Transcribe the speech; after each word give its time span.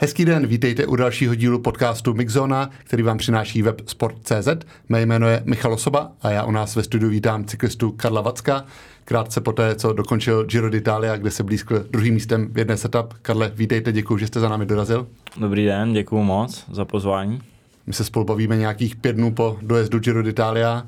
Hezký 0.00 0.24
den, 0.24 0.46
vítejte 0.46 0.86
u 0.86 0.96
dalšího 0.96 1.34
dílu 1.34 1.58
podcastu 1.58 2.14
Mixzona, 2.14 2.70
který 2.84 3.02
vám 3.02 3.18
přináší 3.18 3.62
web 3.62 3.80
Sport.cz. 3.86 4.48
Mé 4.88 5.02
jméno 5.02 5.28
je 5.28 5.42
Michal 5.44 5.72
Osoba 5.72 6.12
a 6.22 6.30
já 6.30 6.44
u 6.44 6.50
nás 6.50 6.76
ve 6.76 6.82
studiu 6.82 7.10
vítám 7.10 7.44
cyklistu 7.44 7.92
Karla 7.92 8.20
Vacka. 8.20 8.64
Krátce 9.04 9.40
poté, 9.40 9.74
co 9.74 9.92
dokončil 9.92 10.44
Giro 10.44 10.70
d'Italia, 10.70 11.16
kde 11.16 11.30
se 11.30 11.42
blízkl 11.42 11.84
druhým 11.90 12.14
místem 12.14 12.48
v 12.52 12.58
jedné 12.58 12.76
setup. 12.76 13.14
Karle, 13.22 13.52
vítejte, 13.54 13.92
děkuji, 13.92 14.18
že 14.18 14.26
jste 14.26 14.40
za 14.40 14.48
námi 14.48 14.66
dorazil. 14.66 15.06
Dobrý 15.36 15.64
den, 15.64 15.92
děkuji 15.92 16.22
moc 16.24 16.64
za 16.72 16.84
pozvání. 16.84 17.40
My 17.86 17.92
se 17.92 18.04
spolu 18.04 18.24
bavíme 18.24 18.56
nějakých 18.56 18.96
pět 18.96 19.12
dnů 19.12 19.32
po 19.32 19.58
dojezdu 19.62 19.98
Giro 19.98 20.22
d'Italia. 20.22 20.86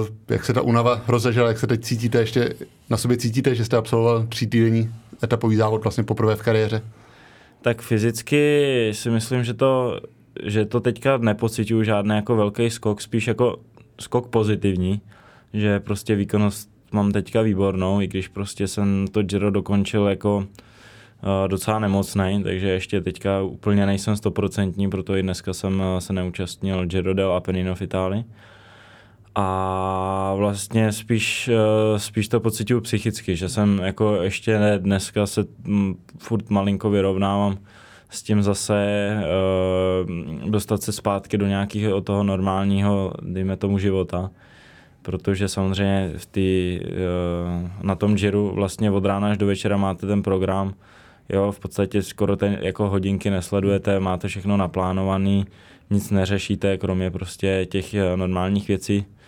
Uh, 0.00 0.06
jak 0.28 0.44
se 0.44 0.52
ta 0.52 0.62
únava 0.62 1.00
rozežela, 1.08 1.48
jak 1.48 1.58
se 1.58 1.66
teď 1.66 1.84
cítíte, 1.84 2.18
ještě 2.18 2.54
na 2.90 2.96
sobě 2.96 3.16
cítíte, 3.16 3.54
že 3.54 3.64
jste 3.64 3.76
absolvoval 3.76 4.26
tří 4.26 4.46
týdenní 4.46 4.94
etapový 5.22 5.56
závod 5.56 5.84
vlastně 5.84 6.04
poprvé 6.04 6.36
v 6.36 6.42
kariéře? 6.42 6.82
Tak 7.64 7.82
fyzicky 7.82 8.90
si 8.92 9.10
myslím, 9.10 9.44
že 9.44 9.54
to, 9.54 10.00
že 10.42 10.64
to 10.64 10.80
teďka 10.80 11.16
nepocituju 11.16 11.82
žádný 11.82 12.16
jako 12.16 12.36
velký 12.36 12.70
skok, 12.70 13.00
spíš 13.00 13.26
jako 13.26 13.60
skok 14.00 14.28
pozitivní, 14.28 15.00
že 15.52 15.80
prostě 15.80 16.14
výkonnost 16.14 16.70
mám 16.92 17.12
teďka 17.12 17.42
výbornou, 17.42 18.00
i 18.00 18.06
když 18.06 18.28
prostě 18.28 18.68
jsem 18.68 19.06
to 19.12 19.22
Giro 19.22 19.50
dokončil 19.50 20.06
jako 20.06 20.36
uh, 20.36 21.48
docela 21.48 21.78
nemocný, 21.78 22.40
takže 22.44 22.68
ještě 22.68 23.00
teďka 23.00 23.42
úplně 23.42 23.86
nejsem 23.86 24.16
stoprocentní, 24.16 24.90
proto 24.90 25.16
i 25.16 25.22
dneska 25.22 25.52
jsem 25.52 25.80
uh, 25.80 25.98
se 25.98 26.12
neúčastnil 26.12 26.86
Giro 26.86 27.14
del 27.14 27.32
Apennino 27.32 27.74
v 27.74 27.82
Itálii 27.82 28.24
a 29.34 30.34
vlastně 30.36 30.92
spíš, 30.92 31.48
eh, 31.48 31.98
spíš 31.98 32.28
to 32.28 32.40
pocituju 32.40 32.80
psychicky, 32.80 33.36
že 33.36 33.48
jsem 33.48 33.78
jako 33.78 34.22
ještě 34.22 34.58
ne, 34.58 34.78
dneska 34.78 35.26
se 35.26 35.44
furt 36.18 36.50
malinko 36.50 36.90
vyrovnávám 36.90 37.58
s 38.10 38.22
tím 38.22 38.42
zase 38.42 39.10
uh, 40.04 40.50
dostat 40.50 40.82
se 40.82 40.92
zpátky 40.92 41.38
do 41.38 41.46
nějakého 41.46 42.00
toho 42.00 42.22
normálního, 42.22 43.12
dejme 43.22 43.56
tomu, 43.56 43.78
života. 43.78 44.30
Protože 45.02 45.48
samozřejmě 45.48 46.12
v 46.16 46.26
tý, 46.26 46.80
uh, 46.80 47.70
na 47.82 47.94
tom 47.94 48.14
Giro 48.14 48.48
vlastně 48.48 48.90
od 48.90 49.04
rána 49.04 49.30
až 49.30 49.38
do 49.38 49.46
večera 49.46 49.76
máte 49.76 50.06
ten 50.06 50.22
program, 50.22 50.74
jo, 51.28 51.52
v 51.52 51.60
podstatě 51.60 52.02
skoro 52.02 52.36
ten, 52.36 52.58
jako 52.60 52.88
hodinky 52.88 53.30
nesledujete, 53.30 54.00
máte 54.00 54.28
všechno 54.28 54.56
naplánovaný, 54.56 55.46
nic 55.90 56.10
neřešíte, 56.10 56.78
kromě 56.78 57.10
prostě 57.10 57.66
těch 57.70 57.94
normálních 58.16 58.68
věcí, 58.68 59.06
Eh, 59.06 59.23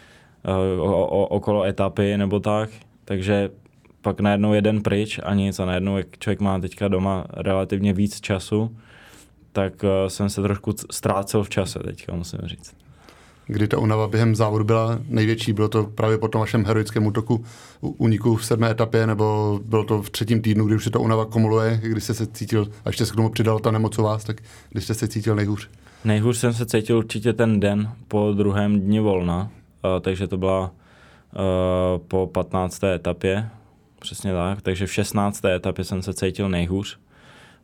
o, 0.47 1.07
o, 1.07 1.27
okolo 1.27 1.65
etapy 1.65 2.17
nebo 2.17 2.41
tak, 2.41 2.71
takže 3.05 3.51
pak 4.03 4.21
najednou 4.21 4.53
jeden 4.53 4.83
pryč 4.83 5.21
a 5.23 5.35
nic 5.35 5.61
a 5.61 5.65
najednou, 5.65 5.97
jak 5.97 6.19
člověk 6.19 6.41
má 6.41 6.61
teďka 6.61 6.89
doma 6.89 7.25
relativně 7.37 7.93
víc 7.93 8.21
času, 8.21 8.77
tak 9.53 9.83
uh, 9.83 10.09
jsem 10.09 10.31
se 10.31 10.43
trošku 10.43 10.75
ztrácel 10.91 11.45
v 11.45 11.49
čase 11.49 11.79
teďka, 11.79 12.15
musím 12.15 12.39
říct. 12.45 12.75
Kdy 13.47 13.69
ta 13.69 13.79
unava 13.79 14.09
během 14.09 14.35
závodu 14.35 14.65
byla 14.65 14.99
největší? 15.09 15.53
Bylo 15.53 15.69
to 15.69 15.85
právě 15.85 16.19
po 16.19 16.29
tom 16.29 16.41
vašem 16.41 16.65
heroickém 16.65 17.07
útoku 17.07 17.45
úniku 17.81 18.37
v 18.37 18.45
sedmé 18.45 18.71
etapě, 18.71 19.07
nebo 19.07 19.61
bylo 19.65 19.85
to 19.85 20.03
v 20.03 20.11
třetím 20.11 20.43
týdnu, 20.43 20.65
kdy 20.65 20.77
už 20.77 20.85
se 20.85 20.91
ta 20.91 20.99
unava 20.99 21.25
kumuluje, 21.25 21.81
kdy 21.83 22.01
jste 22.01 22.15
se 22.15 22.27
cítil, 22.27 22.69
a 22.85 22.89
ještě 22.89 23.07
se 23.07 23.13
k 23.13 23.17
tomu 23.17 23.29
přidala 23.29 23.59
ta 23.59 23.71
nemoc 23.71 23.99
u 23.99 24.03
vás, 24.03 24.25
tak 24.25 24.43
kdy 24.71 24.81
jste 24.81 24.95
se 24.95 25.09
cítil 25.09 25.37
nejhůř? 25.37 25.71
Nejhůř 26.05 26.37
jsem 26.37 26.53
se 26.53 26.67
cítil 26.67 26.99
určitě 26.99 27.33
ten 27.33 27.61
den 27.61 27.91
po 28.09 28.33
druhém 28.33 28.81
dni 28.81 29.01
volna, 29.01 29.51
Eh, 29.51 29.66
takže 30.01 30.29
to 30.29 30.37
byla 30.37 30.71
eh, 31.35 31.99
po 32.09 32.27
15. 32.33 32.85
etapě, 32.85 33.49
přesně 34.01 34.33
tak, 34.33 34.63
takže 34.63 34.87
v 34.87 34.93
16. 34.93 35.45
etapě 35.45 35.85
jsem 35.85 36.03
se 36.03 36.15
cítil 36.15 36.49
nejhůř, 36.49 36.99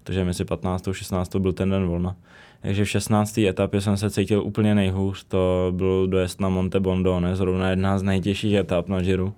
protože 0.02 0.24
mezi 0.24 0.44
15. 0.44 0.88
a 0.88 0.92
16. 0.92 1.36
byl 1.36 1.52
ten 1.52 1.70
den 1.70 1.86
volna. 1.86 2.16
Takže 2.62 2.84
v 2.84 2.88
16. 2.88 3.38
etapě 3.38 3.80
jsem 3.80 3.96
se 3.96 4.10
cítil 4.10 4.42
úplně 4.42 4.74
nejhůř, 4.74 5.24
to 5.24 5.72
byl 5.76 6.06
dojezd 6.06 6.40
na 6.40 6.48
Monte 6.48 6.80
Bondone, 6.80 7.36
zrovna 7.36 7.70
jedna 7.70 7.98
z 7.98 8.02
nejtěžších 8.02 8.54
etap 8.54 8.88
na 8.88 9.00
Giro. 9.00 9.32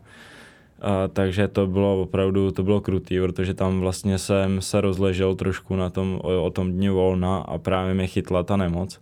A, 0.81 1.09
takže 1.09 1.49
to 1.49 1.67
bylo 1.67 2.03
opravdu, 2.03 2.51
to 2.51 2.62
bylo 2.62 2.81
krutý, 2.81 3.21
protože 3.21 3.55
tam 3.55 3.81
vlastně 3.81 4.19
jsem 4.19 4.61
se 4.61 4.81
rozležel 4.81 5.35
trošku 5.35 5.77
na 5.77 5.91
tom, 5.91 6.21
o, 6.23 6.45
o 6.45 6.51
tom 6.51 6.73
dní 6.73 6.89
volna 6.89 7.39
a 7.39 7.59
právě 7.59 7.95
mě 7.95 8.06
chytla 8.06 8.43
ta 8.43 8.56
nemoc 8.56 9.01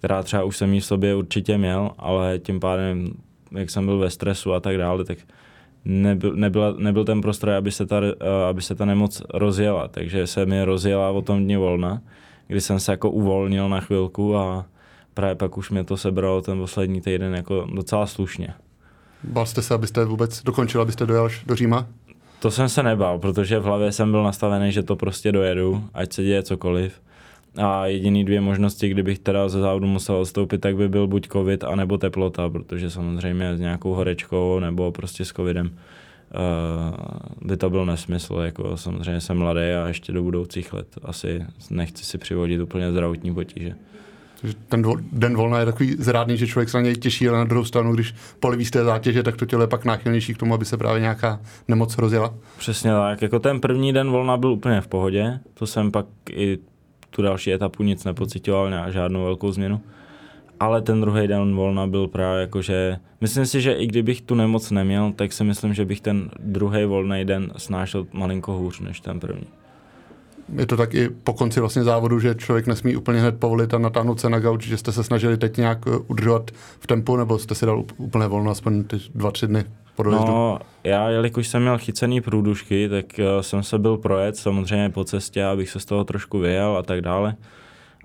která 0.00 0.22
třeba 0.22 0.44
už 0.44 0.56
jsem 0.56 0.74
jí 0.74 0.80
v 0.80 0.84
sobě 0.84 1.14
určitě 1.14 1.58
měl, 1.58 1.90
ale 1.98 2.38
tím 2.38 2.60
pádem, 2.60 3.12
jak 3.52 3.70
jsem 3.70 3.86
byl 3.86 3.98
ve 3.98 4.10
stresu 4.10 4.54
a 4.54 4.60
tak 4.60 4.78
dále, 4.78 5.04
tak 5.04 5.18
nebyl, 5.84 6.36
nebyla, 6.36 6.74
nebyl 6.78 7.04
ten 7.04 7.20
prostor, 7.20 7.50
aby 7.50 7.72
se, 7.72 7.86
ta, 7.86 8.00
aby 8.48 8.62
se 8.62 8.74
ta 8.74 8.84
nemoc 8.84 9.22
rozjela, 9.34 9.88
takže 9.88 10.26
se 10.26 10.46
mi 10.46 10.64
rozjela 10.64 11.10
o 11.10 11.22
tom 11.22 11.44
dní 11.44 11.56
volna, 11.56 12.02
kdy 12.46 12.60
jsem 12.60 12.80
se 12.80 12.92
jako 12.92 13.10
uvolnil 13.10 13.68
na 13.68 13.80
chvilku 13.80 14.36
a 14.36 14.66
právě 15.14 15.34
pak 15.34 15.58
už 15.58 15.70
mě 15.70 15.84
to 15.84 15.96
sebralo 15.96 16.42
ten 16.42 16.58
poslední 16.58 17.00
týden 17.00 17.34
jako 17.34 17.68
docela 17.74 18.06
slušně. 18.06 18.54
Bál 19.24 19.46
jste 19.46 19.62
se, 19.62 19.74
abyste 19.74 20.04
vůbec 20.04 20.42
dokončil, 20.42 20.80
abyste 20.80 21.06
dojel 21.06 21.28
do 21.46 21.56
Říma? 21.56 21.86
To 22.40 22.50
jsem 22.50 22.68
se 22.68 22.82
nebál, 22.82 23.18
protože 23.18 23.58
v 23.58 23.64
hlavě 23.64 23.92
jsem 23.92 24.10
byl 24.10 24.22
nastavený, 24.22 24.72
že 24.72 24.82
to 24.82 24.96
prostě 24.96 25.32
dojedu, 25.32 25.84
ať 25.94 26.12
se 26.12 26.22
děje 26.22 26.42
cokoliv. 26.42 27.00
A 27.56 27.86
jediný 27.86 28.24
dvě 28.24 28.40
možnosti, 28.40 28.88
kdybych 28.88 29.18
teda 29.18 29.48
ze 29.48 29.60
závodu 29.60 29.86
musel 29.86 30.16
odstoupit, 30.16 30.60
tak 30.60 30.76
by 30.76 30.88
byl 30.88 31.06
buď 31.06 31.28
covid, 31.28 31.64
anebo 31.64 31.98
teplota, 31.98 32.50
protože 32.50 32.90
samozřejmě 32.90 33.56
s 33.56 33.60
nějakou 33.60 33.94
horečkou 33.94 34.58
nebo 34.58 34.92
prostě 34.92 35.24
s 35.24 35.32
covidem 35.32 35.70
uh, 35.70 37.48
by 37.48 37.56
to 37.56 37.70
byl 37.70 37.86
nesmysl. 37.86 38.34
Jako 38.34 38.76
samozřejmě 38.76 39.20
jsem 39.20 39.38
mladý 39.38 39.60
a 39.60 39.88
ještě 39.88 40.12
do 40.12 40.22
budoucích 40.22 40.72
let 40.72 40.86
asi 41.02 41.44
nechci 41.70 42.04
si 42.04 42.18
přivodit 42.18 42.60
úplně 42.60 42.90
zdravotní 42.90 43.34
potíže. 43.34 43.74
ten 44.68 44.84
den 45.12 45.36
volna 45.36 45.58
je 45.58 45.66
takový 45.66 45.96
zrádný, 45.98 46.36
že 46.36 46.46
člověk 46.46 46.68
se 46.68 46.76
na 46.76 46.82
něj 46.82 46.94
těší, 46.94 47.28
ale 47.28 47.38
na 47.38 47.44
druhou 47.44 47.64
stranu, 47.64 47.94
když 47.94 48.14
poliví 48.40 48.64
z 48.64 48.70
té 48.70 48.84
zátěže, 48.84 49.22
tak 49.22 49.36
to 49.36 49.46
tělo 49.46 49.62
je 49.62 49.68
pak 49.68 49.84
náchylnější 49.84 50.34
k 50.34 50.38
tomu, 50.38 50.54
aby 50.54 50.64
se 50.64 50.76
právě 50.76 51.00
nějaká 51.00 51.40
nemoc 51.68 51.98
rozjela. 51.98 52.34
Přesně 52.58 52.90
tak. 52.90 53.22
Jako 53.22 53.38
ten 53.38 53.60
první 53.60 53.92
den 53.92 54.10
volna 54.10 54.36
byl 54.36 54.52
úplně 54.52 54.80
v 54.80 54.88
pohodě. 54.88 55.40
To 55.54 55.66
jsem 55.66 55.90
pak 55.90 56.06
i 56.30 56.58
tu 57.10 57.22
další 57.22 57.52
etapu 57.52 57.82
nic 57.82 58.04
nepocitoval, 58.04 58.90
žádnou 58.90 59.24
velkou 59.24 59.52
změnu. 59.52 59.80
Ale 60.60 60.82
ten 60.82 61.00
druhý 61.00 61.26
den 61.26 61.54
volna 61.54 61.86
byl 61.86 62.08
právě 62.08 62.40
jako, 62.40 62.62
že 62.62 62.96
myslím 63.20 63.46
si, 63.46 63.60
že 63.60 63.72
i 63.72 63.86
kdybych 63.86 64.20
tu 64.20 64.34
nemoc 64.34 64.70
neměl, 64.70 65.12
tak 65.16 65.32
si 65.32 65.44
myslím, 65.44 65.74
že 65.74 65.84
bych 65.84 66.00
ten 66.00 66.30
druhý 66.38 66.84
volný 66.84 67.24
den 67.24 67.52
snášel 67.56 68.06
malinko 68.12 68.52
hůř 68.52 68.80
než 68.80 69.00
ten 69.00 69.20
první. 69.20 69.46
Je 70.56 70.66
to 70.66 70.76
tak 70.76 70.94
i 70.94 71.08
po 71.08 71.32
konci 71.32 71.60
vlastně 71.60 71.84
závodu, 71.84 72.20
že 72.20 72.34
člověk 72.34 72.66
nesmí 72.66 72.96
úplně 72.96 73.20
hned 73.20 73.38
povolit 73.38 73.74
a 73.74 73.78
natáhnout 73.78 74.20
se 74.20 74.30
na 74.30 74.38
gauč, 74.38 74.66
že 74.66 74.76
jste 74.76 74.92
se 74.92 75.04
snažili 75.04 75.36
teď 75.36 75.56
nějak 75.56 75.78
eh, 75.86 75.90
udržovat 76.06 76.50
v 76.80 76.86
tempu, 76.86 77.16
nebo 77.16 77.38
jste 77.38 77.54
si 77.54 77.66
dal 77.66 77.84
úplně 77.96 78.26
volno 78.26 78.50
aspoň 78.50 78.84
ty 78.84 78.96
dva, 79.14 79.30
tři 79.30 79.46
dny 79.46 79.64
po 80.02 80.10
dojezdu? 80.10 80.26
No, 80.26 80.58
já, 80.84 81.08
jelikož 81.08 81.48
jsem 81.48 81.62
měl 81.62 81.78
chycený 81.78 82.20
průdušky, 82.20 82.88
tak 82.88 83.04
uh, 83.18 83.40
jsem 83.40 83.62
se 83.62 83.78
byl 83.78 83.96
projet 83.96 84.36
samozřejmě 84.36 84.90
po 84.90 85.04
cestě, 85.04 85.44
abych 85.44 85.70
se 85.70 85.80
z 85.80 85.84
toho 85.84 86.04
trošku 86.04 86.38
vyjel 86.38 86.76
a 86.76 86.82
tak 86.82 87.00
dále. 87.00 87.34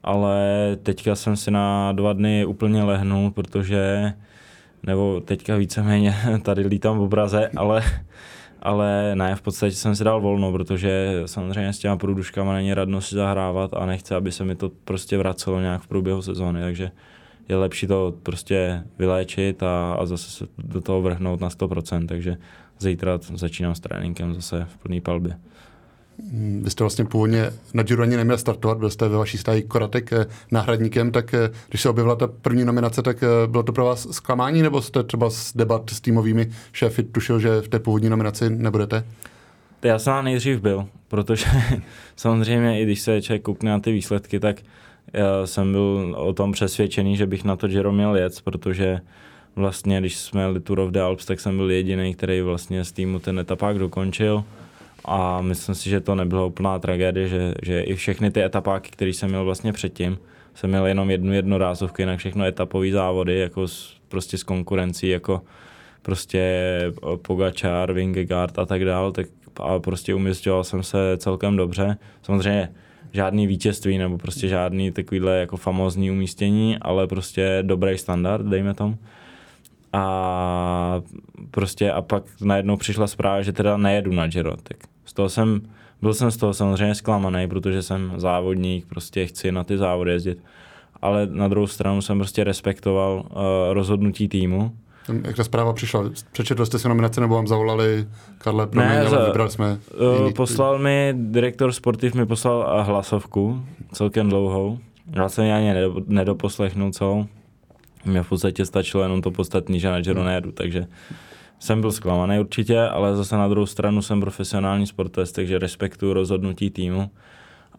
Ale 0.04 0.38
teďka 0.84 1.16
jsem 1.16 1.36
si 1.36 1.52
na 1.52 1.92
dva 1.92 2.14
dny 2.14 2.46
úplně 2.46 2.84
lehnul, 2.84 3.32
protože, 3.32 4.14
nebo 4.84 5.22
teďka 5.26 5.56
víceméně 5.56 6.16
tady 6.42 6.68
lítám 6.68 6.98
v 6.98 7.02
obraze, 7.02 7.50
ale 7.58 7.84
ale 8.66 9.16
ne, 9.16 9.36
v 9.36 9.42
podstatě 9.42 9.76
jsem 9.76 9.96
si 9.96 10.04
dal 10.04 10.22
volno, 10.22 10.52
protože 10.52 11.22
samozřejmě 11.26 11.74
s 11.74 11.80
těma 11.80 11.98
průduškama 11.98 12.54
není 12.54 12.74
radno 12.74 13.02
si 13.02 13.16
zahrávat 13.16 13.74
a 13.74 13.86
nechce, 13.86 14.16
aby 14.16 14.32
se 14.32 14.46
mi 14.46 14.56
to 14.56 14.72
prostě 14.86 15.18
vracelo 15.18 15.60
nějak 15.60 15.82
v 15.82 15.88
průběhu 15.88 16.22
sezóny, 16.22 16.62
takže 16.62 16.92
je 17.50 17.56
lepší 17.56 17.88
to 17.88 18.14
prostě 18.24 18.84
vyléčit 19.00 19.64
a, 19.64 19.94
a 19.94 20.06
zase 20.06 20.32
se 20.32 20.46
do 20.58 20.82
toho 20.82 21.02
vrhnout 21.02 21.42
na 21.42 21.50
100%, 21.50 22.08
takže 22.08 22.38
zítra 22.80 23.20
začínám 23.34 23.76
s 23.76 23.80
tréninkem 23.80 24.34
zase 24.34 24.68
v 24.70 24.78
plný 24.78 25.02
palbě. 25.02 25.38
Mm, 26.32 26.62
vy 26.64 26.70
jste 26.70 26.84
vlastně 26.84 27.06
původně 27.06 27.52
na 27.74 27.84
Giro 27.84 28.04
ani 28.04 28.18
neměl 28.18 28.38
startovat, 28.38 28.78
byl 28.78 28.90
jste 28.90 29.08
ve 29.08 29.18
vaší 29.18 29.38
stáji 29.38 29.64
Koratek 29.64 30.14
eh, 30.14 30.26
náhradníkem, 30.52 31.12
tak 31.12 31.34
eh, 31.34 31.50
když 31.70 31.82
se 31.82 31.90
objevila 31.90 32.16
ta 32.16 32.28
první 32.28 32.66
nominace, 32.66 33.02
tak 33.02 33.24
eh, 33.24 33.48
bylo 33.48 33.64
to 33.64 33.74
pro 33.74 33.86
vás 33.86 34.08
zklamání, 34.12 34.62
nebo 34.62 34.82
jste 34.82 35.04
třeba 35.04 35.30
z 35.30 35.54
debat 35.56 35.90
s 35.90 36.02
týmovými 36.02 36.52
šéfy 36.72 37.04
tušil, 37.04 37.40
že 37.40 37.62
v 37.62 37.68
té 37.68 37.80
původní 37.80 38.10
nominaci 38.10 38.50
nebudete? 38.50 39.06
Já 39.84 40.00
jsem 40.00 40.26
nejdřív 40.26 40.60
byl, 40.60 40.88
protože 41.08 41.46
samozřejmě 42.16 42.82
i 42.82 42.84
když 42.84 43.02
se 43.02 43.22
člověk 43.22 43.42
koukne 43.42 43.72
na 43.72 43.80
ty 43.80 43.92
výsledky, 43.92 44.40
tak 44.40 44.62
já 45.14 45.48
jsem 45.48 45.72
byl 45.72 46.16
o 46.18 46.34
tom 46.34 46.52
přesvědčený, 46.52 47.18
že 47.18 47.28
bych 47.28 47.44
na 47.44 47.56
to 47.56 47.68
Giro 47.68 47.92
měl 47.92 48.16
jet, 48.16 48.42
protože 48.44 49.02
vlastně, 49.56 50.00
když 50.00 50.18
jsme 50.18 50.42
jeli 50.42 50.60
Tour 50.60 50.80
of 50.80 50.92
the 50.92 51.00
Alps, 51.00 51.26
tak 51.26 51.40
jsem 51.40 51.58
byl 51.58 51.72
jediný, 51.72 52.14
který 52.14 52.42
vlastně 52.42 52.84
z 52.84 52.92
týmu 52.92 53.20
ten 53.20 53.40
etapák 53.40 53.80
dokončil 53.80 54.44
a 55.06 55.42
myslím 55.42 55.76
si, 55.76 55.90
že 55.90 56.00
to 56.00 56.16
nebyla 56.16 56.46
úplná 56.46 56.80
tragédie, 56.80 57.28
že, 57.28 57.54
že 57.64 57.82
i 57.82 57.96
všechny 57.96 58.32
ty 58.32 58.44
etapáky, 58.44 58.92
které 58.92 59.12
jsem 59.12 59.30
měl 59.30 59.46
vlastně 59.46 59.74
předtím, 59.74 60.18
jsem 60.56 60.70
měl 60.70 60.88
jenom 60.88 61.10
jednu 61.10 61.34
jednorázovku, 61.34 62.02
jinak 62.02 62.20
všechno 62.20 62.46
etapové 62.46 62.92
závody, 62.92 63.40
jako 63.40 63.68
s, 63.68 63.98
prostě 64.08 64.38
s 64.38 64.44
konkurencí, 64.44 65.10
jako 65.10 65.42
prostě 66.02 66.62
Pogačár, 67.22 67.94
Vingegaard 67.94 68.60
a 68.60 68.66
tak 68.66 68.86
dál, 68.86 69.12
tak 69.12 69.28
a 69.60 69.80
prostě 69.80 70.16
umistoval 70.16 70.64
jsem 70.64 70.84
se 70.84 70.98
celkem 71.18 71.56
dobře. 71.56 71.98
Samozřejmě 72.22 72.70
žádný 73.16 73.48
vítězství 73.48 73.98
nebo 73.98 74.18
prostě 74.18 74.48
žádný 74.48 74.92
takovýhle 74.92 75.40
jako 75.40 75.58
famózní 75.58 76.12
umístění, 76.12 76.78
ale 76.82 77.08
prostě 77.08 77.60
dobrý 77.62 77.98
standard, 77.98 78.46
dejme 78.46 78.74
tomu. 78.74 78.98
A 79.94 81.02
prostě 81.52 81.92
a 81.92 82.02
pak 82.02 82.24
najednou 82.42 82.78
přišla 82.78 83.08
zpráva, 83.08 83.42
že 83.42 83.54
teda 83.54 83.78
nejedu 83.78 84.14
na 84.14 84.28
Giro, 84.28 84.58
tak 84.64 84.78
z 85.06 85.14
toho 85.14 85.30
jsem, 85.30 85.62
byl 86.02 86.14
jsem 86.14 86.32
z 86.32 86.38
toho 86.38 86.54
samozřejmě 86.54 86.96
zklamaný, 86.96 87.48
protože 87.48 87.82
jsem 87.84 88.14
závodník, 88.18 88.86
prostě 88.86 89.26
chci 89.26 89.52
na 89.52 89.64
ty 89.64 89.78
závody 89.78 90.12
jezdit, 90.12 90.44
ale 91.02 91.28
na 91.32 91.48
druhou 91.48 91.68
stranu 91.68 92.02
jsem 92.02 92.18
prostě 92.18 92.44
respektoval 92.44 93.24
uh, 93.26 93.42
rozhodnutí 93.74 94.28
týmu, 94.28 94.72
jak 95.24 95.36
ta 95.36 95.44
zpráva 95.44 95.74
přišla? 95.74 96.04
Přečetl 96.32 96.66
jste 96.66 96.80
si 96.80 96.90
nominace 96.90 97.22
nebo 97.22 97.36
vám 97.36 97.48
zavolali 97.48 98.08
Karle, 98.38 98.68
promiň, 98.68 98.90
ne, 98.90 99.02
ale 99.02 99.26
vybrali 99.26 99.50
jsme 99.50 99.80
uh, 100.12 100.18
jiný... 100.18 100.34
Poslal 100.34 100.80
mi, 100.80 101.14
direktor 101.18 101.72
sportiv 101.72 102.14
mi 102.14 102.26
poslal 102.26 102.84
hlasovku, 102.84 103.66
celkem 103.94 104.30
dlouhou. 104.30 104.80
Já 105.16 105.30
jsem 105.30 105.46
ji 105.46 105.52
ani 105.52 105.74
nedoposlechnul 106.08 106.92
celou. 106.92 107.26
Mně 108.06 108.24
v 108.24 108.30
podstatě 108.30 108.66
stačilo 108.66 109.04
jenom 109.04 109.22
to 109.22 109.32
podstatní, 109.32 109.80
že 109.80 109.90
na 109.90 110.02
Giro 110.02 110.24
nejedu, 110.24 110.52
takže 110.52 110.88
jsem 111.60 111.82
byl 111.82 111.92
zklamaný 111.92 112.40
určitě, 112.40 112.82
ale 112.82 113.16
zase 113.16 113.38
na 113.38 113.48
druhou 113.48 113.66
stranu 113.66 114.02
jsem 114.02 114.22
profesionální 114.22 114.88
sportovec, 114.88 115.32
takže 115.32 115.60
respektuju 115.60 116.14
rozhodnutí 116.14 116.70
týmu 116.70 117.10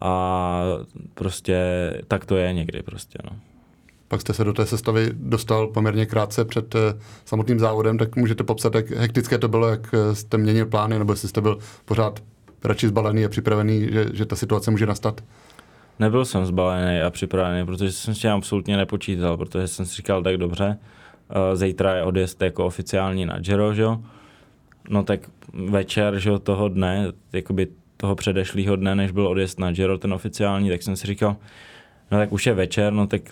a 0.00 0.62
prostě 1.14 1.56
tak 2.08 2.24
to 2.24 2.36
je 2.36 2.52
někdy 2.52 2.82
prostě, 2.82 3.18
no. 3.24 3.30
Pak 4.08 4.20
jste 4.20 4.34
se 4.34 4.44
do 4.44 4.52
té 4.52 4.66
sestavy 4.66 5.10
dostal 5.12 5.66
poměrně 5.66 6.06
krátce 6.06 6.44
před 6.44 6.74
eh, 6.74 6.78
samotným 7.24 7.58
závodem, 7.58 7.98
tak 7.98 8.16
můžete 8.16 8.44
popsat, 8.44 8.74
jak 8.74 8.90
hektické 8.90 9.38
to 9.38 9.48
bylo, 9.48 9.68
jak 9.68 9.94
eh, 9.94 10.14
jste 10.14 10.38
měnil 10.38 10.66
plány, 10.66 10.98
nebo 10.98 11.12
jestli 11.12 11.28
jste 11.28 11.40
byl 11.40 11.58
pořád 11.84 12.22
radši 12.64 12.88
zbalený 12.88 13.24
a 13.24 13.28
připravený, 13.28 13.88
že, 13.92 14.06
že 14.12 14.26
ta 14.26 14.36
situace 14.36 14.70
může 14.70 14.86
nastat? 14.86 15.24
Nebyl 15.98 16.24
jsem 16.24 16.46
zbalený 16.46 17.00
a 17.00 17.10
připravený, 17.10 17.66
protože 17.66 17.92
jsem 17.92 18.14
s 18.14 18.18
tím 18.18 18.30
absolutně 18.30 18.76
nepočítal, 18.76 19.36
protože 19.36 19.68
jsem 19.68 19.86
si 19.86 19.94
říkal 19.94 20.22
tak 20.22 20.36
dobře, 20.36 20.78
eh, 21.30 21.56
zítra 21.56 21.94
je 21.94 22.02
odjezd 22.02 22.42
jako 22.42 22.66
oficiální 22.66 23.26
na 23.26 23.38
Giro, 23.38 23.74
že? 23.74 23.86
no 24.88 25.02
tak 25.02 25.20
večer 25.52 26.18
že, 26.18 26.38
toho 26.38 26.68
dne, 26.68 27.12
jakoby 27.32 27.68
toho 27.96 28.14
předešlého 28.14 28.76
dne, 28.76 28.94
než 28.94 29.10
byl 29.10 29.26
odjezd 29.26 29.58
na 29.58 29.72
Giro, 29.72 29.98
ten 29.98 30.12
oficiální, 30.12 30.68
tak 30.68 30.82
jsem 30.82 30.96
si 30.96 31.06
říkal, 31.06 31.36
no 32.10 32.18
tak 32.18 32.32
už 32.32 32.46
je 32.46 32.54
večer, 32.54 32.92
no 32.92 33.06
tak 33.06 33.22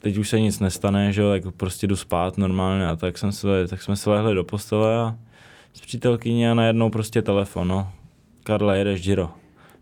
teď 0.00 0.16
už 0.16 0.28
se 0.28 0.40
nic 0.40 0.60
nestane, 0.60 1.12
že 1.12 1.22
jo, 1.22 1.30
tak 1.30 1.54
prostě 1.56 1.86
jdu 1.86 1.96
spát 1.96 2.38
normálně 2.38 2.86
a 2.86 2.96
tak, 2.96 3.18
jsem 3.18 3.32
se, 3.32 3.68
tak 3.68 3.82
jsme 3.82 3.96
se 3.96 4.10
lehli 4.10 4.34
do 4.34 4.44
postele 4.44 4.96
a 4.96 5.16
s 5.72 5.80
přítelkyní 5.80 6.48
a 6.48 6.54
najednou 6.54 6.90
prostě 6.90 7.22
telefon, 7.22 7.68
no. 7.68 7.92
Karle, 8.42 8.78
jedeš 8.78 9.02
Giro. 9.02 9.30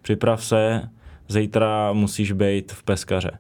Připrav 0.03 0.45
se, 0.45 0.89
zítra 1.29 1.93
musíš 1.93 2.33
být 2.33 2.73
v 2.73 2.83
peskaře. 2.83 3.39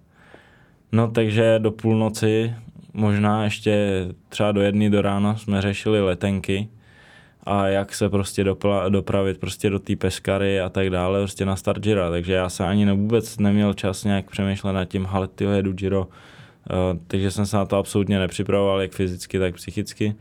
No 0.92 1.10
takže 1.10 1.58
do 1.58 1.70
půlnoci, 1.70 2.54
možná 2.92 3.44
ještě 3.44 4.06
třeba 4.28 4.52
do 4.52 4.60
jedné 4.60 4.90
do 4.90 5.02
rána 5.02 5.36
jsme 5.36 5.62
řešili 5.62 6.00
letenky 6.00 6.69
a 7.42 7.66
jak 7.66 7.94
se 7.94 8.08
prostě 8.08 8.44
dopla, 8.44 8.88
dopravit 8.88 9.38
prostě 9.38 9.70
do 9.70 9.78
té 9.78 9.96
peskary 9.96 10.60
a 10.60 10.69
tak 10.69 10.90
dále, 10.90 11.20
prostě 11.20 11.44
na 11.44 11.56
start 11.56 11.82
Gira. 11.82 12.10
Takže 12.10 12.32
já 12.32 12.48
se 12.48 12.64
ani 12.64 12.92
vůbec 12.92 13.38
neměl 13.38 13.74
čas 13.74 14.04
nějak 14.04 14.31
přemýšlet 14.31 14.72
nad 14.72 14.84
tím, 14.84 15.06
ale 15.10 15.28
tyjo, 15.28 15.50
jedu 15.50 15.72
Giro 15.72 16.08
takže 17.06 17.31
jsem 17.31 17.47
se 17.47 17.56
na 17.56 17.65
to 17.67 17.76
absolutně 17.76 18.19
nepřipravoval, 18.19 18.81
jak 18.81 18.93
fyzicky, 18.93 19.38
tak 19.38 19.55
psychicky. 19.55 20.15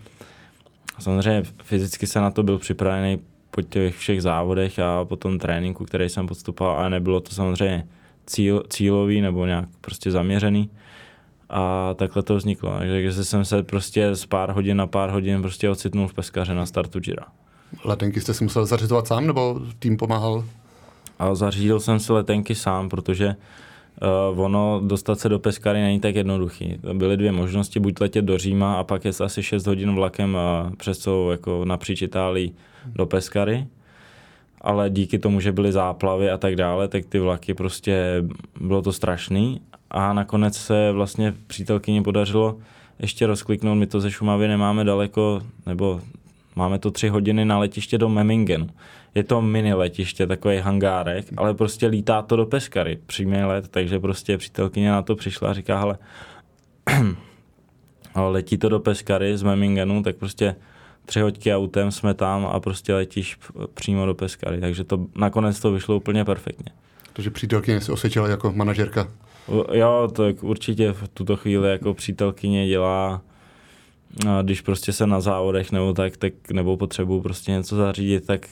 Samozřejmě 0.99 1.43
fyzicky 1.63 2.07
se 2.07 2.19
na 2.19 2.31
to 2.31 2.43
byl 2.43 2.57
připravený 2.57 3.19
po 3.51 3.61
těch 3.61 3.97
všech 3.97 4.21
závodech 4.21 4.79
a 4.79 5.05
po 5.05 5.15
tom 5.15 5.39
tréninku, 5.39 5.85
který 5.85 6.09
jsem 6.09 6.27
podstupoval, 6.27 6.77
ale 6.77 6.89
nebylo 6.89 7.19
to 7.19 7.31
samozřejmě 7.31 7.87
cíl, 8.25 8.63
cílový 8.69 9.21
nebo 9.21 9.45
nějak 9.45 9.69
prostě 9.81 10.11
zaměřený. 10.11 10.69
A 11.49 11.93
takhle 11.93 12.23
to 12.23 12.35
vzniklo. 12.35 12.77
Takže 12.79 13.23
jsem 13.23 13.45
se 13.45 13.63
prostě 13.63 14.15
z 14.15 14.25
pár 14.25 14.51
hodin 14.51 14.77
na 14.77 14.87
pár 14.87 15.09
hodin 15.09 15.41
prostě 15.41 15.69
ocitnul 15.69 16.07
v 16.07 16.13
peskaře 16.13 16.53
na 16.53 16.65
startu 16.65 16.99
Gira. 16.99 17.25
Letenky 17.83 18.21
jste 18.21 18.33
si 18.33 18.43
musel 18.43 18.65
zařizovat 18.65 19.07
sám 19.07 19.27
nebo 19.27 19.61
tým 19.79 19.97
pomáhal? 19.97 20.45
A 21.19 21.35
zařídil 21.35 21.79
jsem 21.79 21.99
si 21.99 22.13
letenky 22.13 22.55
sám, 22.55 22.89
protože 22.89 23.35
uh, 24.01 24.39
ono 24.39 24.81
dostat 24.83 25.19
se 25.19 25.29
do 25.29 25.39
Peskary 25.39 25.81
není 25.81 25.99
tak 25.99 26.15
jednoduchý. 26.15 26.79
Byly 26.93 27.17
dvě 27.17 27.31
možnosti, 27.31 27.79
buď 27.79 28.01
letět 28.01 28.25
do 28.25 28.37
Říma 28.37 28.73
a 28.73 28.83
pak 28.83 29.05
je 29.05 29.11
asi 29.23 29.43
6 29.43 29.67
hodin 29.67 29.95
vlakem 29.95 30.35
uh, 30.35 30.75
přes 30.75 30.97
celou 30.97 31.31
jako 31.31 31.65
napříč 31.65 32.01
Itálii 32.01 32.51
do 32.95 33.05
Peskary, 33.05 33.67
ale 34.61 34.89
díky 34.89 35.19
tomu, 35.19 35.39
že 35.39 35.51
byly 35.51 35.71
záplavy 35.71 36.29
a 36.29 36.37
tak 36.37 36.55
dále, 36.55 36.87
tak 36.87 37.05
ty 37.05 37.19
vlaky 37.19 37.53
prostě 37.53 38.23
bylo 38.61 38.81
to 38.81 38.93
strašný. 38.93 39.61
A 39.91 40.13
nakonec 40.13 40.57
se 40.57 40.91
vlastně 40.91 41.33
přítelkyni 41.47 42.03
podařilo 42.03 42.57
ještě 42.99 43.27
rozkliknout, 43.27 43.77
my 43.77 43.87
to 43.87 44.01
ze 44.01 44.11
Šumavy 44.11 44.47
nemáme 44.47 44.83
daleko, 44.83 45.41
nebo 45.65 46.01
máme 46.55 46.79
to 46.79 46.91
tři 46.91 47.09
hodiny 47.09 47.45
na 47.45 47.59
letiště 47.59 47.97
do 47.97 48.09
Memmingenu 48.09 48.69
je 49.17 49.23
to 49.23 49.41
mini 49.41 49.73
letiště, 49.73 50.27
takový 50.27 50.57
hangárek, 50.57 51.25
ale 51.37 51.53
prostě 51.53 51.87
lítá 51.87 52.21
to 52.21 52.35
do 52.35 52.45
Peskary, 52.45 52.99
přímý 53.05 53.37
let, 53.37 53.67
takže 53.69 53.99
prostě 53.99 54.37
přítelkyně 54.37 54.89
na 54.91 55.01
to 55.01 55.15
přišla 55.15 55.49
a 55.49 55.53
říká, 55.53 55.79
hele, 55.79 55.97
letí 58.15 58.57
to 58.57 58.69
do 58.69 58.79
Peskary 58.79 59.37
z 59.37 59.43
Memingenu, 59.43 60.03
tak 60.03 60.15
prostě 60.15 60.55
tři 61.05 61.19
hoďky 61.19 61.55
autem 61.55 61.91
jsme 61.91 62.13
tam 62.13 62.45
a 62.45 62.59
prostě 62.59 62.93
letíš 62.93 63.37
přímo 63.73 64.05
do 64.05 64.13
Peskary, 64.13 64.59
takže 64.61 64.83
to 64.83 65.05
nakonec 65.15 65.59
to 65.59 65.71
vyšlo 65.71 65.95
úplně 65.97 66.25
perfektně. 66.25 66.71
Takže 67.13 67.29
přítelkyně 67.29 67.81
se 67.81 67.91
osvědčila 67.91 68.27
jako 68.27 68.51
manažerka. 68.51 69.07
Jo, 69.71 70.09
tak 70.13 70.43
určitě 70.43 70.91
v 70.91 71.07
tuto 71.07 71.35
chvíli 71.35 71.69
jako 71.69 71.93
přítelkyně 71.93 72.67
dělá 72.67 73.21
když 74.41 74.61
prostě 74.61 74.93
se 74.93 75.07
na 75.07 75.21
závodech 75.21 75.71
nebo 75.71 75.93
tak, 75.93 76.17
tak 76.17 76.33
nebo 76.51 76.77
potřebuji 76.77 77.21
prostě 77.21 77.51
něco 77.51 77.75
zařídit, 77.75 78.25
tak 78.25 78.47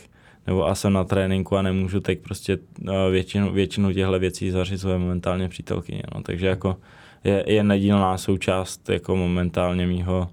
nebo 0.48 0.68
a 0.68 0.75
jsem 0.75 0.94
na 0.94 1.04
tréninku 1.04 1.58
a 1.58 1.62
nemůžu, 1.62 2.00
tak 2.00 2.18
prostě 2.20 2.58
eh, 2.88 3.12
většinu, 3.12 3.54
většinu 3.54 3.94
těchto 3.94 4.20
věcí 4.20 4.52
zařizuje 4.52 4.98
momentálně 4.98 5.50
přítelkyně. 5.50 6.04
No. 6.16 6.24
Takže 6.24 6.48
jako 6.48 6.78
je, 7.24 7.44
je 7.48 7.64
nedílná 7.64 8.18
součást 8.18 8.90
jako 8.90 9.16
momentálně 9.16 9.88
mýho 9.88 10.30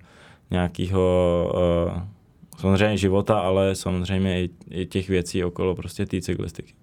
nějakého 0.51 1.53
uh, 1.95 2.03
samozřejmě 2.59 2.97
života, 2.97 3.39
ale 3.39 3.75
samozřejmě 3.75 4.43
i, 4.43 4.51
i 4.71 4.87
těch 4.87 5.09
věcí 5.09 5.45
okolo 5.45 5.75
prostě 5.75 6.07
té 6.07 6.21
cyklistiky. 6.21 6.75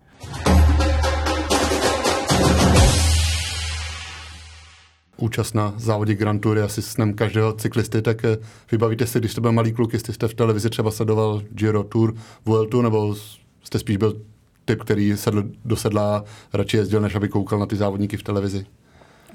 Účast 5.22 5.56
na 5.56 5.74
závodě 5.78 6.16
Grand 6.16 6.42
Tour 6.42 6.58
je 6.58 6.64
asi 6.64 6.82
snem 6.82 7.14
každého 7.14 7.54
cyklisty, 7.54 8.02
tak 8.02 8.26
eh, 8.26 8.38
vybavíte 8.72 9.08
si, 9.08 9.20
když 9.20 9.32
jste 9.32 9.42
byl 9.42 9.52
malý 9.52 9.74
kluk, 9.74 9.94
jestli 9.94 10.14
jste 10.14 10.28
v 10.28 10.34
televizi 10.34 10.70
třeba 10.70 10.92
sledoval 10.92 11.42
Giro 11.52 11.84
Tour, 11.84 12.16
Vueltu, 12.46 12.82
nebo 12.82 13.16
jste 13.64 13.80
spíš 13.80 13.98
byl 13.98 14.22
typ, 14.66 14.84
který 14.84 15.18
sedl 15.18 15.44
do 15.66 15.76
sedla 15.76 16.24
radši 16.54 16.78
jezdil, 16.78 17.02
než 17.02 17.16
aby 17.16 17.30
koukal 17.30 17.60
na 17.60 17.66
ty 17.66 17.76
závodníky 17.76 18.18
v 18.18 18.24
televizi? 18.24 18.66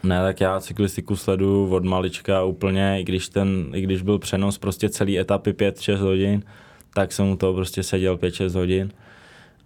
Ne, 0.02 0.22
tak 0.22 0.40
já 0.40 0.60
cyklistiku 0.60 1.16
sledu 1.16 1.68
od 1.70 1.84
malička 1.84 2.44
úplně, 2.44 3.00
i 3.00 3.04
když, 3.04 3.28
ten, 3.28 3.66
i 3.74 3.80
když 3.80 4.02
byl 4.02 4.18
přenos 4.18 4.58
prostě 4.58 4.88
celý 4.88 5.18
etapy 5.18 5.52
5-6 5.52 5.96
hodin, 5.96 6.42
tak 6.94 7.12
jsem 7.12 7.28
u 7.28 7.36
toho 7.36 7.54
prostě 7.54 7.82
seděl 7.82 8.16
5-6 8.16 8.54
hodin. 8.54 8.92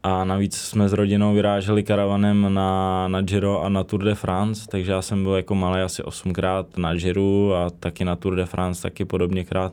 A 0.08 0.24
navíc 0.24 0.56
jsme 0.56 0.88
s 0.88 0.92
rodinou 0.92 1.34
vyráželi 1.34 1.82
karavanem 1.82 2.54
na, 2.54 3.08
na 3.08 3.20
Giro 3.20 3.62
a 3.62 3.68
na 3.68 3.84
Tour 3.84 4.04
de 4.04 4.14
France, 4.14 4.66
takže 4.68 4.92
já 4.92 5.02
jsem 5.02 5.22
byl 5.22 5.32
jako 5.32 5.54
malý 5.54 5.80
asi 5.80 6.02
osmkrát 6.02 6.78
na 6.78 6.94
Giro 6.94 7.54
a 7.54 7.70
taky 7.70 8.04
na 8.04 8.16
Tour 8.16 8.36
de 8.36 8.46
France 8.46 8.82
taky 8.82 9.04
podobněkrát. 9.04 9.72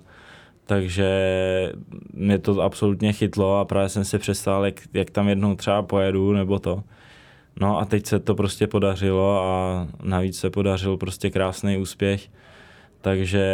Takže 0.66 1.10
mě 2.14 2.40
to 2.40 2.62
absolutně 2.62 3.14
chytlo 3.14 3.60
a 3.60 3.66
právě 3.66 3.90
jsem 3.90 4.06
si 4.06 4.18
představil, 4.18 4.66
jak, 4.66 4.82
jak 4.94 5.10
tam 5.10 5.30
jednou 5.30 5.56
třeba 5.56 5.82
pojedu 5.82 6.34
nebo 6.34 6.60
to. 6.60 6.84
No 7.60 7.80
a 7.80 7.86
teď 7.86 8.06
se 8.06 8.20
to 8.20 8.36
prostě 8.36 8.68
podařilo 8.68 9.42
a 9.44 9.88
navíc 10.04 10.40
se 10.40 10.50
podařil 10.50 10.98
prostě 10.98 11.30
krásný 11.30 11.78
úspěch. 11.78 12.30
Takže 13.06 13.46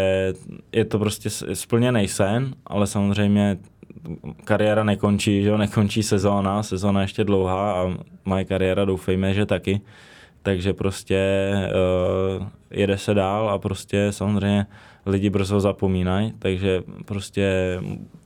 je 0.71 0.85
to 0.85 0.99
prostě 0.99 1.29
splněný 1.29 2.07
sen, 2.07 2.53
ale 2.67 2.87
samozřejmě 2.87 3.57
kariéra 4.43 4.83
nekončí, 4.83 5.43
že 5.43 5.49
jo, 5.49 5.57
nekončí 5.57 6.03
sezóna, 6.03 6.63
sezóna 6.63 7.01
ještě 7.01 7.23
dlouhá 7.23 7.81
a 7.81 7.93
moje 8.25 8.45
kariéra 8.45 8.85
doufejme, 8.85 9.33
že 9.33 9.45
taky. 9.45 9.81
Takže 10.41 10.73
prostě 10.73 11.51
uh, 12.39 12.47
jede 12.71 12.97
se 12.97 13.13
dál 13.13 13.49
a 13.49 13.57
prostě 13.57 14.07
samozřejmě 14.11 14.65
lidi 15.05 15.29
brzo 15.29 15.59
zapomínají, 15.59 16.33
takže 16.39 16.83
prostě 17.05 17.77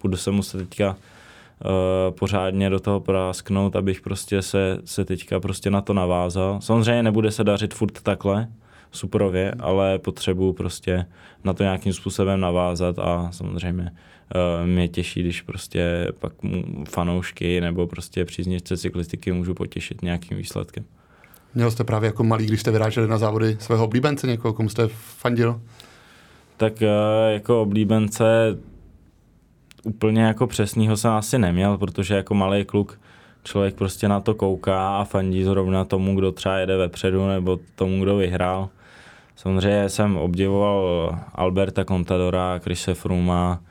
budu 0.02 0.18
se 0.18 0.32
muset 0.32 0.58
teďka 0.58 0.90
uh, 0.90 2.16
pořádně 2.20 2.70
do 2.70 2.80
toho 2.80 3.00
prásknout, 3.00 3.76
abych 3.76 4.02
prostě 4.02 4.42
se, 4.42 4.78
se 4.86 5.06
teďka 5.06 5.40
prostě 5.40 5.72
na 5.72 5.82
to 5.82 5.94
navázal. 5.94 6.62
Samozřejmě 6.62 7.04
nebude 7.04 7.32
se 7.32 7.44
dařit 7.44 7.74
furt 7.74 8.02
takhle, 8.02 8.48
superově, 8.96 9.52
ale 9.60 10.00
potřebuju 10.00 10.54
prostě 10.54 11.06
na 11.44 11.54
to 11.54 11.64
nějakým 11.64 11.94
způsobem 11.94 12.40
navázat 12.40 13.00
a 13.00 13.30
samozřejmě 13.32 13.92
uh, 13.92 14.68
mě 14.68 14.88
těší, 14.88 15.22
když 15.22 15.42
prostě 15.42 16.08
pak 16.20 16.34
fanoušky 16.90 17.62
nebo 17.62 17.88
prostě 17.88 18.26
příznivce 18.26 18.78
cyklistiky 18.78 19.32
můžu 19.32 19.54
potěšit 19.54 20.02
nějakým 20.02 20.38
výsledkem. 20.38 20.84
Měl 21.56 21.72
jste 21.72 21.84
právě 21.84 22.08
jako 22.08 22.24
malý, 22.24 22.46
když 22.46 22.62
jste 22.62 22.72
vyráželi 22.72 23.08
na 23.08 23.18
závody 23.18 23.58
svého 23.60 23.86
oblíbence, 23.86 24.28
někoho, 24.28 24.54
komu 24.54 24.70
jste 24.70 24.88
fandil? 24.88 25.62
Tak 26.58 26.74
uh, 26.82 26.88
jako 27.34 27.62
oblíbence 27.62 28.58
úplně 29.84 30.22
jako 30.22 30.48
přesného 30.48 30.98
jsem 30.98 31.12
asi 31.12 31.40
neměl, 31.40 31.78
protože 31.78 32.16
jako 32.16 32.34
malý 32.34 32.66
kluk 32.66 33.00
člověk 33.44 33.76
prostě 33.76 34.08
na 34.08 34.20
to 34.20 34.34
kouká 34.34 34.98
a 34.98 35.04
fandí 35.04 35.44
zrovna 35.44 35.86
tomu, 35.86 36.16
kdo 36.16 36.32
třeba 36.32 36.58
jede 36.58 36.78
vepředu 36.78 37.28
nebo 37.28 37.60
tomu, 37.76 38.04
kdo 38.04 38.16
vyhrál. 38.18 38.70
Samozřejmě 39.36 39.90
jsem 39.90 40.18
obdivoval 40.18 41.20
Alberta 41.36 41.86
Contadora, 41.86 42.60
Chrise 42.60 42.94
Fruma, 42.94 43.62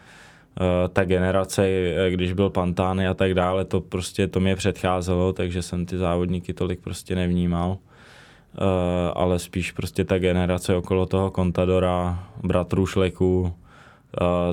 eh, 0.60 0.88
ta 0.88 1.04
generace, 1.04 1.66
eh, 1.66 2.10
když 2.10 2.32
byl 2.32 2.50
Pantány 2.50 3.06
a 3.06 3.14
tak 3.14 3.34
dále, 3.34 3.64
to 3.64 3.80
prostě 3.80 4.28
to 4.28 4.40
mě 4.40 4.56
předcházelo, 4.56 5.32
takže 5.32 5.62
jsem 5.62 5.86
ty 5.86 5.98
závodníky 5.98 6.54
tolik 6.54 6.80
prostě 6.80 7.14
nevnímal. 7.14 7.78
Eh, 7.78 9.10
ale 9.14 9.38
spíš 9.38 9.72
prostě 9.72 10.04
ta 10.04 10.18
generace 10.18 10.76
okolo 10.76 11.06
toho 11.06 11.30
Contadora, 11.30 12.28
bratrů 12.42 12.86
Šleku, 12.86 13.54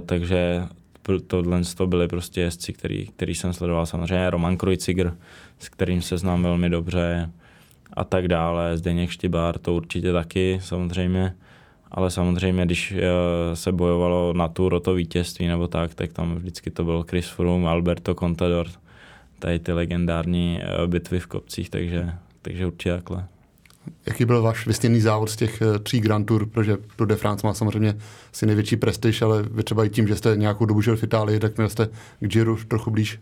takže 0.05 0.63
tohle 1.27 1.61
to 1.77 1.87
byly 1.87 2.07
prostě 2.07 2.41
jezdci, 2.41 2.73
který, 2.73 3.07
který 3.07 3.35
jsem 3.35 3.53
sledoval 3.53 3.85
samozřejmě. 3.85 4.29
Roman 4.29 4.57
Krojciger, 4.57 5.13
s 5.59 5.69
kterým 5.69 6.01
se 6.01 6.17
znám 6.17 6.43
velmi 6.43 6.69
dobře 6.69 7.29
a 7.93 8.03
tak 8.03 8.27
dále. 8.27 8.77
Zdeněk 8.77 9.09
Štybár, 9.09 9.57
to 9.57 9.73
určitě 9.73 10.13
taky 10.13 10.59
samozřejmě. 10.63 11.35
Ale 11.91 12.11
samozřejmě, 12.11 12.65
když 12.65 12.91
eh, 12.91 13.55
se 13.55 13.71
bojovalo 13.71 14.33
na 14.33 14.47
tu 14.47 14.69
roto 14.69 14.93
vítězství 14.93 15.47
nebo 15.47 15.67
tak, 15.67 15.93
tak 15.93 16.13
tam 16.13 16.35
vždycky 16.35 16.71
to 16.71 16.83
byl 16.83 17.05
Chris 17.09 17.27
Froome, 17.27 17.69
Alberto 17.69 18.15
Contador, 18.15 18.67
tady 19.39 19.59
ty 19.59 19.73
legendární 19.73 20.59
eh, 20.61 20.87
bitvy 20.87 21.19
v 21.19 21.27
kopcích, 21.27 21.69
takže, 21.69 22.13
takže 22.41 22.65
určitě 22.65 22.91
takhle. 22.91 23.27
Jaký 24.05 24.25
byl 24.25 24.41
váš 24.41 24.67
vysněný 24.67 25.01
závod 25.01 25.29
z 25.29 25.35
těch 25.35 25.61
eh, 25.61 25.79
tří 25.79 25.99
Grand 25.99 26.27
Tour, 26.27 26.45
protože 26.45 26.77
Tour 26.95 27.07
de 27.07 27.15
France 27.15 27.47
má 27.47 27.53
samozřejmě 27.53 27.97
si 28.31 28.45
největší 28.45 28.75
prestiž, 28.75 29.21
ale 29.21 29.43
vy 29.43 29.63
třeba 29.63 29.85
i 29.85 29.89
tím, 29.89 30.07
že 30.07 30.15
jste 30.15 30.37
nějakou 30.37 30.65
dobu 30.65 30.81
žil 30.81 30.97
v 30.97 31.03
Itálii, 31.03 31.39
tak 31.39 31.57
měl 31.57 31.69
jste 31.69 31.89
k 32.19 32.27
Giro 32.27 32.57
trochu 32.67 32.91
blíž. 32.91 33.19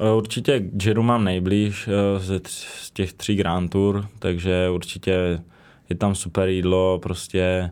Eh, 0.00 0.12
určitě 0.12 0.60
k 0.60 0.76
Giro 0.76 1.02
mám 1.02 1.24
nejblíž 1.24 1.88
eh, 1.88 2.18
ze 2.18 2.40
z 2.44 2.90
těch 2.90 3.12
tří 3.12 3.36
Grand 3.36 3.70
Tour, 3.70 4.08
takže 4.18 4.68
určitě 4.70 5.42
je 5.88 5.96
tam 5.96 6.14
super 6.14 6.48
jídlo, 6.48 6.98
prostě 7.02 7.70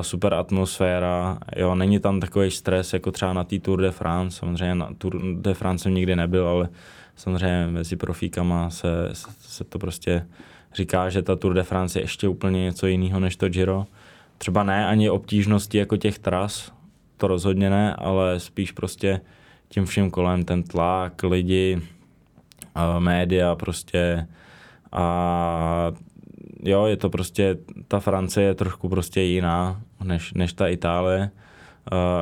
super 0.00 0.34
atmosféra, 0.34 1.38
jo, 1.56 1.74
není 1.74 1.98
tam 2.00 2.20
takový 2.20 2.50
stres 2.50 2.92
jako 2.92 3.10
třeba 3.10 3.32
na 3.32 3.44
té 3.44 3.58
Tour 3.58 3.80
de 3.80 3.90
France, 3.90 4.38
samozřejmě 4.38 4.74
na 4.74 4.88
Tour 4.98 5.20
de 5.34 5.54
France 5.54 5.82
jsem 5.82 5.94
nikdy 5.94 6.16
nebyl, 6.16 6.48
ale 6.48 6.68
samozřejmě 7.16 7.66
mezi 7.66 7.96
profíkama 7.96 8.70
se, 8.70 8.88
se 9.40 9.64
to 9.64 9.78
prostě 9.78 10.26
říká, 10.74 11.10
že 11.10 11.22
ta 11.22 11.36
Tour 11.36 11.54
de 11.54 11.62
France 11.62 11.98
je 11.98 12.02
ještě 12.02 12.28
úplně 12.28 12.62
něco 12.62 12.86
jiného 12.86 13.20
než 13.20 13.36
to 13.36 13.48
Giro. 13.48 13.86
Třeba 14.38 14.64
ne 14.64 14.86
ani 14.86 15.10
obtížnosti 15.10 15.78
jako 15.78 15.96
těch 15.96 16.18
tras, 16.18 16.72
to 17.16 17.26
rozhodně 17.26 17.70
ne, 17.70 17.94
ale 17.94 18.40
spíš 18.40 18.72
prostě 18.72 19.20
tím 19.72 19.86
vším 19.86 20.10
kolem, 20.10 20.44
ten 20.44 20.62
tlak, 20.62 21.22
lidi, 21.22 21.82
média 22.98 23.54
prostě 23.54 24.26
a 24.92 25.92
jo, 26.62 26.86
je 26.86 26.96
to 26.96 27.10
prostě, 27.10 27.56
ta 27.88 28.00
Francie 28.00 28.46
je 28.46 28.54
trošku 28.54 28.88
prostě 28.88 29.20
jiná 29.20 29.80
než, 30.04 30.32
než 30.32 30.52
ta 30.52 30.68
Itálie. 30.68 31.30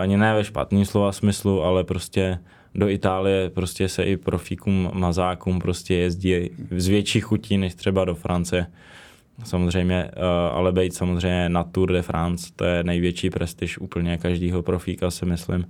Ani 0.00 0.16
ne 0.16 0.34
ve 0.34 0.44
špatný 0.44 0.86
slova 0.86 1.12
smyslu, 1.12 1.62
ale 1.62 1.84
prostě 1.84 2.38
do 2.74 2.88
Itálie 2.88 3.50
prostě 3.50 3.88
se 3.88 4.02
i 4.02 4.16
profíkům, 4.16 4.90
mazákům 4.94 5.58
prostě 5.58 5.94
jezdí 5.94 6.50
z 6.76 6.88
větší 6.88 7.20
chutí 7.20 7.58
než 7.58 7.74
třeba 7.74 8.04
do 8.04 8.14
Francie. 8.14 8.66
Samozřejmě, 9.44 10.10
eh, 10.12 10.20
ale 10.52 10.72
být 10.72 10.94
samozřejmě 10.94 11.48
na 11.48 11.64
Tour 11.64 11.92
de 11.92 12.02
France, 12.02 12.52
to 12.56 12.64
je 12.64 12.84
největší 12.84 13.30
prestiž 13.30 13.78
úplně 13.78 14.18
každého 14.18 14.62
profíka, 14.62 15.10
si 15.10 15.26
myslím. 15.26 15.66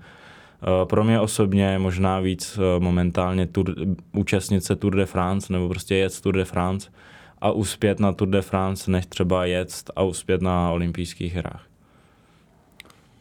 Eh, 0.62 0.86
pro 0.86 1.04
mě 1.04 1.20
osobně 1.20 1.78
možná 1.78 2.20
víc 2.20 2.58
eh, 2.58 2.80
momentálně 2.80 3.46
tour, 3.46 3.74
účastnit 4.12 4.64
se 4.64 4.76
Tour 4.76 4.96
de 4.96 5.06
France 5.06 5.52
nebo 5.52 5.68
prostě 5.68 5.94
jet 5.94 6.20
Tour 6.20 6.34
de 6.34 6.44
France 6.44 6.90
a 7.40 7.50
uspět 7.50 8.00
na 8.00 8.12
Tour 8.12 8.28
de 8.28 8.42
France, 8.42 8.90
než 8.90 9.06
třeba 9.06 9.44
jet 9.44 9.90
a 9.96 10.02
uspět 10.02 10.42
na 10.42 10.70
olympijských 10.70 11.34
hrách 11.34 11.68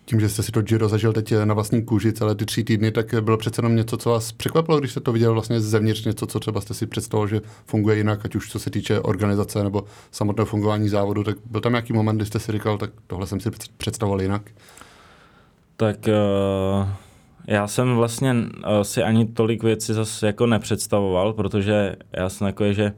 tím, 0.09 0.19
že 0.19 0.29
jste 0.29 0.43
si 0.43 0.51
to 0.51 0.61
Giro 0.61 0.89
zažil 0.89 1.13
teď 1.13 1.33
na 1.43 1.53
vlastní 1.53 1.83
kůži 1.83 2.13
celé 2.13 2.35
ty 2.35 2.45
tři 2.45 2.63
týdny, 2.63 2.91
tak 2.91 3.23
bylo 3.23 3.37
přece 3.37 3.59
jenom 3.59 3.75
něco, 3.75 3.97
co 3.97 4.09
vás 4.09 4.31
překvapilo, 4.31 4.79
když 4.79 4.91
jste 4.91 4.99
to 4.99 5.11
viděl 5.11 5.33
vlastně 5.33 5.61
zevnitř, 5.61 6.05
něco, 6.05 6.27
co 6.27 6.39
třeba 6.39 6.61
jste 6.61 6.73
si 6.73 6.87
představil, 6.87 7.27
že 7.27 7.41
funguje 7.65 7.97
jinak, 7.97 8.25
ať 8.25 8.35
už 8.35 8.51
co 8.51 8.59
se 8.59 8.69
týče 8.69 8.99
organizace 8.99 9.63
nebo 9.63 9.83
samotného 10.11 10.45
fungování 10.45 10.89
závodu, 10.89 11.23
tak 11.23 11.37
byl 11.45 11.61
tam 11.61 11.71
nějaký 11.71 11.93
moment, 11.93 12.15
kdy 12.15 12.25
jste 12.25 12.39
si 12.39 12.51
říkal, 12.51 12.77
tak 12.77 12.89
tohle 13.07 13.27
jsem 13.27 13.39
si 13.39 13.49
představoval 13.77 14.21
jinak? 14.21 14.51
Tak 15.77 15.97
uh, 16.07 16.89
já 17.47 17.67
jsem 17.67 17.95
vlastně 17.95 18.33
uh, 18.33 18.81
si 18.81 19.03
ani 19.03 19.25
tolik 19.25 19.63
věcí 19.63 19.93
zase 19.93 20.27
jako 20.27 20.45
nepředstavoval, 20.45 21.33
protože 21.33 21.95
já 22.13 22.29
jsem 22.29 22.47
takový, 22.47 22.73
že 22.73 22.93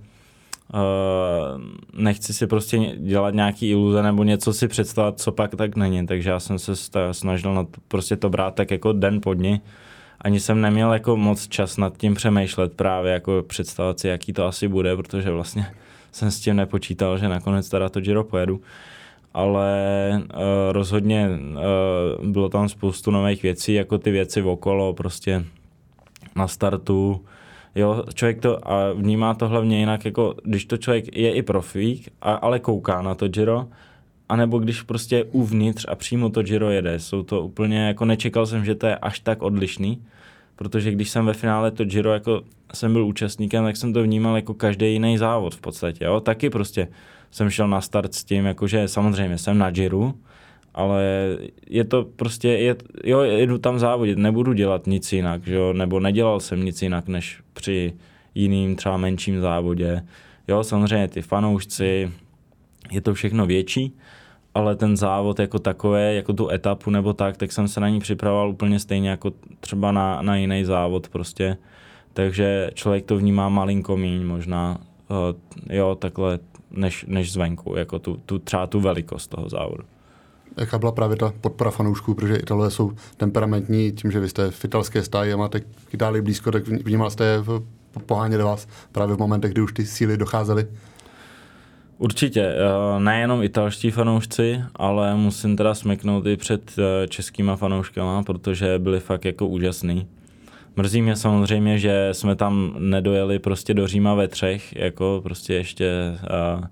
Uh, 0.73 1.61
nechci 1.93 2.33
si 2.33 2.47
prostě 2.47 2.77
dělat 2.97 3.33
nějaký 3.33 3.69
iluze 3.69 4.03
nebo 4.03 4.23
něco 4.23 4.53
si 4.53 4.67
představit, 4.67 5.19
co 5.19 5.31
pak 5.31 5.55
tak 5.55 5.75
není, 5.75 6.07
takže 6.07 6.29
já 6.29 6.39
jsem 6.39 6.59
se 6.59 6.75
snažil 7.11 7.53
na 7.53 7.63
to, 7.63 7.81
prostě 7.87 8.15
to 8.15 8.29
brát 8.29 8.55
tak 8.55 8.71
jako 8.71 8.93
den 8.93 9.21
po 9.21 9.33
dni. 9.33 9.61
Ani 10.21 10.39
jsem 10.39 10.61
neměl 10.61 10.93
jako 10.93 11.17
moc 11.17 11.47
čas 11.47 11.77
nad 11.77 11.97
tím 11.97 12.13
přemýšlet 12.13 12.73
právě, 12.73 13.13
jako 13.13 13.43
představit 13.47 13.99
si, 13.99 14.07
jaký 14.07 14.33
to 14.33 14.45
asi 14.45 14.67
bude, 14.67 14.95
protože 14.95 15.31
vlastně 15.31 15.67
jsem 16.11 16.31
s 16.31 16.39
tím 16.39 16.55
nepočítal, 16.55 17.17
že 17.17 17.29
nakonec 17.29 17.69
teda 17.69 17.89
to 17.89 18.01
Giro 18.01 18.23
pojedu. 18.23 18.61
Ale 19.33 19.73
uh, 20.23 20.39
rozhodně 20.71 21.29
uh, 21.29 22.27
bylo 22.27 22.49
tam 22.49 22.69
spoustu 22.69 23.11
nových 23.11 23.43
věcí, 23.43 23.73
jako 23.73 23.97
ty 23.97 24.11
věci 24.11 24.41
okolo, 24.41 24.93
prostě 24.93 25.45
na 26.35 26.47
startu, 26.47 27.21
Jo, 27.75 28.03
člověk 28.13 28.41
to 28.41 28.71
a 28.71 28.93
vnímá 28.93 29.33
to 29.33 29.47
hlavně 29.47 29.79
jinak, 29.79 30.05
jako 30.05 30.35
když 30.43 30.65
to 30.65 30.77
člověk 30.77 31.17
je 31.17 31.33
i 31.33 31.41
profík, 31.41 32.09
a, 32.21 32.33
ale 32.33 32.59
kouká 32.59 33.01
na 33.01 33.15
to 33.15 33.27
Giro, 33.27 33.67
anebo 34.29 34.59
když 34.59 34.81
prostě 34.81 35.23
uvnitř 35.23 35.85
a 35.89 35.95
přímo 35.95 36.29
to 36.29 36.43
Giro 36.43 36.69
jede. 36.69 36.99
Jsou 36.99 37.23
to 37.23 37.41
úplně, 37.41 37.87
jako 37.87 38.05
nečekal 38.05 38.45
jsem, 38.45 38.65
že 38.65 38.75
to 38.75 38.87
je 38.87 38.95
až 38.95 39.19
tak 39.19 39.41
odlišný, 39.41 40.03
protože 40.55 40.91
když 40.91 41.09
jsem 41.09 41.25
ve 41.25 41.33
finále 41.33 41.71
to 41.71 41.85
Giro 41.85 42.13
jako 42.13 42.41
jsem 42.73 42.93
byl 42.93 43.05
účastníkem, 43.05 43.63
tak 43.63 43.77
jsem 43.77 43.93
to 43.93 44.03
vnímal 44.03 44.35
jako 44.35 44.53
každý 44.53 44.93
jiný 44.93 45.17
závod 45.17 45.55
v 45.55 45.61
podstatě, 45.61 46.05
jo. 46.05 46.19
Taky 46.19 46.49
prostě 46.49 46.87
jsem 47.31 47.49
šel 47.49 47.67
na 47.67 47.81
start 47.81 48.13
s 48.13 48.23
tím, 48.23 48.45
jakože 48.45 48.87
samozřejmě 48.87 49.37
jsem 49.37 49.57
na 49.57 49.71
Giro, 49.71 50.13
ale 50.73 51.03
je 51.69 51.83
to 51.83 52.03
prostě, 52.15 52.47
je, 52.47 52.75
jo, 53.03 53.19
jedu 53.21 53.57
tam 53.57 53.79
závodit, 53.79 54.17
nebudu 54.17 54.53
dělat 54.53 54.87
nic 54.87 55.13
jinak, 55.13 55.45
že 55.45 55.55
jo, 55.55 55.73
nebo 55.73 55.99
nedělal 55.99 56.39
jsem 56.39 56.65
nic 56.65 56.81
jinak, 56.81 57.07
než 57.07 57.41
při 57.53 57.93
jiným 58.35 58.75
třeba 58.75 58.97
menším 58.97 59.41
závodě. 59.41 60.01
Jo, 60.47 60.63
samozřejmě 60.63 61.07
ty 61.07 61.21
fanoušci, 61.21 62.11
je 62.91 63.01
to 63.01 63.13
všechno 63.13 63.45
větší, 63.45 63.95
ale 64.53 64.75
ten 64.75 64.97
závod 64.97 65.39
jako 65.39 65.59
takové, 65.59 66.13
jako 66.13 66.33
tu 66.33 66.49
etapu 66.49 66.89
nebo 66.89 67.13
tak, 67.13 67.37
tak 67.37 67.51
jsem 67.51 67.67
se 67.67 67.79
na 67.79 67.89
ní 67.89 67.99
připravoval 67.99 68.49
úplně 68.49 68.79
stejně 68.79 69.09
jako 69.09 69.31
třeba 69.59 69.91
na, 69.91 70.21
na 70.21 70.35
jiný 70.35 70.63
závod 70.63 71.09
prostě. 71.09 71.57
Takže 72.13 72.71
člověk 72.73 73.05
to 73.05 73.17
vnímá 73.17 73.49
malinko 73.49 73.97
míň 73.97 74.25
možná, 74.25 74.77
uh, 75.09 75.75
jo, 75.75 75.95
takhle, 75.95 76.39
než, 76.71 77.05
než 77.07 77.33
zvenku, 77.33 77.75
jako 77.75 77.99
tu, 77.99 78.19
tu, 78.25 78.39
třeba 78.39 78.67
tu 78.67 78.79
velikost 78.79 79.27
toho 79.27 79.49
závodu 79.49 79.83
jaká 80.57 80.79
byla 80.79 80.91
právě 80.91 81.17
ta 81.17 81.33
podpora 81.41 81.71
fanoušků, 81.71 82.13
protože 82.13 82.35
Italové 82.35 82.71
jsou 82.71 82.91
temperamentní, 83.17 83.91
tím, 83.91 84.11
že 84.11 84.19
vy 84.19 84.29
jste 84.29 84.51
v 84.51 84.65
italské 84.65 85.03
stáji 85.03 85.33
a 85.33 85.37
máte 85.37 85.59
k 85.59 85.93
Itálii 85.93 86.21
blízko, 86.21 86.51
tak 86.51 86.67
vnímal 86.67 87.09
jste 87.09 87.25
je 87.25 87.39
poháněli 88.05 88.43
vás 88.43 88.67
právě 88.91 89.15
v 89.15 89.19
momentech, 89.19 89.51
kdy 89.51 89.61
už 89.61 89.73
ty 89.73 89.85
síly 89.85 90.17
docházely? 90.17 90.67
Určitě, 91.97 92.41
eh, 92.41 92.99
nejenom 92.99 93.43
italští 93.43 93.91
fanoušci, 93.91 94.61
ale 94.75 95.15
musím 95.15 95.57
teda 95.57 95.73
smeknout 95.75 96.25
i 96.25 96.37
před 96.37 96.75
eh, 96.77 97.07
českýma 97.07 97.55
fanouškama, 97.55 98.23
protože 98.23 98.79
byli 98.79 98.99
fakt 98.99 99.25
jako 99.25 99.47
úžasný. 99.47 100.07
Mrzí 100.79 101.01
mě 101.01 101.15
samozřejmě, 101.15 101.77
že 101.77 102.09
jsme 102.11 102.35
tam 102.35 102.75
nedojeli 102.79 103.39
prostě 103.39 103.73
do 103.73 103.87
Říma 103.87 104.13
ve 104.13 104.27
třech, 104.27 104.75
jako 104.75 105.19
prostě 105.23 105.53
ještě 105.53 105.91
uh, 106.11 106.63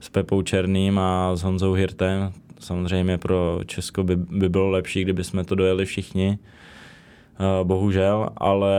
s 0.00 0.08
Pepou 0.08 0.42
Černým 0.42 0.98
a 0.98 1.36
s 1.36 1.42
Honzou 1.42 1.72
Hirtem, 1.72 2.32
Samozřejmě 2.60 3.18
pro 3.18 3.60
Česko 3.66 4.04
by, 4.04 4.16
by 4.16 4.48
bylo 4.48 4.70
lepší, 4.70 5.02
kdyby 5.02 5.24
jsme 5.24 5.44
to 5.44 5.54
dojeli 5.54 5.84
všichni, 5.84 6.38
uh, 6.38 7.66
bohužel, 7.66 8.28
ale 8.36 8.76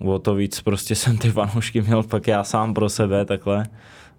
o 0.00 0.18
to 0.18 0.34
víc 0.34 0.60
prostě 0.60 0.94
jsem 1.00 1.18
ty 1.18 1.30
fanoušky 1.30 1.82
měl 1.82 2.02
pak 2.02 2.26
já 2.26 2.44
sám 2.44 2.74
pro 2.74 2.88
sebe 2.88 3.24
takhle. 3.24 3.66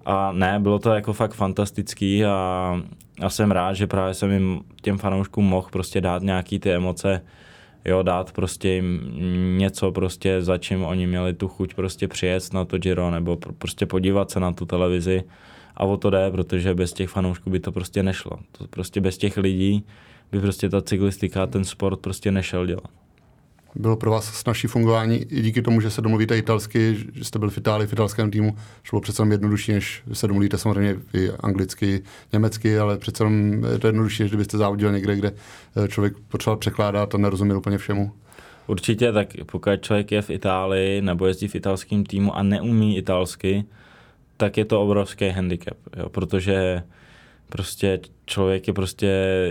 A 0.05 0.31
ne, 0.31 0.59
bylo 0.59 0.79
to 0.79 0.93
jako 0.93 1.13
fakt 1.13 1.33
fantastický 1.33 2.25
a, 2.25 2.81
a 3.21 3.29
jsem 3.29 3.51
rád, 3.51 3.73
že 3.73 3.87
právě 3.87 4.13
jsem 4.13 4.31
jim 4.31 4.61
těm 4.81 4.97
fanouškům 4.97 5.45
mohl 5.45 5.67
prostě 5.71 6.01
dát 6.01 6.21
nějaký 6.21 6.59
ty 6.59 6.71
emoce, 6.71 7.21
jo, 7.85 8.03
dát 8.03 8.31
prostě 8.31 8.69
jim 8.69 9.11
něco 9.57 9.91
prostě, 9.91 10.41
za 10.41 10.57
čím 10.57 10.83
oni 10.83 11.07
měli 11.07 11.33
tu 11.33 11.47
chuť 11.47 11.73
prostě 11.73 12.07
přijet 12.07 12.53
na 12.53 12.65
to 12.65 12.77
Giro, 12.77 13.11
nebo 13.11 13.37
prostě 13.37 13.85
podívat 13.85 14.31
se 14.31 14.39
na 14.39 14.53
tu 14.53 14.65
televizi 14.65 15.23
a 15.77 15.83
o 15.83 15.97
to 15.97 16.09
jde, 16.09 16.31
protože 16.31 16.75
bez 16.75 16.93
těch 16.93 17.09
fanoušků 17.09 17.49
by 17.49 17.59
to 17.59 17.71
prostě 17.71 18.03
nešlo. 18.03 18.31
To 18.51 18.67
prostě 18.67 19.01
bez 19.01 19.17
těch 19.17 19.37
lidí 19.37 19.85
by 20.31 20.39
prostě 20.39 20.69
ta 20.69 20.81
cyklistika, 20.81 21.47
ten 21.47 21.63
sport 21.63 21.99
prostě 21.99 22.31
nešel 22.31 22.65
dělat 22.65 23.04
bylo 23.75 23.95
pro 23.97 24.11
vás 24.11 24.25
snažší 24.25 24.67
fungování 24.67 25.17
i 25.17 25.41
díky 25.41 25.61
tomu, 25.61 25.81
že 25.81 25.89
se 25.89 26.01
domluvíte 26.01 26.37
italsky, 26.37 26.95
že 27.13 27.23
jste 27.23 27.39
byl 27.39 27.49
v 27.49 27.57
Itálii 27.57 27.87
v 27.87 27.93
italském 27.93 28.31
týmu, 28.31 28.55
šlo 28.83 29.01
přece 29.01 29.21
jenom 29.21 29.31
jednodušší, 29.31 29.71
než 29.71 30.03
se 30.13 30.27
domluvíte 30.27 30.57
samozřejmě 30.57 30.95
i 31.13 31.29
anglicky, 31.39 32.03
německy, 32.33 32.79
ale 32.79 32.97
přece 32.97 33.23
jenom 33.23 33.63
je 33.71 33.79
to 33.79 33.87
jednodušší, 33.87 34.23
než 34.23 34.31
kdybyste 34.31 34.57
závodil 34.57 34.91
někde, 34.91 35.15
kde 35.15 35.31
eh, 35.75 35.87
člověk 35.87 36.13
potřeboval 36.27 36.57
překládat 36.57 37.15
a 37.15 37.17
nerozuměl 37.17 37.57
úplně 37.57 37.77
všemu. 37.77 38.11
Určitě, 38.67 39.11
tak 39.11 39.27
pokud 39.45 39.81
člověk 39.81 40.11
je 40.11 40.21
v 40.21 40.29
Itálii 40.29 41.01
nebo 41.01 41.27
jezdí 41.27 41.47
v 41.47 41.55
italském 41.55 42.05
týmu 42.05 42.37
a 42.37 42.43
neumí 42.43 42.97
italsky, 42.97 43.65
tak 44.37 44.57
je 44.57 44.65
to 44.65 44.81
obrovský 44.81 45.29
handicap, 45.29 45.77
jo, 45.97 46.09
protože 46.09 46.83
prostě 47.49 47.99
člověk 48.25 48.67
je 48.67 48.73
prostě, 48.73 49.05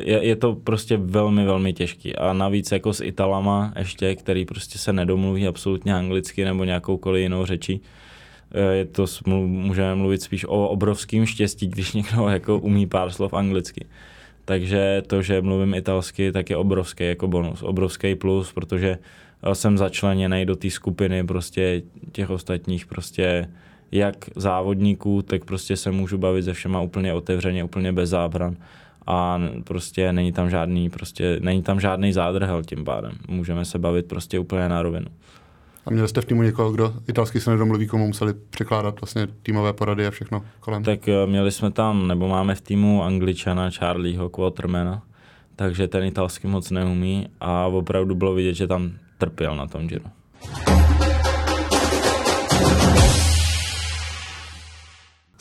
je, 0.04 0.26
je 0.26 0.36
to 0.36 0.54
prostě 0.54 0.96
velmi, 0.96 1.44
velmi 1.44 1.72
těžký. 1.72 2.16
A 2.16 2.32
navíc 2.32 2.72
jako 2.72 2.92
s 2.92 3.00
Italama 3.00 3.72
ještě, 3.78 4.16
který 4.16 4.44
prostě 4.44 4.78
se 4.78 4.92
nedomluví 4.92 5.46
absolutně 5.46 5.94
anglicky 5.94 6.44
nebo 6.44 6.64
nějakoukoliv 6.64 7.22
jinou 7.22 7.46
řečí, 7.46 7.80
eh, 8.52 8.74
je 8.74 8.84
to, 8.84 9.06
můžeme 9.26 9.94
mluvit 9.94 10.22
spíš 10.22 10.44
o 10.44 10.68
obrovském 10.68 11.26
štěstí, 11.26 11.66
když 11.66 11.92
někdo 11.92 12.28
jako 12.28 12.58
umí 12.58 12.86
pár 12.86 13.10
slov 13.10 13.34
anglicky. 13.34 13.86
Takže 14.44 15.02
to, 15.06 15.22
že 15.22 15.42
mluvím 15.42 15.74
italsky, 15.74 16.32
tak 16.32 16.50
je 16.50 16.56
obrovský 16.56 17.04
jako 17.04 17.28
bonus, 17.28 17.62
obrovský 17.62 18.14
plus, 18.14 18.52
protože 18.52 18.98
jsem 19.52 19.78
začleněný 19.78 20.46
do 20.46 20.56
té 20.56 20.70
skupiny 20.70 21.24
prostě 21.24 21.82
těch 22.12 22.30
ostatních 22.30 22.86
prostě 22.86 23.48
jak 23.94 24.16
závodníků, 24.36 25.22
tak 25.22 25.44
prostě 25.44 25.76
se 25.76 25.90
můžu 25.90 26.18
bavit 26.18 26.42
se 26.42 26.52
všema 26.52 26.80
úplně 26.80 27.12
otevřeně, 27.12 27.64
úplně 27.64 27.92
bez 27.92 28.10
zábran 28.10 28.56
a 29.06 29.40
prostě 29.64 30.12
není 30.12 30.32
tam 30.32 30.50
žádný, 30.50 30.90
prostě 30.90 31.38
není 31.40 31.62
tam 31.62 31.80
žádný 31.80 32.12
zádrhel 32.12 32.62
tím 32.62 32.84
pádem. 32.84 33.12
Můžeme 33.28 33.64
se 33.64 33.78
bavit 33.78 34.06
prostě 34.06 34.38
úplně 34.38 34.68
na 34.68 34.82
rovinu. 34.82 35.06
A 35.86 35.90
měli 35.90 36.08
jste 36.08 36.20
v 36.20 36.24
týmu 36.24 36.42
někoho, 36.42 36.72
kdo 36.72 36.94
italsky 37.08 37.40
se 37.40 37.50
nedomluví, 37.50 37.86
komu 37.86 38.06
museli 38.06 38.34
překládat 38.50 39.00
vlastně 39.00 39.26
týmové 39.42 39.72
porady 39.72 40.06
a 40.06 40.10
všechno 40.10 40.44
kolem? 40.60 40.82
Tak 40.82 41.08
eh, 41.08 41.26
měli 41.26 41.52
jsme 41.52 41.70
tam, 41.70 42.08
nebo 42.08 42.28
máme 42.28 42.54
v 42.54 42.60
týmu 42.60 43.02
angličana 43.02 43.70
Charlieho 43.70 44.28
Quatermana, 44.28 45.02
takže 45.56 45.88
ten 45.88 46.04
italsky 46.04 46.46
moc 46.46 46.70
neumí 46.70 47.28
a 47.40 47.66
opravdu 47.66 48.14
bylo 48.14 48.34
vidět, 48.34 48.54
že 48.54 48.66
tam 48.66 48.92
trpěl 49.18 49.56
na 49.56 49.66
tom 49.66 49.86
Giro. 49.86 50.04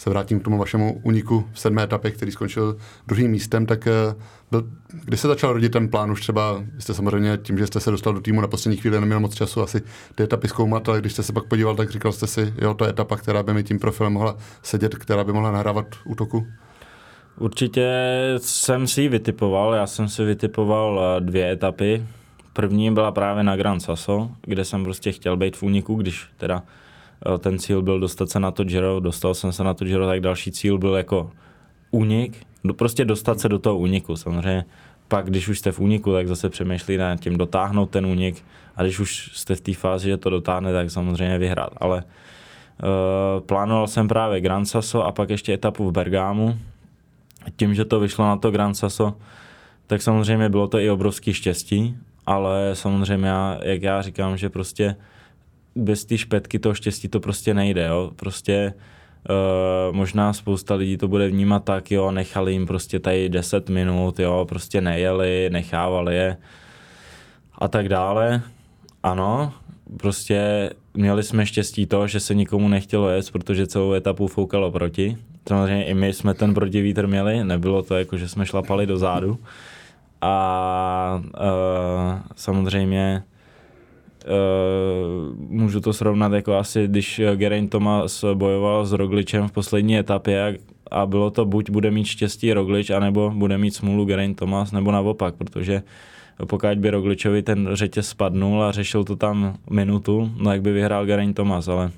Se 0.03 0.10
vrátím 0.10 0.39
k 0.39 0.43
tomu 0.43 0.57
vašemu 0.57 1.00
uniku 1.03 1.45
v 1.53 1.60
sedmé 1.60 1.83
etapě, 1.83 2.12
který 2.12 2.31
skončil 2.31 2.77
druhým 3.07 3.31
místem, 3.31 3.65
tak 3.65 3.88
eh, 3.88 4.15
byl, 4.51 4.67
kdy 5.03 5.17
se 5.17 5.27
začal 5.27 5.53
rodit 5.53 5.72
ten 5.72 5.89
plán? 5.89 6.12
Už 6.12 6.22
třeba 6.22 6.63
jste 6.79 6.93
samozřejmě 6.93 7.38
tím, 7.38 7.57
že 7.57 7.67
jste 7.67 7.79
se 7.79 7.91
dostal 7.91 8.13
do 8.13 8.22
týmu 8.22 8.41
na 8.41 8.48
poslední 8.48 8.77
chvíli, 8.77 9.00
neměl 9.00 9.19
moc 9.19 9.36
času 9.36 9.62
asi 9.62 9.81
ty 10.15 10.24
etapy 10.24 10.48
zkoumat, 10.48 10.89
ale 10.89 11.00
když 11.00 11.13
jste 11.13 11.24
se 11.24 11.33
pak 11.33 11.45
podíval, 11.45 11.75
tak 11.75 11.89
říkal 11.89 12.11
jste 12.11 12.27
si, 12.27 12.53
jo, 12.61 12.74
to 12.74 12.85
je 12.85 12.89
etapa, 12.89 13.16
která 13.16 13.44
by 13.44 13.53
mi 13.53 13.63
tím 13.63 13.79
profilem 13.79 14.13
mohla 14.13 14.37
sedět, 14.63 14.96
která 14.96 15.24
by 15.24 15.33
mohla 15.33 15.51
nahrávat 15.51 15.85
útoku? 16.05 16.48
Určitě 17.37 17.92
jsem 18.37 18.87
si 18.87 19.01
ji 19.01 19.09
vytipoval, 19.09 19.74
já 19.74 19.87
jsem 19.87 20.09
si 20.09 20.24
vytipoval 20.24 21.01
eh, 21.01 21.22
dvě 21.22 21.51
etapy. 21.51 22.05
První 22.53 22.94
byla 22.94 23.11
právě 23.11 23.44
na 23.44 23.55
Gran 23.55 23.79
Sasso, 23.79 24.29
kde 24.42 24.66
jsem 24.66 24.83
prostě 24.83 25.11
chtěl 25.11 25.37
být 25.37 25.57
v 25.57 25.63
úniku, 25.63 25.96
když 25.96 26.27
teda 26.37 26.63
ten 27.40 27.59
cíl 27.59 27.81
byl 27.81 28.00
dostat 28.00 28.29
se 28.29 28.40
na 28.40 28.51
to 28.51 28.64
Giro, 28.64 29.00
dostal 29.00 29.33
jsem 29.33 29.51
se 29.51 29.64
na 29.64 29.74
to 29.74 29.86
Giro, 29.86 30.07
tak 30.07 30.20
další 30.20 30.51
cíl 30.51 30.77
byl 30.77 30.96
jako 30.96 31.31
únik, 31.92 32.38
prostě 32.77 33.05
dostat 33.05 33.40
se 33.40 33.50
do 33.50 33.59
toho 33.59 33.77
úniku. 33.77 34.16
Samozřejmě 34.16 34.66
pak, 35.07 35.25
když 35.25 35.48
už 35.48 35.59
jste 35.59 35.72
v 35.72 35.79
úniku, 35.79 36.14
tak 36.14 36.27
zase 36.27 36.50
přemýšlí 36.50 36.98
na 36.98 37.18
tím 37.18 37.38
dotáhnout 37.38 37.90
ten 37.90 38.05
únik 38.05 38.46
a 38.75 38.83
když 38.83 39.00
už 39.00 39.31
jste 39.33 39.55
v 39.55 39.62
té 39.62 39.74
fázi, 39.74 40.09
že 40.09 40.18
to 40.18 40.29
dotáhne, 40.29 40.74
tak 40.74 40.92
samozřejmě 40.92 41.38
vyhrát. 41.38 41.70
Ale 41.77 42.03
uh, 42.03 43.46
plánoval 43.46 43.88
jsem 43.88 44.07
právě 44.07 44.42
Gran 44.42 44.66
Sasso 44.66 45.05
a 45.05 45.12
pak 45.12 45.29
ještě 45.29 45.53
etapu 45.53 45.90
v 45.90 45.92
Bergámu. 45.92 46.57
Tím, 47.55 47.75
že 47.75 47.86
to 47.86 48.00
vyšlo 48.00 48.25
na 48.25 48.38
to 48.38 48.51
Gran 48.51 48.74
Sasso, 48.74 49.14
tak 49.88 50.01
samozřejmě 50.01 50.50
bylo 50.50 50.68
to 50.68 50.79
i 50.79 50.90
obrovský 50.90 51.33
štěstí, 51.33 51.98
ale 52.25 52.70
samozřejmě 52.74 53.27
já, 53.27 53.59
jak 53.64 53.81
já 53.81 54.01
říkám, 54.01 54.38
že 54.38 54.50
prostě 54.50 54.96
bez 55.75 56.05
té 56.05 56.18
špetky 56.18 56.59
toho 56.59 56.75
štěstí 56.75 57.07
to 57.07 57.20
prostě 57.20 57.53
nejde, 57.53 57.86
jo. 57.86 58.12
Prostě 58.16 58.74
uh, 59.29 59.96
možná 59.96 60.33
spousta 60.33 60.75
lidí 60.75 60.98
to 60.98 61.07
bude 61.07 61.27
vnímat 61.27 61.64
tak, 61.64 61.92
jo, 61.92 62.12
nechali 62.12 62.51
jim 62.51 62.66
prostě 62.66 63.00
tady 63.00 63.29
10 63.29 63.70
minut, 63.70 64.20
jo, 64.20 64.46
prostě 64.50 64.81
nejeli, 64.81 65.50
nechávali 65.51 66.16
je 66.16 66.38
a 67.57 67.68
tak 67.68 67.90
dále. 67.90 68.42
Ano, 69.03 69.53
prostě 69.98 70.70
měli 70.94 71.24
jsme 71.24 71.46
štěstí 71.46 71.86
to, 71.86 72.07
že 72.07 72.20
se 72.20 72.36
nikomu 72.36 72.68
nechtělo 72.68 73.09
jet, 73.09 73.31
protože 73.31 73.68
celou 73.68 73.94
etapu 73.94 74.27
foukalo 74.27 74.72
proti. 74.72 75.18
Samozřejmě 75.48 75.86
i 75.86 75.94
my 75.94 76.14
jsme 76.14 76.33
ten 76.33 76.53
protivítr 76.53 77.07
měli, 77.07 77.44
nebylo 77.44 77.83
to 77.83 77.96
jako, 77.96 78.18
že 78.18 78.29
jsme 78.29 78.46
šlapali 78.46 78.86
do 78.86 78.98
zádu. 78.98 79.40
A 80.22 81.22
uh, 81.24 82.20
samozřejmě 82.36 83.24
Uh, 84.24 85.36
můžu 85.50 85.79
to 85.79 85.94
srovnat 85.94 86.31
jako 86.31 86.55
asi, 86.55 86.88
když 86.88 87.22
Geraint 87.36 87.72
Thomas 87.72 88.25
bojoval 88.33 88.86
s 88.86 88.92
Rogličem 88.92 89.48
v 89.48 89.51
poslední 89.51 89.98
etapě 89.98 90.57
a 90.92 91.05
bylo 91.05 91.31
to 91.31 91.46
buď 91.46 91.70
bude 91.70 91.92
mít 91.92 92.05
štěstí 92.05 92.53
Roglič, 92.53 92.90
anebo 92.90 93.31
bude 93.36 93.57
mít 93.57 93.75
smůlu 93.75 94.05
Geraint 94.05 94.38
Thomas, 94.38 94.72
nebo 94.72 94.92
naopak, 94.92 95.36
protože 95.36 95.83
pokud 96.48 96.77
by 96.77 96.90
Rogličovi 96.90 97.44
ten 97.44 97.70
řetěz 97.74 98.07
spadnul 98.07 98.64
a 98.64 98.72
řešil 98.72 99.03
to 99.03 99.16
tam 99.16 99.57
minutu, 99.70 100.31
no 100.38 100.51
jak 100.51 100.62
by 100.62 100.72
vyhrál 100.72 101.05
Geraint 101.05 101.36
Thomas, 101.36 101.68
ale 101.68 101.92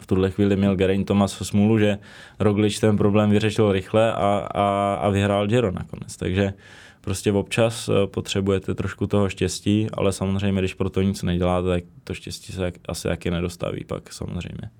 v 0.00 0.06
tuhle 0.06 0.30
chvíli 0.30 0.56
měl 0.56 0.76
Geraint 0.76 1.06
Thomas 1.06 1.32
smůlu, 1.32 1.78
že 1.78 1.98
Roglič 2.38 2.78
ten 2.78 2.96
problém 2.96 3.30
vyřešil 3.30 3.72
rychle 3.72 4.12
a, 4.12 4.48
a, 4.54 4.94
a 4.94 5.08
vyhrál 5.08 5.46
Giro 5.46 5.72
nakonec, 5.72 6.16
takže 6.16 6.44
uh, 6.44 6.52
prostě 7.00 7.32
občas 7.32 7.88
eh, 7.88 8.06
potřebujete 8.06 8.74
trošku 8.74 9.06
toho 9.06 9.28
štěstí, 9.28 9.86
ale 9.92 10.12
samozřejmě, 10.12 10.60
když 10.60 10.74
pro 10.74 10.90
to 10.90 11.02
nic 11.02 11.22
neděláte, 11.22 11.68
tak 11.68 11.84
to 12.04 12.14
štěstí 12.14 12.52
se 12.52 12.72
asi 12.88 13.08
taky 13.08 13.30
nedostaví 13.30 13.84
pak 13.84 14.12
samozřejmě. 14.12 14.70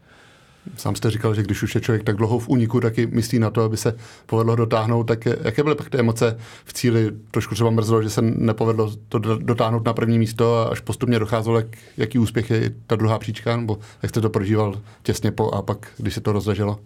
Sám 0.76 0.96
jste 0.96 1.10
říkal, 1.10 1.34
že 1.34 1.42
když 1.42 1.62
už 1.62 1.74
je 1.74 1.80
člověk 1.80 2.04
tak 2.04 2.16
dlouho 2.16 2.38
v 2.38 2.48
úniku, 2.48 2.80
taky 2.80 3.06
myslí 3.06 3.38
na 3.38 3.50
to, 3.50 3.62
aby 3.62 3.76
se 3.76 3.96
povedlo 4.26 4.56
dotáhnout, 4.56 5.04
tak 5.04 5.26
jaké 5.26 5.62
byly 5.62 5.74
pak 5.74 5.90
ty 5.90 5.98
emoce 5.98 6.38
v 6.64 6.72
cíli? 6.72 7.10
Trošku 7.30 7.54
třeba 7.54 7.70
mrzelo, 7.70 8.02
že 8.02 8.10
se 8.10 8.22
nepovedlo 8.22 8.92
to 9.08 9.18
dotáhnout 9.18 9.84
na 9.84 9.92
první 9.92 10.18
místo 10.18 10.56
a 10.56 10.64
až 10.64 10.80
postupně 10.80 11.18
docházelo, 11.18 11.56
jak, 11.56 11.66
jaký 11.96 12.18
úspěch 12.18 12.50
je 12.50 12.74
ta 12.86 12.96
druhá 12.96 13.18
příčka, 13.18 13.56
nebo 13.56 13.78
jak 14.02 14.10
jste 14.10 14.20
to 14.20 14.30
prožíval 14.30 14.80
těsně 15.02 15.32
po 15.32 15.50
a 15.50 15.62
pak, 15.62 15.92
když 15.96 16.14
se 16.14 16.20
to 16.20 16.32
rozleželo? 16.32 16.78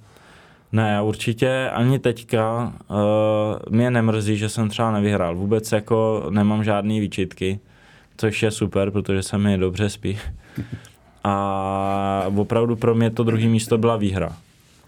Ne, 0.73 1.03
určitě 1.03 1.71
ani 1.73 1.99
teďka 1.99 2.73
uh, 2.89 2.97
mě 3.71 3.91
nemrzí, 3.91 4.37
že 4.37 4.49
jsem 4.49 4.69
třeba 4.69 4.93
nevyhrál. 4.93 5.37
Vůbec 5.37 5.73
jako 5.73 6.27
nemám 6.31 6.65
žádné 6.65 7.01
výčitky, 7.01 7.61
což 8.17 8.43
je 8.43 8.51
super, 8.51 8.91
protože 8.91 9.23
se 9.23 9.39
mi 9.39 9.59
dobře 9.59 9.91
spí. 9.91 10.19
A 11.25 12.25
opravdu 12.37 12.77
pro 12.77 12.95
mě 12.95 13.11
to 13.11 13.25
druhé 13.25 13.45
místo 13.47 13.79
byla 13.79 13.97
výhra. 13.97 14.37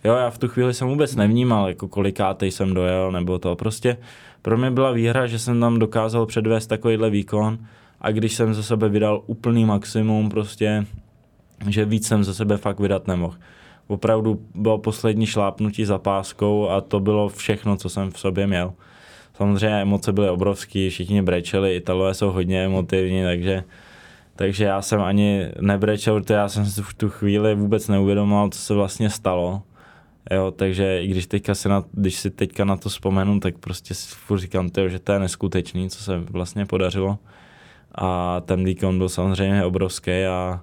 Jo, 0.04 0.14
já 0.14 0.30
v 0.30 0.38
tu 0.38 0.48
chvíli 0.48 0.74
jsem 0.74 0.88
vůbec 0.88 1.16
nevnímal, 1.16 1.68
jako 1.68 1.88
kolikátej 1.88 2.50
jsem 2.50 2.74
dojel, 2.74 3.12
nebo 3.12 3.38
to. 3.38 3.56
Prostě 3.56 3.96
pro 4.42 4.58
mě 4.58 4.70
byla 4.70 4.92
výhra, 4.92 5.26
že 5.26 5.38
jsem 5.38 5.60
tam 5.60 5.78
dokázal 5.78 6.26
předvést 6.26 6.66
takovýhle 6.66 7.10
výkon 7.10 7.58
a 8.00 8.10
když 8.10 8.34
jsem 8.34 8.54
ze 8.54 8.62
sebe 8.62 8.88
vydal 8.88 9.22
úplný 9.26 9.64
maximum, 9.64 10.28
prostě, 10.28 10.86
že 11.68 11.84
víc 11.84 12.06
jsem 12.06 12.24
ze 12.24 12.34
sebe 12.34 12.56
fakt 12.56 12.80
vydat 12.80 13.06
nemohl 13.06 13.34
opravdu 13.86 14.40
bylo 14.54 14.78
poslední 14.78 15.26
šlápnutí 15.26 15.84
za 15.84 15.98
páskou 15.98 16.68
a 16.68 16.80
to 16.80 17.00
bylo 17.00 17.28
všechno, 17.28 17.76
co 17.76 17.88
jsem 17.88 18.10
v 18.10 18.18
sobě 18.18 18.46
měl. 18.46 18.72
Samozřejmě 19.36 19.82
emoce 19.82 20.12
byly 20.12 20.30
obrovské, 20.30 20.90
všichni 20.90 21.22
brečeli, 21.22 21.76
Italové 21.76 22.14
jsou 22.14 22.30
hodně 22.30 22.64
emotivní, 22.64 23.22
takže, 23.22 23.64
takže 24.36 24.64
já 24.64 24.82
jsem 24.82 25.00
ani 25.00 25.48
nebrečel, 25.60 26.20
protože 26.20 26.34
já 26.34 26.48
jsem 26.48 26.66
si 26.66 26.82
v 26.82 26.94
tu 26.94 27.08
chvíli 27.08 27.54
vůbec 27.54 27.88
neuvědomoval, 27.88 28.48
co 28.48 28.58
se 28.58 28.74
vlastně 28.74 29.10
stalo. 29.10 29.62
Jo, 30.30 30.50
takže 30.50 31.02
i 31.02 31.06
když, 31.06 31.26
teďka 31.26 31.54
si 31.54 31.68
na, 31.68 31.84
když 31.92 32.16
si 32.16 32.30
teďka 32.30 32.64
na 32.64 32.76
to 32.76 32.88
vzpomenu, 32.88 33.40
tak 33.40 33.58
prostě 33.58 33.94
si 33.94 34.14
furt 34.14 34.38
říkám, 34.38 34.70
tyjo, 34.70 34.88
že 34.88 34.98
to 34.98 35.12
je 35.12 35.18
neskutečný, 35.18 35.90
co 35.90 36.02
se 36.02 36.18
vlastně 36.18 36.66
podařilo. 36.66 37.18
A 37.94 38.40
ten 38.40 38.64
výkon 38.64 38.98
byl 38.98 39.08
samozřejmě 39.08 39.64
obrovský 39.64 40.10
a, 40.10 40.60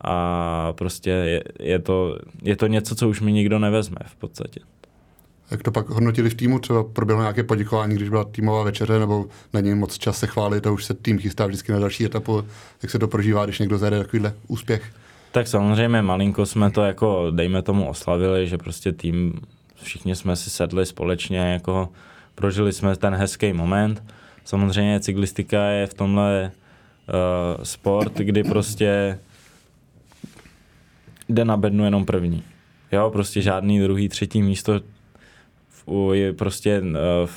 a 0.00 0.72
prostě 0.72 1.10
je, 1.10 1.42
je, 1.60 1.78
to, 1.78 2.18
je 2.42 2.56
to 2.56 2.66
něco, 2.66 2.94
co 2.94 3.08
už 3.08 3.20
mi 3.20 3.32
nikdo 3.32 3.58
nevezme 3.58 3.96
v 4.06 4.16
podstatě. 4.16 4.60
Jak 5.50 5.62
to 5.62 5.72
pak 5.72 5.88
hodnotili 5.88 6.30
v 6.30 6.34
týmu? 6.34 6.58
Třeba 6.58 6.84
proběhlo 6.84 7.22
nějaké 7.22 7.42
poděkování, 7.42 7.94
když 7.94 8.08
byla 8.08 8.24
týmová 8.24 8.62
večeře, 8.62 8.98
nebo 8.98 9.26
není 9.52 9.74
moc 9.74 9.98
čas 9.98 10.18
se 10.18 10.26
chválit 10.26 10.66
a 10.66 10.70
už 10.70 10.84
se 10.84 10.94
tým 10.94 11.18
chystá 11.18 11.46
vždycky 11.46 11.72
na 11.72 11.78
další 11.78 12.04
etapu. 12.04 12.44
Jak 12.82 12.90
se 12.90 12.98
to 12.98 13.08
prožívá, 13.08 13.44
když 13.44 13.58
někdo 13.58 13.78
zajde 13.78 13.98
takovýhle 13.98 14.34
úspěch? 14.48 14.92
Tak 15.32 15.48
samozřejmě 15.48 16.02
malinko 16.02 16.46
jsme 16.46 16.70
to 16.70 16.82
jako, 16.82 17.26
dejme 17.30 17.62
tomu, 17.62 17.88
oslavili, 17.88 18.46
že 18.46 18.58
prostě 18.58 18.92
tým, 18.92 19.40
všichni 19.82 20.16
jsme 20.16 20.36
si 20.36 20.50
sedli 20.50 20.86
společně, 20.86 21.38
jako 21.38 21.88
prožili 22.34 22.72
jsme 22.72 22.96
ten 22.96 23.14
hezký 23.14 23.52
moment. 23.52 24.02
Samozřejmě 24.44 25.00
cyklistika 25.00 25.64
je 25.64 25.86
v 25.86 25.94
tomhle 25.94 26.52
uh, 27.08 27.64
sport, 27.64 28.12
kdy 28.14 28.44
prostě 28.44 29.18
jde 31.28 31.44
na 31.44 31.56
bednu 31.56 31.84
jenom 31.84 32.04
první. 32.04 32.42
Jo, 32.92 33.10
prostě 33.10 33.42
žádný 33.42 33.80
druhý, 33.80 34.08
třetí 34.08 34.42
místo 34.42 34.80
je 36.12 36.32
prostě 36.32 36.80
uh, 36.80 37.30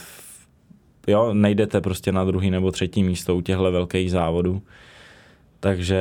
jo, 1.07 1.33
nejdete 1.33 1.81
prostě 1.81 2.11
na 2.11 2.25
druhý 2.25 2.51
nebo 2.51 2.71
třetí 2.71 3.03
místo 3.03 3.35
u 3.35 3.41
těchto 3.41 3.71
velkých 3.71 4.11
závodů. 4.11 4.61
Takže 5.59 5.99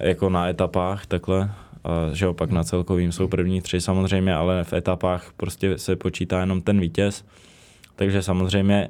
jako 0.00 0.30
na 0.30 0.48
etapách 0.48 1.06
takhle, 1.06 1.50
a, 1.84 2.12
že 2.12 2.28
opak 2.28 2.50
na 2.50 2.64
celkovým 2.64 3.12
jsou 3.12 3.28
první 3.28 3.60
tři 3.60 3.80
samozřejmě, 3.80 4.34
ale 4.34 4.64
v 4.64 4.72
etapách 4.72 5.32
prostě 5.36 5.78
se 5.78 5.96
počítá 5.96 6.40
jenom 6.40 6.62
ten 6.62 6.80
vítěz. 6.80 7.24
Takže 7.96 8.22
samozřejmě 8.22 8.88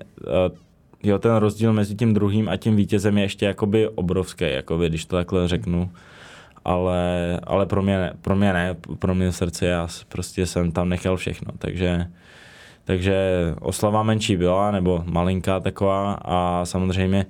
jo, 1.02 1.18
ten 1.18 1.36
rozdíl 1.36 1.72
mezi 1.72 1.94
tím 1.94 2.14
druhým 2.14 2.48
a 2.48 2.56
tím 2.56 2.76
vítězem 2.76 3.18
je 3.18 3.24
ještě 3.24 3.46
jakoby 3.46 3.88
obrovský, 3.88 4.44
jakoby, 4.44 4.88
když 4.88 5.04
to 5.04 5.16
takhle 5.16 5.48
řeknu. 5.48 5.90
Ale, 6.68 7.40
ale 7.44 7.66
pro, 7.66 7.82
mě, 7.82 8.10
pro 8.20 8.36
mě 8.36 8.52
ne, 8.52 8.76
pro 8.98 9.14
mě 9.14 9.30
v 9.30 9.36
srdci 9.36 9.64
já 9.64 9.88
prostě 10.08 10.46
jsem 10.46 10.72
tam 10.72 10.88
nechal 10.88 11.16
všechno, 11.16 11.52
takže 11.58 12.06
takže 12.84 13.14
oslava 13.60 14.02
menší 14.02 14.36
byla, 14.36 14.70
nebo 14.70 15.04
malinká 15.06 15.60
taková 15.60 16.12
a 16.24 16.64
samozřejmě 16.64 17.26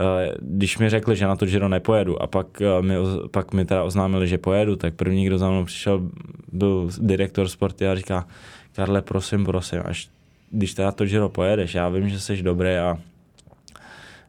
Eh, 0.00 0.34
když 0.40 0.78
mi 0.78 0.90
řekli, 0.90 1.16
že 1.16 1.26
na 1.26 1.36
to 1.36 1.46
Giro 1.46 1.68
nepojedu 1.68 2.22
a 2.22 2.26
pak 2.26 2.62
eh, 2.62 2.82
mi, 2.82 2.94
pak 3.30 3.52
mi 3.52 3.64
teda 3.64 3.82
oznámili, 3.82 4.28
že 4.28 4.38
pojedu, 4.38 4.76
tak 4.76 4.94
první, 4.94 5.26
kdo 5.26 5.38
za 5.38 5.50
mnou 5.50 5.64
přišel, 5.64 6.10
byl 6.52 6.88
direktor 6.98 7.48
sporty 7.48 7.88
a 7.88 7.94
říká, 7.94 8.26
Karle, 8.72 9.02
prosím, 9.02 9.44
prosím, 9.44 9.80
až 9.84 10.08
když 10.50 10.74
teda 10.74 10.92
to 10.92 11.04
Giro 11.04 11.28
pojedeš, 11.28 11.74
já 11.74 11.88
vím, 11.88 12.08
že 12.08 12.20
jsi 12.20 12.42
dobrý 12.42 12.68
a 12.68 12.98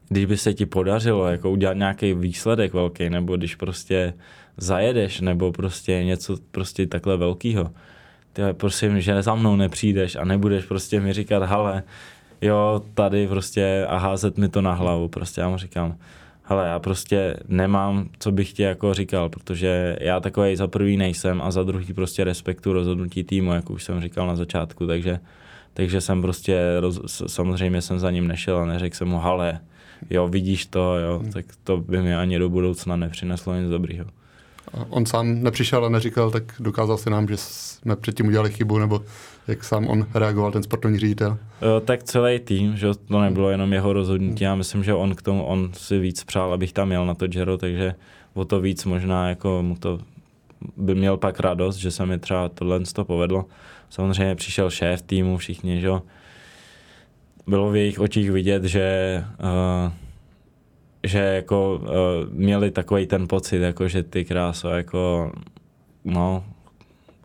když 0.08 0.24
by 0.24 0.36
se 0.36 0.54
ti 0.54 0.66
podařilo 0.66 1.26
jako 1.26 1.50
udělat 1.50 1.76
nějaký 1.76 2.14
výsledek 2.14 2.72
velký, 2.74 3.10
nebo 3.10 3.36
když 3.36 3.54
prostě 3.54 4.14
zajedeš, 4.56 5.20
nebo 5.20 5.52
prostě 5.52 6.04
něco 6.04 6.36
prostě 6.50 6.86
takhle 6.86 7.16
velkého, 7.16 7.70
ty 8.32 8.42
prosím, 8.52 9.00
že 9.00 9.22
za 9.22 9.34
mnou 9.34 9.56
nepřijdeš 9.56 10.16
a 10.16 10.24
nebudeš 10.24 10.64
prostě 10.64 11.00
mi 11.00 11.12
říkat, 11.12 11.42
hele, 11.42 11.82
jo, 12.40 12.82
tady 12.94 13.28
prostě 13.28 13.86
a 13.88 13.98
házet 13.98 14.38
mi 14.38 14.48
to 14.48 14.62
na 14.62 14.72
hlavu. 14.72 15.08
Prostě 15.08 15.40
já 15.40 15.48
mu 15.48 15.56
říkám, 15.56 15.96
hele, 16.42 16.66
já 16.68 16.78
prostě 16.78 17.36
nemám, 17.48 18.08
co 18.18 18.32
bych 18.32 18.52
ti 18.52 18.62
jako 18.62 18.94
říkal, 18.94 19.28
protože 19.28 19.96
já 20.00 20.20
takový 20.20 20.56
za 20.56 20.66
prvý 20.66 20.96
nejsem 20.96 21.42
a 21.42 21.50
za 21.50 21.62
druhý 21.62 21.92
prostě 21.92 22.24
respektu 22.24 22.72
rozhodnutí 22.72 23.24
týmu, 23.24 23.52
jak 23.52 23.70
už 23.70 23.84
jsem 23.84 24.00
říkal 24.00 24.26
na 24.26 24.36
začátku, 24.36 24.86
takže, 24.86 25.20
takže 25.74 26.00
jsem 26.00 26.22
prostě, 26.22 26.60
roz, 26.80 27.22
samozřejmě 27.26 27.82
jsem 27.82 27.98
za 27.98 28.10
ním 28.10 28.28
nešel 28.28 28.58
a 28.58 28.66
neřekl 28.66 28.96
jsem 28.96 29.08
mu, 29.08 29.18
hele, 29.18 29.60
jo, 30.10 30.28
vidíš 30.28 30.66
to, 30.66 30.98
jo, 30.98 31.22
tak 31.32 31.44
to 31.64 31.76
by 31.76 32.02
mi 32.02 32.14
ani 32.14 32.38
do 32.38 32.48
budoucna 32.48 32.96
nepřineslo 32.96 33.54
nic 33.54 33.70
dobrýho. 33.70 34.04
On 34.88 35.06
sám 35.06 35.42
nepřišel 35.42 35.84
a 35.84 35.88
neříkal, 35.88 36.30
tak 36.30 36.42
dokázal 36.60 36.98
si 36.98 37.10
nám, 37.10 37.28
že 37.28 37.36
jsme 37.36 37.96
předtím 37.96 38.26
udělali 38.26 38.52
chybu, 38.52 38.78
nebo 38.78 39.02
jak 39.48 39.64
sám 39.64 39.86
on 39.86 40.06
reagoval, 40.14 40.52
ten 40.52 40.62
sportovní 40.62 40.98
ředitel? 40.98 41.38
Tak 41.84 42.02
celý 42.02 42.38
tým, 42.38 42.76
že 42.76 42.88
to 43.08 43.20
nebylo 43.20 43.50
jenom 43.50 43.72
jeho 43.72 43.92
rozhodnutí. 43.92 44.44
Já 44.44 44.54
myslím, 44.54 44.84
že 44.84 44.94
on 44.94 45.14
k 45.14 45.22
tomu, 45.22 45.44
on 45.44 45.70
si 45.72 45.98
víc 45.98 46.24
přál, 46.24 46.52
abych 46.52 46.72
tam 46.72 46.92
jel 46.92 47.06
na 47.06 47.14
to 47.14 47.26
Giro, 47.26 47.58
takže 47.58 47.94
o 48.34 48.44
to 48.44 48.60
víc 48.60 48.84
možná 48.84 49.28
jako 49.28 49.62
mu 49.62 49.76
to 49.76 49.98
by 50.76 50.94
měl 50.94 51.16
pak 51.16 51.40
radost, 51.40 51.76
že 51.76 51.90
se 51.90 52.06
mi 52.06 52.18
třeba 52.18 52.48
tohle 52.48 52.80
to 52.80 53.04
povedlo. 53.04 53.44
Samozřejmě 53.90 54.34
přišel 54.34 54.70
šéf 54.70 55.02
týmu, 55.02 55.36
všichni, 55.36 55.80
že 55.80 55.90
bylo 57.46 57.70
v 57.70 57.76
jejich 57.76 58.00
očích 58.00 58.30
vidět, 58.30 58.64
že 58.64 59.24
uh, 59.38 59.92
že 61.04 61.18
jako 61.18 61.80
uh, 61.82 61.88
měli 62.32 62.70
takový 62.70 63.06
ten 63.06 63.28
pocit, 63.28 63.58
jako 63.58 63.88
že 63.88 64.02
ty 64.02 64.24
kráso, 64.24 64.68
jako 64.68 65.32
no, 66.04 66.44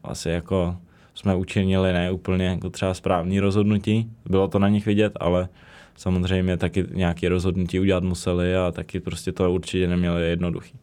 asi 0.04 0.30
jako 0.30 0.78
jsme 1.14 1.36
učinili 1.36 1.94
ne 1.94 2.12
úplně 2.12 2.46
jako 2.46 2.70
třeba 2.70 2.94
správný 2.94 3.40
rozhodnutí. 3.40 4.12
Bylo 4.30 4.48
to 4.48 4.60
na 4.60 4.70
nich 4.70 4.86
vidět, 4.86 5.14
ale 5.20 5.50
samozřejmě 5.96 6.58
taky 6.58 6.86
nějaké 6.94 7.30
rozhodnutí 7.30 7.80
udělat 7.80 8.04
museli 8.04 8.56
a 8.56 8.72
taky 8.72 9.00
prostě 9.00 9.32
to 9.32 9.52
určitě 9.52 9.88
neměli 9.88 10.30
jednoduchý. 10.30 10.74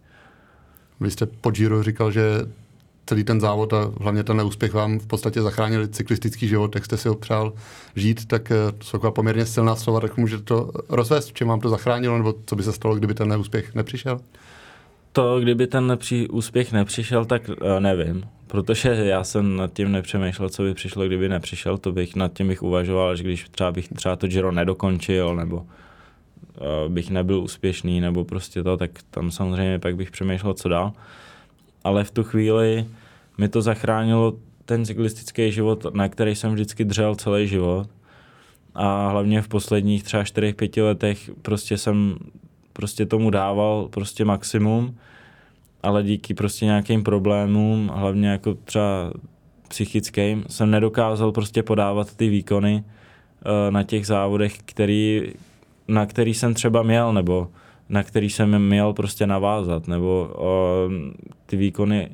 Vy 1.00 1.11
jste 1.11 1.26
po 1.26 1.50
Giro 1.50 1.82
říkal, 1.82 2.11
že 2.12 2.22
celý 3.07 3.25
ten 3.25 3.40
závod 3.40 3.73
a 3.73 3.92
hlavně 4.01 4.25
ten 4.25 4.37
neúspěch 4.37 4.73
vám 4.73 4.99
v 4.99 5.07
podstatě 5.07 5.42
zachránili 5.42 5.88
cyklistický 5.88 6.49
život, 6.49 6.75
jak 6.75 6.85
jste 6.85 6.97
si 6.97 7.09
ho 7.09 7.14
přál 7.14 7.53
žít, 7.97 8.27
tak 8.27 8.51
eh, 8.51 8.73
to 8.79 8.85
jsou 8.85 9.11
poměrně 9.11 9.47
silná 9.47 9.77
slova, 9.77 10.01
tak 10.01 10.16
můžete 10.16 10.42
to 10.42 10.71
rozvést, 10.88 11.29
v 11.29 11.33
čem 11.33 11.49
vám 11.49 11.61
to 11.61 11.69
zachránilo, 11.69 12.19
nebo 12.19 12.35
co 12.47 12.57
by 12.57 12.62
se 12.62 12.73
stalo, 12.73 12.95
kdyby 12.95 13.14
ten 13.14 13.29
neúspěch 13.29 13.75
nepřišel? 13.75 14.21
To, 15.12 15.40
kdyby 15.40 15.66
ten 15.66 15.87
nepří, 15.87 16.29
úspěch 16.29 16.73
nepřišel, 16.73 17.25
tak 17.25 17.49
uh, 17.49 17.81
nevím, 17.81 18.25
protože 18.47 18.88
já 18.88 19.25
jsem 19.25 19.57
nad 19.57 19.73
tím 19.73 19.92
nepřemýšlel, 19.92 20.49
co 20.49 20.62
by 20.62 20.75
přišlo, 20.75 21.07
kdyby 21.07 21.29
nepřišel, 21.29 21.79
to 21.79 21.92
bych 21.92 22.16
nad 22.16 22.33
tím 22.33 22.49
bych 22.49 22.62
uvažoval, 22.62 23.16
že 23.16 23.23
když 23.23 23.49
třeba 23.49 23.73
bych 23.73 23.88
třeba 23.88 24.16
to 24.16 24.27
Giro 24.27 24.53
nedokončil, 24.53 25.37
nebo 25.37 25.57
uh, 25.57 25.64
bych 26.92 27.11
nebyl 27.11 27.40
úspěšný, 27.40 28.01
nebo 28.01 28.25
prostě 28.25 28.62
to, 28.62 28.77
tak 28.77 28.90
tam 29.11 29.31
samozřejmě 29.31 29.79
pak 29.79 29.97
bych 29.97 30.11
přemýšlel, 30.11 30.55
co 30.55 30.69
dál. 30.69 30.92
Ale 31.85 32.05
v 32.05 32.11
tu 32.11 32.25
chvíli 32.25 32.87
mi 33.38 33.49
to 33.49 33.62
zachránilo 33.62 34.37
ten 34.64 34.85
cyklistický 34.85 35.53
život, 35.53 35.87
na 35.94 36.09
který 36.09 36.35
jsem 36.35 36.53
vždycky 36.53 36.85
dřel 36.85 37.14
celý 37.14 37.49
život. 37.49 37.88
A 38.75 39.09
hlavně 39.09 39.42
v 39.42 39.49
posledních 39.49 40.03
třeba 40.03 40.22
4-5 40.22 40.85
letech 40.85 41.31
prostě 41.42 41.79
jsem 41.79 42.16
prostě 42.72 43.07
tomu 43.07 43.31
dával 43.31 43.88
prostě 43.90 44.25
maximum, 44.25 44.96
ale 45.83 46.03
díky 46.03 46.35
prostě 46.35 46.64
nějakým 46.64 47.03
problémům, 47.03 47.90
hlavně 47.94 48.29
jako 48.29 48.55
třeba 48.55 49.12
psychickým, 49.68 50.44
jsem 50.49 50.70
nedokázal 50.70 51.33
prostě 51.33 51.62
podávat 51.62 52.14
ty 52.16 52.29
výkony 52.29 52.85
uh, 52.85 53.70
na 53.70 53.83
těch 53.83 54.07
závodech, 54.07 54.59
který, 54.64 55.33
na 55.88 56.07
který 56.07 56.35
jsem 56.35 56.55
třeba 56.55 56.83
měl, 56.83 57.12
nebo 57.12 57.49
na 57.88 58.03
který 58.03 58.31
jsem 58.31 58.59
měl 58.59 58.92
prostě 58.92 59.27
navázat, 59.27 59.88
nebo 59.88 60.31
uh, 60.38 60.92
ty 61.46 61.57
výkony 61.57 62.11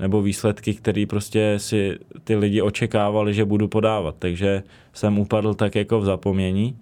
nebo 0.00 0.22
výsledky, 0.22 0.74
které 0.74 1.04
prostě 1.08 1.54
si 1.56 1.98
ty 2.24 2.36
lidi 2.36 2.62
očekávali, 2.62 3.34
že 3.34 3.44
budu 3.44 3.68
podávat. 3.68 4.14
Takže 4.18 4.62
jsem 4.92 5.18
upadl 5.18 5.54
tak 5.54 5.74
jako 5.74 6.00
v 6.00 6.04
zapomnění 6.04 6.76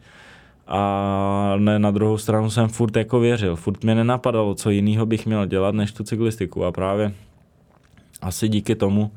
a 0.67 1.55
ne, 1.59 1.79
na 1.79 1.91
druhou 1.91 2.19
stranu 2.19 2.51
jsem 2.51 2.69
furt 2.69 2.97
jako 2.97 3.21
věřil. 3.21 3.57
Furt 3.57 3.85
mě 3.85 3.95
nenapadalo, 3.95 4.55
co 4.55 4.71
jiného 4.71 5.07
bych 5.07 5.27
měl 5.27 5.47
dělat, 5.47 5.75
než 5.75 5.93
tu 5.93 6.05
cyklistiku 6.05 6.65
a 6.65 6.73
právě 6.73 7.13
asi 8.23 8.49
díky 8.49 8.75
tomu 8.75 9.03
uh, 9.03 9.11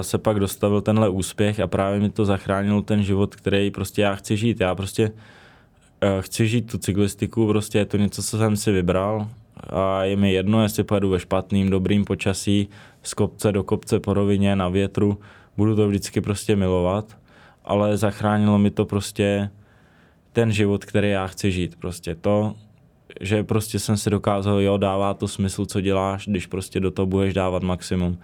se 0.00 0.18
pak 0.18 0.40
dostavil 0.40 0.80
tenhle 0.80 1.08
úspěch 1.08 1.60
a 1.60 1.66
právě 1.66 2.00
mi 2.00 2.10
to 2.10 2.24
zachránilo 2.24 2.82
ten 2.82 3.02
život, 3.02 3.36
který 3.36 3.70
prostě 3.70 4.02
já 4.02 4.14
chci 4.14 4.36
žít. 4.36 4.60
Já 4.60 4.74
prostě 4.74 5.10
uh, 5.10 6.20
chci 6.20 6.48
žít 6.48 6.70
tu 6.70 6.78
cyklistiku, 6.78 7.46
prostě 7.46 7.78
je 7.78 7.84
to 7.84 7.96
něco, 7.96 8.22
co 8.22 8.38
jsem 8.38 8.56
si 8.56 8.72
vybral 8.72 9.28
a 9.62 10.04
je 10.04 10.16
mi 10.16 10.32
jedno, 10.32 10.62
jestli 10.62 10.84
pojedu 10.84 11.10
ve 11.10 11.20
špatným, 11.20 11.70
dobrým 11.70 12.04
počasí, 12.04 12.68
z 13.02 13.14
kopce 13.14 13.52
do 13.52 13.64
kopce 13.64 14.00
po 14.00 14.14
rovině, 14.14 14.56
na 14.56 14.68
větru, 14.68 15.18
budu 15.56 15.76
to 15.76 15.88
vždycky 15.88 16.20
prostě 16.20 16.56
milovat, 16.56 17.18
ale 17.64 17.96
zachránilo 17.96 18.58
mi 18.58 18.70
to 18.70 18.84
prostě 18.84 19.50
ten 20.32 20.52
život, 20.52 20.84
který 20.84 21.10
já 21.10 21.26
chci 21.26 21.52
žít. 21.52 21.76
Prostě 21.76 22.14
to, 22.14 22.54
že 23.20 23.44
prostě 23.44 23.78
jsem 23.78 23.96
si 23.96 24.10
dokázal, 24.10 24.60
jo, 24.60 24.76
dává 24.76 25.14
to 25.14 25.28
smysl, 25.28 25.66
co 25.66 25.80
děláš, 25.80 26.28
když 26.28 26.46
prostě 26.46 26.80
do 26.80 26.90
toho 26.90 27.06
budeš 27.06 27.34
dávat 27.34 27.62
maximum, 27.62 28.18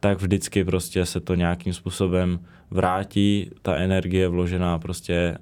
tak 0.00 0.20
vždycky 0.20 0.64
prostě 0.64 1.06
se 1.06 1.20
to 1.20 1.34
nějakým 1.34 1.72
způsobem 1.72 2.40
vrátí, 2.70 3.50
ta 3.62 3.76
energie 3.76 4.28
vložená 4.28 4.78
prostě 4.78 5.38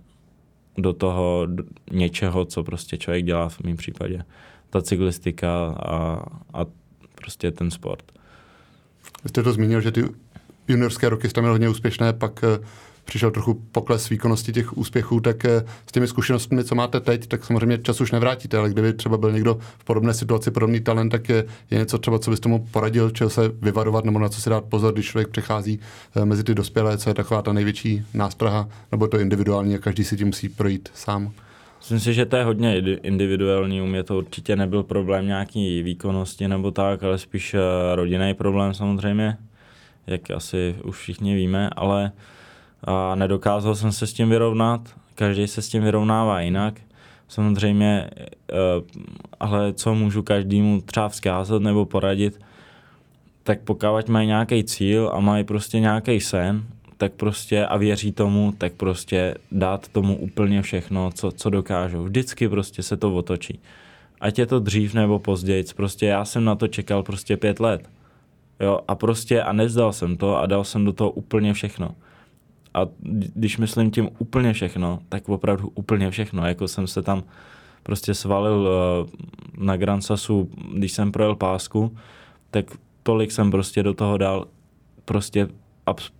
do 0.78 0.92
toho 0.92 1.46
do 1.46 1.64
něčeho, 1.92 2.44
co 2.44 2.64
prostě 2.64 2.96
člověk 2.96 3.24
dělá 3.24 3.48
v 3.48 3.60
mém 3.60 3.76
případě. 3.76 4.24
Ta 4.70 4.82
cyklistika 4.82 5.66
a, 5.66 6.22
a 6.52 6.64
prostě 7.14 7.50
ten 7.50 7.70
sport. 7.70 8.12
Vy 9.24 9.28
jste 9.28 9.42
to 9.42 9.52
zmínil, 9.52 9.80
že 9.80 9.92
ty 9.92 10.04
juniorské 10.68 11.08
roky 11.08 11.28
jste 11.28 11.40
měl 11.40 11.52
hodně 11.52 11.68
úspěšné, 11.68 12.12
pak 12.12 12.44
eh, 12.44 12.66
přišel 13.04 13.30
trochu 13.30 13.54
pokles 13.72 14.08
výkonnosti 14.08 14.52
těch 14.52 14.78
úspěchů, 14.78 15.20
tak 15.20 15.44
eh, 15.44 15.64
s 15.86 15.92
těmi 15.92 16.08
zkušenostmi, 16.08 16.64
co 16.64 16.74
máte 16.74 17.00
teď, 17.00 17.26
tak 17.26 17.44
samozřejmě 17.44 17.78
čas 17.78 18.00
už 18.00 18.12
nevrátíte, 18.12 18.58
ale 18.58 18.70
kdyby 18.70 18.92
třeba 18.92 19.16
byl 19.16 19.32
někdo 19.32 19.58
v 19.78 19.84
podobné 19.84 20.14
situaci, 20.14 20.50
podobný 20.50 20.80
talent, 20.80 21.10
tak 21.10 21.28
je, 21.28 21.44
je 21.70 21.78
něco 21.78 21.98
třeba, 21.98 22.18
co 22.18 22.30
byste 22.30 22.48
mu 22.48 22.66
poradil, 22.70 23.10
čeho 23.10 23.30
se 23.30 23.48
vyvarovat 23.48 24.04
nebo 24.04 24.18
na 24.18 24.28
co 24.28 24.40
si 24.40 24.50
dát 24.50 24.64
pozor, 24.64 24.92
když 24.92 25.06
člověk 25.06 25.28
přechází 25.28 25.80
eh, 26.16 26.24
mezi 26.24 26.44
ty 26.44 26.54
dospělé, 26.54 26.98
co 26.98 27.10
je 27.10 27.14
taková 27.14 27.42
ta 27.42 27.52
největší 27.52 28.04
nástraha, 28.14 28.68
nebo 28.92 29.06
to 29.06 29.18
individuální 29.18 29.74
a 29.74 29.78
každý 29.78 30.04
si 30.04 30.16
tím 30.16 30.26
musí 30.26 30.48
projít 30.48 30.88
sám. 30.94 31.32
Myslím 31.78 32.00
si, 32.00 32.14
že 32.14 32.26
to 32.26 32.36
je 32.36 32.44
hodně 32.44 32.78
individuální, 32.78 33.82
u 33.82 33.86
mě 33.86 34.02
to 34.02 34.18
určitě 34.18 34.56
nebyl 34.56 34.82
problém 34.82 35.26
nějaký 35.26 35.82
výkonnosti 35.82 36.48
nebo 36.48 36.70
tak, 36.70 37.02
ale 37.02 37.18
spíš 37.18 37.54
eh, 37.54 37.60
rodinný 37.94 38.34
problém 38.34 38.74
samozřejmě, 38.74 39.36
jak 40.06 40.30
asi 40.30 40.76
už 40.84 40.96
všichni 40.96 41.34
víme, 41.34 41.70
ale 41.76 42.12
a 42.84 43.14
nedokázal 43.14 43.74
jsem 43.74 43.92
se 43.92 44.06
s 44.06 44.12
tím 44.12 44.30
vyrovnat, 44.30 44.80
každý 45.14 45.46
se 45.46 45.62
s 45.62 45.68
tím 45.68 45.82
vyrovnává 45.82 46.40
jinak. 46.40 46.74
Samozřejmě, 47.28 48.10
eh, 48.16 48.54
ale 49.40 49.72
co 49.72 49.94
můžu 49.94 50.22
každému 50.22 50.80
třeba 50.80 51.08
vzkázat 51.08 51.62
nebo 51.62 51.86
poradit, 51.86 52.40
tak 53.42 53.60
pokud 53.60 54.08
mají 54.08 54.26
nějaký 54.26 54.64
cíl 54.64 55.10
a 55.14 55.20
mají 55.20 55.44
prostě 55.44 55.80
nějaký 55.80 56.20
sen, 56.20 56.64
tak 56.98 57.12
prostě 57.12 57.66
a 57.66 57.76
věří 57.76 58.12
tomu, 58.12 58.54
tak 58.58 58.72
prostě 58.72 59.34
dát 59.52 59.88
tomu 59.88 60.16
úplně 60.16 60.62
všechno, 60.62 61.10
co, 61.14 61.30
co 61.30 61.50
dokážou. 61.50 62.04
Vždycky 62.04 62.48
prostě 62.48 62.82
se 62.82 62.96
to 62.96 63.14
otočí. 63.14 63.60
Ať 64.20 64.38
je 64.38 64.46
to 64.46 64.58
dřív 64.58 64.94
nebo 64.94 65.18
později, 65.18 65.64
prostě 65.76 66.06
já 66.06 66.24
jsem 66.24 66.44
na 66.44 66.54
to 66.54 66.68
čekal 66.68 67.02
prostě 67.02 67.36
pět 67.36 67.60
let. 67.60 67.90
Jo, 68.60 68.80
a 68.88 68.94
prostě 68.94 69.42
a 69.42 69.52
nezdal 69.52 69.92
jsem 69.92 70.16
to 70.16 70.36
a 70.36 70.46
dal 70.46 70.64
jsem 70.64 70.84
do 70.84 70.92
toho 70.92 71.10
úplně 71.10 71.54
všechno. 71.54 71.94
A 72.74 72.86
když 73.34 73.58
myslím 73.58 73.90
tím 73.90 74.08
úplně 74.18 74.52
všechno, 74.52 74.98
tak 75.08 75.28
opravdu 75.28 75.72
úplně 75.74 76.10
všechno. 76.10 76.46
Jako 76.46 76.68
jsem 76.68 76.86
se 76.86 77.02
tam 77.02 77.22
prostě 77.82 78.14
svalil 78.14 78.68
uh, 78.68 79.64
na 79.64 79.76
Grand 79.76 80.04
Sasu, 80.04 80.50
když 80.74 80.92
jsem 80.92 81.12
projel 81.12 81.36
pásku, 81.36 81.96
tak 82.50 82.66
tolik 83.02 83.32
jsem 83.32 83.50
prostě 83.50 83.82
do 83.82 83.94
toho 83.94 84.18
dal 84.18 84.46
prostě 85.04 85.48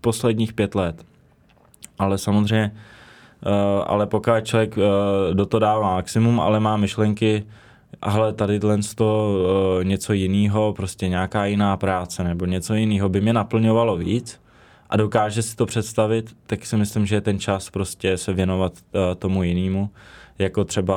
posledních 0.00 0.52
pět 0.52 0.74
let. 0.74 1.04
Ale 1.98 2.18
samozřejmě, 2.18 2.72
uh, 3.46 3.52
ale 3.87 4.07
pokud 4.07 4.33
člověk 4.42 4.76
uh, 4.76 4.85
do 5.33 5.46
toho 5.46 5.59
dává 5.59 5.94
maximum, 5.94 6.40
ale 6.40 6.61
má 6.61 6.76
myšlenky, 6.76 7.44
ale 8.02 8.33
tady 8.33 8.61
to 8.61 8.68
uh, 8.68 9.85
něco 9.85 10.12
jiného, 10.12 10.72
prostě 10.72 11.09
nějaká 11.09 11.44
jiná 11.44 11.76
práce 11.76 12.24
nebo 12.24 12.46
něco 12.46 12.74
jiného 12.74 13.09
by 13.09 13.20
mě 13.20 13.33
naplňovalo 13.33 13.96
víc 13.96 14.40
a 14.90 14.96
dokáže 14.96 15.42
si 15.42 15.57
to 15.57 15.66
představit, 15.66 16.37
tak 16.46 16.66
si 16.66 16.76
myslím, 16.76 17.07
že 17.07 17.14
je 17.14 17.20
ten 17.20 17.38
čas 17.38 17.70
prostě 17.70 18.16
se 18.16 18.33
věnovat 18.33 18.72
tomu 19.18 19.42
jinému. 19.42 19.90
Jako 20.38 20.64
třeba 20.64 20.94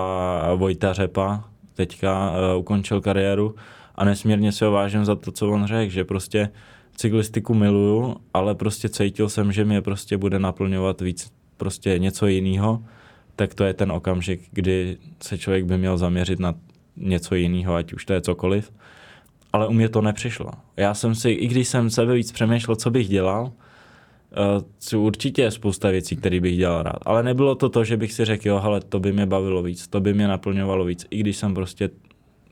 Vojta 0.55 0.93
Řepa, 0.93 1.43
teďka 1.73 2.31
ukončil 2.57 3.01
kariéru 3.01 3.55
a 3.95 4.05
nesmírně 4.05 4.51
si 4.51 4.65
ho 4.65 4.71
vážím 4.71 5.05
za 5.05 5.15
to, 5.15 5.31
co 5.31 5.49
on 5.49 5.65
řekl, 5.65 5.91
že 5.91 6.03
prostě 6.05 6.49
cyklistiku 6.95 7.53
miluju, 7.53 8.15
ale 8.33 8.55
prostě 8.55 8.89
cítil 8.89 9.29
jsem, 9.29 9.51
že 9.51 9.65
mě 9.65 9.81
prostě 9.81 10.17
bude 10.17 10.39
naplňovat 10.39 11.01
víc 11.01 11.31
prostě 11.57 11.99
něco 11.99 12.27
jiného, 12.27 12.83
tak 13.35 13.53
to 13.53 13.63
je 13.63 13.73
ten 13.73 13.91
okamžik, 13.91 14.41
kdy 14.51 14.97
se 15.23 15.37
člověk 15.37 15.65
by 15.65 15.77
měl 15.77 15.97
zaměřit 15.97 16.39
na 16.39 16.55
něco 16.97 17.35
jiného, 17.35 17.75
ať 17.75 17.93
už 17.93 18.05
to 18.05 18.13
je 18.13 18.21
cokoliv. 18.21 18.71
Ale 19.53 19.67
u 19.67 19.73
mě 19.73 19.89
to 19.89 20.01
nepřišlo. 20.01 20.51
Já 20.77 20.93
jsem 20.93 21.15
si, 21.15 21.29
i 21.29 21.47
když 21.47 21.67
jsem 21.67 21.89
sebe 21.89 22.13
víc 22.13 22.31
přemýšlel, 22.31 22.75
co 22.75 22.91
bych 22.91 23.09
dělal, 23.09 23.51
uh, 24.93 25.03
určitě 25.03 25.41
je 25.41 25.51
spousta 25.51 25.89
věcí, 25.89 26.15
které 26.15 26.39
bych 26.39 26.57
dělal 26.57 26.83
rád. 26.83 26.99
Ale 27.01 27.23
nebylo 27.23 27.55
to 27.55 27.69
to, 27.69 27.83
že 27.83 27.97
bych 27.97 28.13
si 28.13 28.25
řekl, 28.25 28.47
jo, 28.47 28.59
hele, 28.59 28.81
to 28.81 28.99
by 28.99 29.13
mě 29.13 29.25
bavilo 29.25 29.63
víc, 29.63 29.87
to 29.87 29.99
by 29.99 30.13
mě 30.13 30.27
naplňovalo 30.27 30.85
víc, 30.85 31.05
i 31.09 31.19
když 31.19 31.37
jsem 31.37 31.53
prostě, 31.53 31.89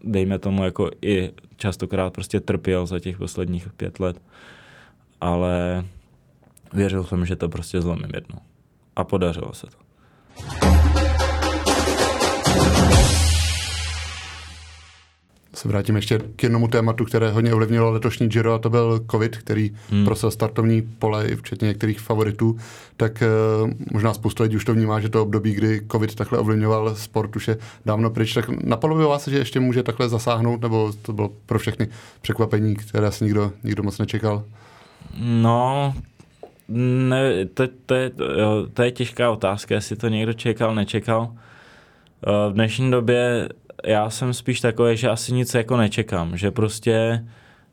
dejme 0.04 0.40
tomu, 0.40 0.64
jako 0.64 0.90
i 1.02 1.32
častokrát 1.58 2.14
prostě 2.14 2.40
trpěl 2.40 2.86
za 2.86 3.00
těch 3.00 3.18
posledních 3.18 3.74
pět 3.74 4.00
let. 4.00 4.22
Ale 5.22 5.86
věřil 6.74 7.04
jsem, 7.04 7.26
že 7.26 7.36
to 7.36 7.50
prostě 7.50 7.82
zlomím 7.82 8.12
jednou. 8.14 8.40
A 8.96 9.04
podařilo 9.04 9.54
se 9.54 9.68
to. 9.68 10.89
Se 15.60 15.68
vrátím 15.68 15.96
ještě 15.96 16.20
k 16.36 16.44
jednomu 16.44 16.68
tématu, 16.68 17.06
které 17.06 17.32
hodně 17.32 17.54
ovlivnilo 17.54 17.92
letošní 17.92 18.28
Giro, 18.28 18.54
a 18.54 18.60
to 18.60 18.70
byl 18.70 19.06
COVID, 19.12 19.38
který 19.38 19.72
hmm. 19.90 20.06
prosil 20.06 20.32
startovní 20.32 20.82
pole, 20.82 21.28
i 21.28 21.36
včetně 21.36 21.68
některých 21.68 22.00
favoritů. 22.00 22.58
Tak 22.98 23.24
uh, 23.64 23.72
možná 23.92 24.14
spoustu 24.14 24.44
lidí 24.44 24.56
už 24.56 24.66
to 24.66 24.74
vnímá, 24.74 25.00
že 25.00 25.10
to 25.10 25.24
období, 25.24 25.54
kdy 25.54 25.82
COVID 25.92 26.16
takhle 26.16 26.40
ovlivňoval 26.40 26.96
sport, 26.96 27.36
už 27.36 27.48
je 27.48 27.58
dávno 27.86 28.10
pryč. 28.10 28.34
Tak 28.34 28.50
napadlo 28.50 28.98
by 28.98 29.04
vás, 29.04 29.28
že 29.28 29.38
ještě 29.38 29.60
může 29.60 29.84
takhle 29.84 30.10
zasáhnout, 30.10 30.62
nebo 30.62 30.92
to 31.02 31.14
bylo 31.14 31.30
pro 31.46 31.60
všechny 31.60 31.88
překvapení, 32.22 32.76
které 32.76 33.12
si 33.12 33.24
nikdo, 33.24 33.52
nikdo 33.64 33.84
moc 33.84 33.98
nečekal? 33.98 34.44
No, 35.20 35.94
ne, 36.68 37.46
to, 37.46 37.64
to, 37.86 37.94
je, 37.96 38.12
to 38.74 38.84
je 38.84 38.92
těžká 38.92 39.32
otázka, 39.32 39.76
jestli 39.76 39.96
to 39.96 40.08
někdo 40.08 40.34
čekal, 40.34 40.76
nečekal. 40.76 41.32
Eh, 42.28 42.50
v 42.50 42.54
dnešní 42.54 42.92
době 42.92 43.50
já 43.86 44.10
jsem 44.10 44.34
spíš 44.34 44.62
takový, 44.62 44.98
že 44.98 45.10
asi 45.10 45.34
nic 45.34 45.54
jako 45.54 45.78
nečekám, 45.78 46.38
že 46.38 46.52
prostě 46.52 47.26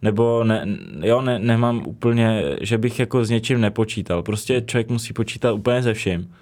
nebo 0.02 0.44
ne, 0.44 0.66
jo, 1.02 1.22
ne, 1.22 1.38
nemám 1.38 1.82
úplně, 1.86 2.42
že 2.60 2.78
bych 2.78 2.98
jako 2.98 3.24
s 3.24 3.30
něčím 3.30 3.60
nepočítal. 3.60 4.22
Prostě 4.22 4.62
člověk 4.66 4.90
musí 4.90 5.12
počítat 5.12 5.52
úplně 5.52 5.82
ze 5.82 5.94
vším. 5.94 6.34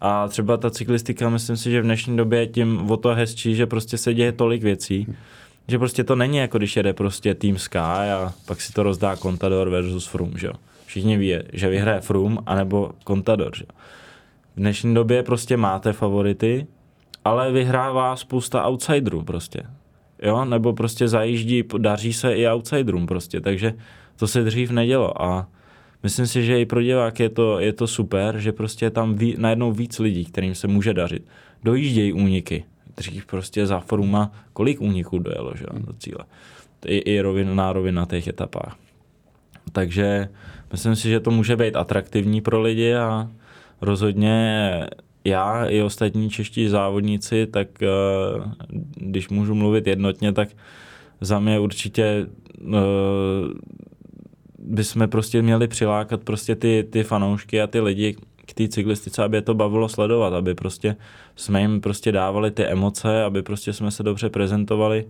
A 0.00 0.28
třeba 0.28 0.56
ta 0.56 0.70
cyklistika, 0.70 1.28
myslím 1.28 1.56
si, 1.56 1.70
že 1.70 1.80
v 1.80 1.84
dnešní 1.84 2.16
době 2.16 2.40
je 2.40 2.46
tím 2.46 2.90
o 2.90 2.96
to 2.96 3.14
hezčí, 3.14 3.54
že 3.54 3.66
prostě 3.66 3.98
se 3.98 4.14
děje 4.14 4.32
tolik 4.32 4.62
věcí, 4.62 5.06
že 5.68 5.78
prostě 5.78 6.04
to 6.04 6.16
není 6.16 6.38
jako 6.38 6.58
když 6.58 6.76
jede 6.76 6.92
prostě 6.92 7.34
Team 7.34 7.58
Sky 7.58 7.78
a 7.78 8.32
pak 8.46 8.60
si 8.60 8.72
to 8.72 8.82
rozdá 8.82 9.16
Contador 9.16 9.70
versus 9.70 10.06
Froome, 10.06 10.38
že 10.38 10.50
Všichni 10.86 11.16
ví, 11.16 11.34
že 11.52 11.68
vyhraje 11.68 12.00
Froome 12.00 12.38
anebo 12.46 12.90
Contador, 13.06 13.56
že 13.56 13.64
V 14.56 14.60
dnešní 14.60 14.94
době 14.94 15.22
prostě 15.22 15.56
máte 15.56 15.92
favority, 15.92 16.66
ale 17.24 17.52
vyhrává 17.52 18.16
spousta 18.16 18.68
outsiderů 18.68 19.24
prostě. 19.24 19.62
Jo, 20.22 20.44
nebo 20.44 20.72
prostě 20.72 21.08
zajíždí, 21.08 21.64
daří 21.78 22.12
se 22.12 22.34
i 22.34 22.48
outsiderům 22.48 23.06
prostě, 23.06 23.40
takže 23.40 23.74
to 24.16 24.26
se 24.26 24.44
dřív 24.44 24.70
nedělo 24.70 25.22
a 25.22 25.48
myslím 26.02 26.26
si, 26.26 26.44
že 26.44 26.60
i 26.60 26.66
pro 26.66 26.82
divák 26.82 27.20
je 27.20 27.28
to, 27.28 27.60
je 27.60 27.72
to 27.72 27.86
super, 27.86 28.38
že 28.38 28.52
prostě 28.52 28.86
je 28.86 28.90
tam 28.90 29.14
ví, 29.14 29.34
najednou 29.38 29.72
víc 29.72 29.98
lidí, 29.98 30.24
kterým 30.24 30.54
se 30.54 30.68
může 30.68 30.94
dařit. 30.94 31.26
Dojíždějí 31.62 32.12
úniky. 32.12 32.64
Dřív 32.96 33.26
prostě 33.26 33.66
za 33.66 33.80
foruma 33.80 34.32
kolik 34.52 34.80
úniků 34.80 35.18
dojelo, 35.18 35.52
že 35.56 35.64
do 35.86 35.92
cíle. 35.92 36.24
I, 36.86 36.96
i 36.96 37.20
rovin, 37.20 37.56
na 37.56 37.72
rovin 37.72 37.94
na 37.94 38.06
těch 38.06 38.28
etapách. 38.28 38.76
Takže 39.72 40.28
myslím 40.72 40.96
si, 40.96 41.08
že 41.08 41.20
to 41.20 41.30
může 41.30 41.56
být 41.56 41.76
atraktivní 41.76 42.40
pro 42.40 42.60
lidi 42.60 42.94
a 42.94 43.30
rozhodně 43.80 44.86
já 45.24 45.64
i 45.64 45.82
ostatní 45.82 46.30
čeští 46.30 46.68
závodníci, 46.68 47.46
tak 47.46 47.82
eh, 47.82 47.86
když 48.96 49.28
můžu 49.28 49.54
mluvit 49.54 49.86
jednotně, 49.86 50.32
tak 50.32 50.48
za 51.20 51.38
mě 51.38 51.58
určitě 51.58 52.26
eh, 52.60 52.76
bychom 54.58 55.08
prostě 55.08 55.42
měli 55.42 55.68
přilákat 55.68 56.24
prostě 56.24 56.54
ty, 56.54 56.86
ty 56.90 57.02
fanoušky 57.02 57.60
a 57.60 57.66
ty 57.66 57.80
lidi 57.80 58.16
k 58.46 58.52
té 58.52 58.68
cyklistice, 58.68 59.24
aby 59.24 59.36
je 59.36 59.42
to 59.42 59.54
bavilo 59.54 59.88
sledovat, 59.88 60.32
aby 60.32 60.54
prostě 60.54 60.96
jsme 61.36 61.60
jim 61.60 61.80
prostě 61.80 62.12
dávali 62.12 62.50
ty 62.50 62.64
emoce, 62.64 63.22
aby 63.24 63.42
prostě 63.42 63.72
jsme 63.72 63.90
se 63.90 64.02
dobře 64.02 64.30
prezentovali 64.30 65.06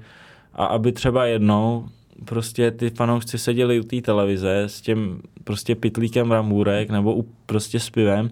a 0.54 0.66
aby 0.66 0.92
třeba 0.92 1.26
jednou 1.26 1.88
prostě 2.24 2.70
ty 2.70 2.90
fanoušci 2.90 3.38
seděli 3.38 3.80
u 3.80 3.82
té 3.82 4.00
televize 4.00 4.62
s 4.62 4.80
tím 4.80 5.22
prostě 5.44 5.74
pitlíkem 5.74 6.30
ramůrek 6.30 6.90
nebo 6.90 7.14
u, 7.14 7.28
prostě 7.46 7.80
s 7.80 7.90
pivem 7.90 8.30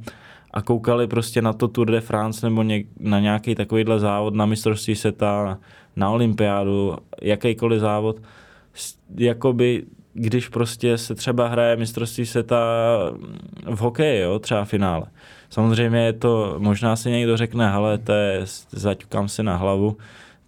a 0.56 0.62
koukali 0.62 1.06
prostě 1.06 1.42
na 1.42 1.52
to 1.52 1.68
Tour 1.68 1.90
de 1.90 2.00
France 2.00 2.46
nebo 2.46 2.62
něk, 2.62 2.86
na 3.00 3.20
nějaký 3.20 3.54
takovýhle 3.54 4.00
závod, 4.00 4.34
na 4.34 4.46
mistrovství 4.46 4.96
světa, 4.96 5.58
na 5.96 6.10
olympiádu, 6.10 6.96
jakýkoliv 7.22 7.80
závod, 7.80 8.16
jakoby 9.16 9.84
když 10.12 10.48
prostě 10.48 10.98
se 10.98 11.14
třeba 11.14 11.48
hraje 11.48 11.76
mistrovství 11.76 12.26
světa 12.26 12.56
v 13.66 13.78
hokeji, 13.78 14.20
jo, 14.20 14.38
třeba 14.38 14.64
finále. 14.64 15.06
Samozřejmě 15.50 15.98
je 15.98 16.12
to, 16.12 16.54
možná 16.58 16.96
si 16.96 17.10
někdo 17.10 17.36
řekne, 17.36 17.70
hele, 17.70 17.98
to 17.98 18.12
je, 18.12 18.40
zaťukám 18.70 19.28
si 19.28 19.42
na 19.42 19.56
hlavu, 19.56 19.96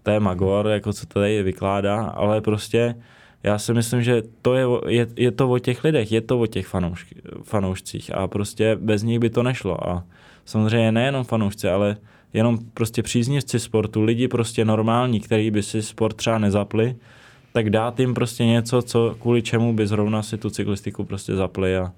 to 0.03 0.11
je 0.11 0.21
Magor, 0.21 0.67
jako 0.67 0.93
co 0.93 1.07
tady 1.07 1.43
vykládá, 1.43 2.01
ale 2.03 2.41
prostě 2.41 2.95
já 3.43 3.59
si 3.59 3.75
myslím, 3.75 4.03
že 4.03 4.23
to 4.43 4.55
je, 4.55 4.67
je, 4.87 5.07
je 5.17 5.31
to 5.31 5.51
o 5.51 5.59
těch 5.59 5.85
lidech, 5.85 6.13
je 6.13 6.21
to 6.21 6.41
o 6.41 6.47
těch 6.47 6.67
fanoušk, 6.67 7.07
fanoušcích 7.43 8.15
a 8.15 8.29
prostě 8.29 8.77
bez 8.81 9.03
nich 9.03 9.19
by 9.19 9.31
to 9.31 9.43
nešlo 9.43 9.89
a 9.89 10.05
samozřejmě 10.45 10.93
nejenom 10.93 11.25
fanoušci, 11.25 11.69
ale 11.69 11.97
jenom 12.33 12.59
prostě 12.75 13.03
příznivci 13.03 13.59
sportu, 13.59 14.03
lidi 14.03 14.29
prostě 14.29 14.65
normální, 14.65 15.21
který 15.21 15.51
by 15.51 15.63
si 15.63 15.83
sport 15.83 16.17
třeba 16.17 16.39
nezapli, 16.39 16.97
tak 17.53 17.71
dát 17.71 18.01
jim 18.01 18.15
prostě 18.15 18.45
něco, 18.45 18.83
co, 18.83 19.17
kvůli 19.21 19.43
čemu 19.43 19.75
by 19.75 19.87
zrovna 19.87 20.23
si 20.23 20.39
tu 20.39 20.51
cyklistiku 20.51 21.05
prostě 21.05 21.35
zapli 21.37 21.77
a, 21.77 21.93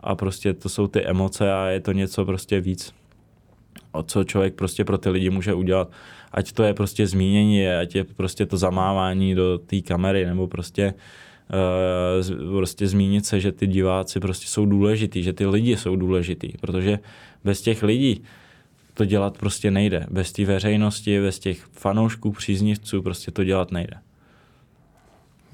a 0.00 0.14
prostě 0.14 0.54
to 0.54 0.68
jsou 0.68 0.86
ty 0.86 1.04
emoce 1.04 1.52
a 1.52 1.66
je 1.66 1.80
to 1.80 1.92
něco 1.92 2.24
prostě 2.24 2.60
víc, 2.60 2.94
o 3.92 4.02
co 4.02 4.24
člověk 4.24 4.54
prostě 4.54 4.84
pro 4.84 4.98
ty 4.98 5.08
lidi 5.08 5.30
může 5.30 5.54
udělat. 5.54 5.90
Ať 6.36 6.52
to 6.52 6.62
je 6.62 6.74
prostě 6.74 7.06
zmínění, 7.06 7.68
ať 7.68 7.94
je 7.94 8.04
prostě 8.04 8.46
to 8.46 8.56
zamávání 8.56 9.34
do 9.34 9.58
té 9.58 9.80
kamery, 9.80 10.26
nebo 10.26 10.48
prostě 10.48 10.94
uh, 12.38 12.56
prostě 12.56 12.88
zmínit 12.88 13.26
se, 13.26 13.40
že 13.40 13.52
ty 13.52 13.66
diváci 13.66 14.20
prostě 14.20 14.46
jsou 14.46 14.66
důležitý, 14.66 15.22
že 15.22 15.32
ty 15.32 15.46
lidi 15.46 15.76
jsou 15.76 15.96
důležitý, 15.96 16.52
protože 16.60 16.98
bez 17.44 17.60
těch 17.62 17.82
lidí 17.82 18.22
to 18.94 19.04
dělat 19.04 19.38
prostě 19.38 19.70
nejde. 19.70 20.06
Bez 20.10 20.32
té 20.32 20.44
veřejnosti, 20.44 21.20
bez 21.20 21.38
těch 21.38 21.64
fanoušků, 21.72 22.32
příznivců 22.32 23.02
prostě 23.02 23.30
to 23.30 23.44
dělat 23.44 23.72
nejde 23.72 24.05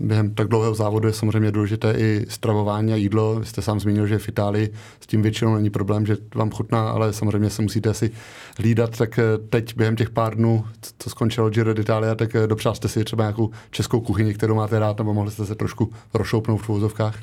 během 0.03 0.35
tak 0.35 0.49
dlouhého 0.49 0.75
závodu 0.75 1.09
je 1.09 1.15
samozřejmě 1.15 1.53
důležité 1.53 1.95
i 1.99 2.27
stravování 2.29 2.93
a 2.93 2.97
jídlo. 2.97 3.41
Vy 3.41 3.47
jste 3.47 3.63
sám 3.63 3.81
zmínil, 3.81 4.07
že 4.07 4.19
v 4.19 4.29
Itálii 4.29 4.73
s 5.01 5.07
tím 5.07 5.23
většinou 5.23 5.55
není 5.55 5.71
problém, 5.71 6.07
že 6.07 6.17
vám 6.35 6.51
chutná, 6.51 6.91
ale 6.91 7.13
samozřejmě 7.13 7.51
se 7.51 7.63
musíte 7.63 7.91
asi 7.91 8.11
hlídat. 8.59 8.99
Tak 8.99 9.19
eh, 9.19 9.23
teď 9.49 9.77
během 9.77 9.97
těch 9.97 10.11
pár 10.11 10.37
dnů, 10.37 10.65
co 10.99 11.11
skončilo 11.11 11.51
Giro 11.51 11.75
d'Italia, 11.75 12.15
tak 12.15 12.35
eh, 12.35 12.47
dopřál 12.47 12.75
jste 12.75 12.89
si 12.89 13.05
třeba 13.05 13.25
nějakou 13.25 13.51
českou 13.71 14.01
kuchyni, 14.01 14.35
kterou 14.35 14.55
máte 14.55 14.79
rád, 14.79 14.99
nebo 14.99 15.15
mohli 15.15 15.31
jste 15.31 15.47
se 15.47 15.55
trošku 15.55 15.93
rozšoupnout 16.15 16.63
v 16.63 16.69
úvozovkách? 16.69 17.19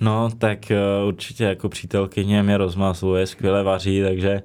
No, 0.00 0.30
tak 0.38 0.58
uh, 0.70 1.08
určitě 1.08 1.44
jako 1.44 1.68
přítelkyně 1.68 2.42
mě 2.42 2.56
rozmasluje, 2.56 3.26
skvěle 3.26 3.62
vaří, 3.62 4.02
takže 4.02 4.42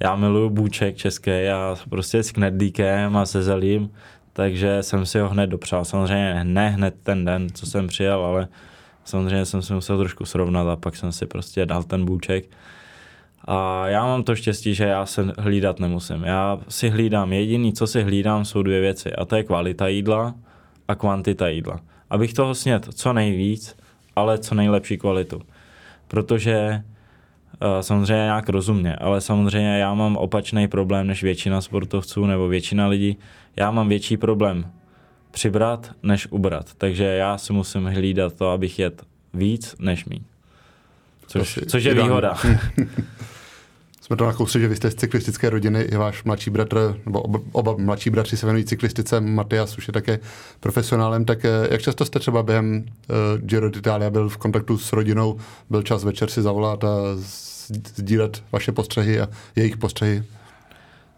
já 0.00 0.16
miluju 0.16 0.50
bůček 0.50 0.96
český 0.96 1.30
a 1.30 1.76
prostě 1.90 2.22
s 2.22 2.32
knedlíkem 2.32 3.16
a 3.16 3.26
se 3.26 3.42
zelím 3.42 3.90
takže 4.36 4.82
jsem 4.82 5.06
si 5.06 5.18
ho 5.18 5.28
hned 5.28 5.46
dopřál. 5.46 5.84
Samozřejmě 5.84 6.44
ne 6.44 6.70
hned 6.70 6.94
ten 7.02 7.24
den, 7.24 7.48
co 7.54 7.66
jsem 7.66 7.86
přijel, 7.86 8.24
ale 8.24 8.48
samozřejmě 9.04 9.44
jsem 9.44 9.62
si 9.62 9.72
musel 9.72 9.98
trošku 9.98 10.24
srovnat 10.24 10.68
a 10.68 10.76
pak 10.76 10.96
jsem 10.96 11.12
si 11.12 11.26
prostě 11.26 11.66
dal 11.66 11.82
ten 11.82 12.04
bůček. 12.04 12.44
A 13.44 13.88
já 13.88 14.06
mám 14.06 14.22
to 14.22 14.36
štěstí, 14.36 14.74
že 14.74 14.84
já 14.84 15.06
se 15.06 15.32
hlídat 15.38 15.80
nemusím. 15.80 16.24
Já 16.24 16.60
si 16.68 16.88
hlídám, 16.88 17.32
jediný, 17.32 17.72
co 17.72 17.86
si 17.86 18.02
hlídám, 18.02 18.44
jsou 18.44 18.62
dvě 18.62 18.80
věci. 18.80 19.12
A 19.12 19.24
to 19.24 19.36
je 19.36 19.44
kvalita 19.44 19.88
jídla 19.88 20.34
a 20.88 20.94
kvantita 20.94 21.48
jídla. 21.48 21.80
Abych 22.10 22.34
toho 22.34 22.54
snět 22.54 22.88
co 22.94 23.12
nejvíc, 23.12 23.76
ale 24.16 24.38
co 24.38 24.54
nejlepší 24.54 24.98
kvalitu. 24.98 25.42
Protože 26.08 26.82
samozřejmě 27.80 28.12
nějak 28.12 28.48
rozumně, 28.48 28.96
ale 28.96 29.20
samozřejmě 29.20 29.78
já 29.78 29.94
mám 29.94 30.16
opačný 30.16 30.68
problém 30.68 31.06
než 31.06 31.22
většina 31.22 31.60
sportovců 31.60 32.26
nebo 32.26 32.48
většina 32.48 32.86
lidí. 32.86 33.16
Já 33.56 33.70
mám 33.70 33.88
větší 33.88 34.16
problém 34.16 34.66
přibrat 35.30 35.90
než 36.02 36.26
ubrat, 36.30 36.74
takže 36.78 37.04
já 37.04 37.38
si 37.38 37.52
musím 37.52 37.84
hlídat 37.84 38.34
to, 38.34 38.48
abych 38.48 38.78
jet 38.78 39.02
víc 39.34 39.76
než 39.78 40.04
mít. 40.04 40.26
Což, 41.26 41.58
což 41.68 41.84
je 41.84 41.94
výhoda. 41.94 42.34
Jsme 44.04 44.16
to 44.16 44.26
nakousli, 44.26 44.60
že 44.60 44.68
vy 44.68 44.76
jste 44.76 44.90
z 44.90 44.94
cyklistické 44.94 45.50
rodiny, 45.50 45.80
i 45.80 45.96
váš 45.96 46.24
mladší 46.24 46.50
bratr, 46.50 47.00
nebo 47.06 47.20
oba, 47.20 47.38
oba 47.52 47.74
mladší 47.78 48.10
bratři 48.10 48.36
se 48.36 48.46
věnují 48.46 48.64
cyklistice, 48.64 49.20
Matias 49.20 49.78
už 49.78 49.86
je 49.86 49.92
také 49.92 50.18
profesionálem, 50.60 51.24
tak 51.24 51.44
eh, 51.44 51.48
jak 51.70 51.82
často 51.82 52.04
jste 52.04 52.18
třeba 52.18 52.42
během 52.42 52.84
uh, 52.84 53.16
Giro 53.38 53.70
d'Italia 53.70 54.10
byl 54.10 54.28
v 54.28 54.36
kontaktu 54.36 54.78
s 54.78 54.92
rodinou, 54.92 55.38
byl 55.70 55.82
čas 55.82 56.04
večer 56.04 56.30
si 56.30 56.42
zavolat 56.42 56.84
a 56.84 56.88
sdílet 57.96 58.42
vaše 58.52 58.72
postřehy 58.72 59.20
a 59.20 59.28
jejich 59.56 59.76
postřehy? 59.76 60.24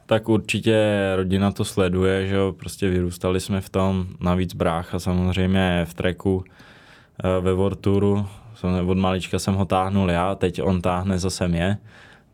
Tak 0.07 0.29
určitě 0.29 1.13
rodina 1.17 1.53
to 1.53 1.65
sleduje, 1.65 2.27
že 2.27 2.35
jo, 2.35 2.55
prostě 2.59 2.89
vyrůstali 2.89 3.41
jsme 3.41 3.61
v 3.61 3.69
tom, 3.69 4.07
navíc 4.21 4.55
brácha 4.55 4.99
samozřejmě 4.99 5.87
v 5.89 5.95
treku 5.95 6.45
eh, 7.25 7.41
ve 7.41 7.53
Vorturu, 7.53 8.27
od 8.87 8.99
malička 8.99 9.39
jsem 9.39 9.55
ho 9.55 9.65
táhnul 9.65 10.11
já, 10.11 10.35
teď 10.35 10.63
on 10.63 10.83
táhne 10.83 11.19
zase 11.19 11.49
mě, 11.49 11.79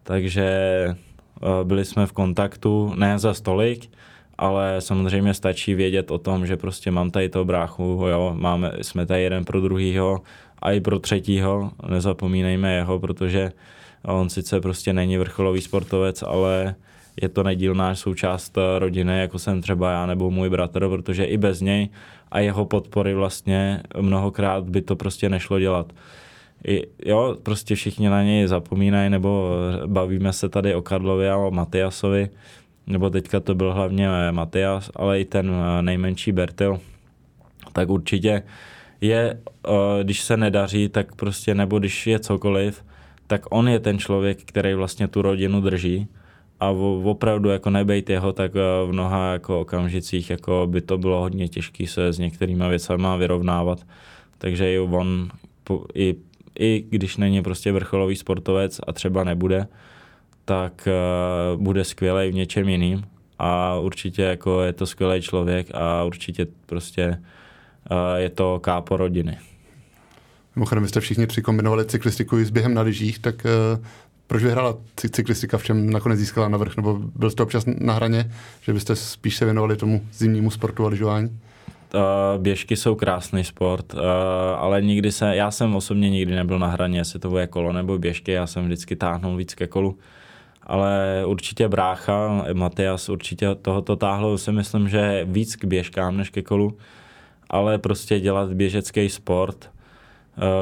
takže 0.03 0.47
eh, 0.87 1.65
byli 1.65 1.85
jsme 1.85 2.07
v 2.07 2.13
kontaktu, 2.13 2.93
ne 2.97 3.19
za 3.19 3.35
stolik, 3.35 3.91
ale 4.39 4.77
samozřejmě 4.79 5.35
stačí 5.35 5.75
vědět 5.75 6.11
o 6.11 6.19
tom, 6.19 6.47
že 6.47 6.57
prostě 6.57 6.91
mám 6.91 7.11
tady 7.11 7.29
toho 7.29 7.45
bráchu, 7.45 8.07
jo, 8.11 8.35
máme, 8.39 8.73
jsme 8.83 9.07
tady 9.07 9.23
jeden 9.23 9.45
pro 9.45 9.61
druhýho 9.61 10.23
a 10.59 10.73
i 10.73 10.81
pro 10.81 10.99
třetího, 10.99 11.71
nezapomínejme 11.89 12.73
jeho, 12.73 12.99
protože 12.99 13.53
on 14.05 14.29
sice 14.31 14.61
prostě 14.61 14.93
není 14.93 15.19
vrcholový 15.19 15.61
sportovec, 15.61 16.23
ale 16.23 16.75
je 17.23 17.29
to 17.29 17.43
nedílná 17.43 17.95
součást 17.95 18.59
rodiny, 18.79 19.21
jako 19.21 19.39
jsem 19.39 19.63
třeba 19.63 19.91
já 19.91 20.07
nebo 20.07 20.31
můj 20.31 20.51
bratr, 20.51 20.89
protože 20.89 21.25
i 21.25 21.37
bez 21.37 21.61
něj 21.61 21.89
a 22.31 22.41
jeho 22.41 22.65
podpory 22.65 23.15
vlastně 23.15 23.83
mnohokrát 24.01 24.65
by 24.65 24.83
to 24.83 24.97
prostě 24.97 25.29
nešlo 25.29 25.61
dělat. 25.61 25.93
I, 26.67 26.87
jo, 27.07 27.37
prostě 27.43 27.75
všichni 27.75 28.09
na 28.09 28.23
něj 28.23 28.47
zapomínají, 28.47 29.11
nebo 29.11 29.51
bavíme 29.87 30.33
se 30.33 30.49
tady 30.49 30.75
o 30.75 30.83
Karlovi 30.83 31.31
a 31.31 31.37
o 31.37 31.51
Matiasovi, 31.51 32.29
nebo 32.87 33.11
teďka 33.11 33.41
to 33.41 33.55
byl 33.55 33.75
hlavně 33.75 34.09
Matias, 34.31 34.91
ale 34.97 35.21
i 35.21 35.25
ten 35.25 35.53
nejmenší 35.81 36.33
Bertil, 36.33 36.81
tak 37.73 37.91
určitě 37.91 38.43
je, 39.01 39.41
když 40.03 40.23
se 40.23 40.37
nedaří, 40.37 40.89
tak 40.89 41.15
prostě, 41.15 41.55
nebo 41.55 41.79
když 41.79 42.07
je 42.07 42.19
cokoliv, 42.19 42.85
tak 43.27 43.47
on 43.51 43.69
je 43.69 43.81
ten 43.81 43.99
člověk, 43.99 44.39
který 44.45 44.75
vlastně 44.75 45.09
tu 45.09 45.23
rodinu 45.23 45.61
drží 45.61 46.09
a 46.61 46.71
opravdu 47.05 47.49
jako 47.49 47.71
nebejt 47.71 48.11
jeho, 48.11 48.33
tak 48.33 48.53
eh, 48.57 48.87
v 48.87 48.93
mnoha 48.93 49.33
jako 49.33 49.61
okamžicích 49.61 50.31
jako 50.31 50.67
by 50.71 50.81
to 50.81 50.99
bylo 50.99 51.21
hodně 51.21 51.49
těžké 51.49 51.87
se 51.87 52.13
s 52.13 52.19
některými 52.19 52.65
věcmi 52.69 53.07
vyrovnávat. 53.19 53.87
Takže 54.39 54.73
i 54.73 54.79
on, 54.79 55.29
i, 55.95 56.15
i 56.59 56.85
když 56.91 57.17
není 57.17 57.43
prostě 57.43 57.73
vrcholový 57.73 58.17
sportovec 58.17 58.81
a 58.87 58.93
třeba 58.93 59.25
nebude, 59.25 59.67
tak 60.45 60.89
uh, 61.55 61.63
bude 61.63 61.85
skvělý 61.85 62.31
v 62.31 62.35
něčem 62.35 62.69
jiným 62.69 63.05
a 63.39 63.79
určitě 63.79 64.23
jako 64.23 64.63
je 64.63 64.73
to 64.73 64.87
skvělý 64.87 65.23
člověk 65.23 65.67
a 65.75 66.05
určitě 66.05 66.47
prostě 66.67 67.19
uh, 67.91 68.17
je 68.17 68.31
to 68.31 68.61
kápo 68.61 68.97
rodiny. 68.97 69.39
Mimochodem, 70.57 70.83
vy 70.83 70.89
jste 70.89 71.01
všichni 71.01 71.27
přikombinovali 71.27 71.85
cyklistiku 71.85 72.39
i 72.39 72.45
s 72.45 72.51
během 72.51 72.75
na 72.75 72.83
lyžích, 72.83 73.19
tak 73.19 73.35
uh, 73.45 73.85
proč 74.27 74.43
vyhrála 74.43 74.77
cyklistika, 75.11 75.59
v 75.59 75.65
čem 75.65 75.91
nakonec 75.91 76.19
získala 76.19 76.49
navrh? 76.49 76.77
Nebo 76.77 76.99
byl 77.17 77.31
jste 77.31 77.43
občas 77.43 77.65
na 77.67 77.93
hraně, 77.93 78.33
že 78.63 78.73
byste 78.73 78.97
spíš 78.97 79.37
se 79.37 79.45
věnovali 79.45 79.77
tomu 79.77 80.07
zimnímu 80.13 80.51
sportu 80.51 80.87
a 80.87 80.89
lyžování? 80.89 81.39
Uh, 81.95 82.43
běžky 82.43 82.77
jsou 82.77 82.95
krásný 82.95 83.45
sport, 83.45 83.95
uh, 83.95 84.01
ale 84.57 84.83
nikdy 84.83 85.13
se, 85.13 85.37
já 85.37 85.51
jsem 85.51 85.77
osobně 85.77 86.11
nikdy 86.11 86.35
nebyl 86.35 86.59
na 86.59 86.67
hraně, 86.67 86.99
jestli 86.99 87.19
to 87.19 87.29
bude 87.31 87.47
kolo 87.47 87.73
nebo 87.73 87.99
běžky, 87.99 88.33
já 88.33 88.47
jsem 88.47 88.65
vždycky 88.65 88.97
táhnul 88.97 89.37
víc 89.37 89.55
ke 89.55 89.67
kolu. 89.67 89.99
Ale 90.63 91.23
určitě 91.27 91.69
brácha, 91.69 92.45
Matias 92.53 93.09
určitě 93.09 93.55
tohoto 93.55 93.97
táhlo, 93.97 94.39
si 94.39 94.53
myslím, 94.53 94.89
že 94.89 95.25
víc 95.25 95.57
k 95.57 95.65
běžkám 95.65 96.17
než 96.17 96.31
ke 96.31 96.43
kolu, 96.43 96.77
ale 97.51 97.79
prostě 97.79 98.21
dělat 98.21 98.53
běžecký 98.53 99.09
sport, 99.09 99.71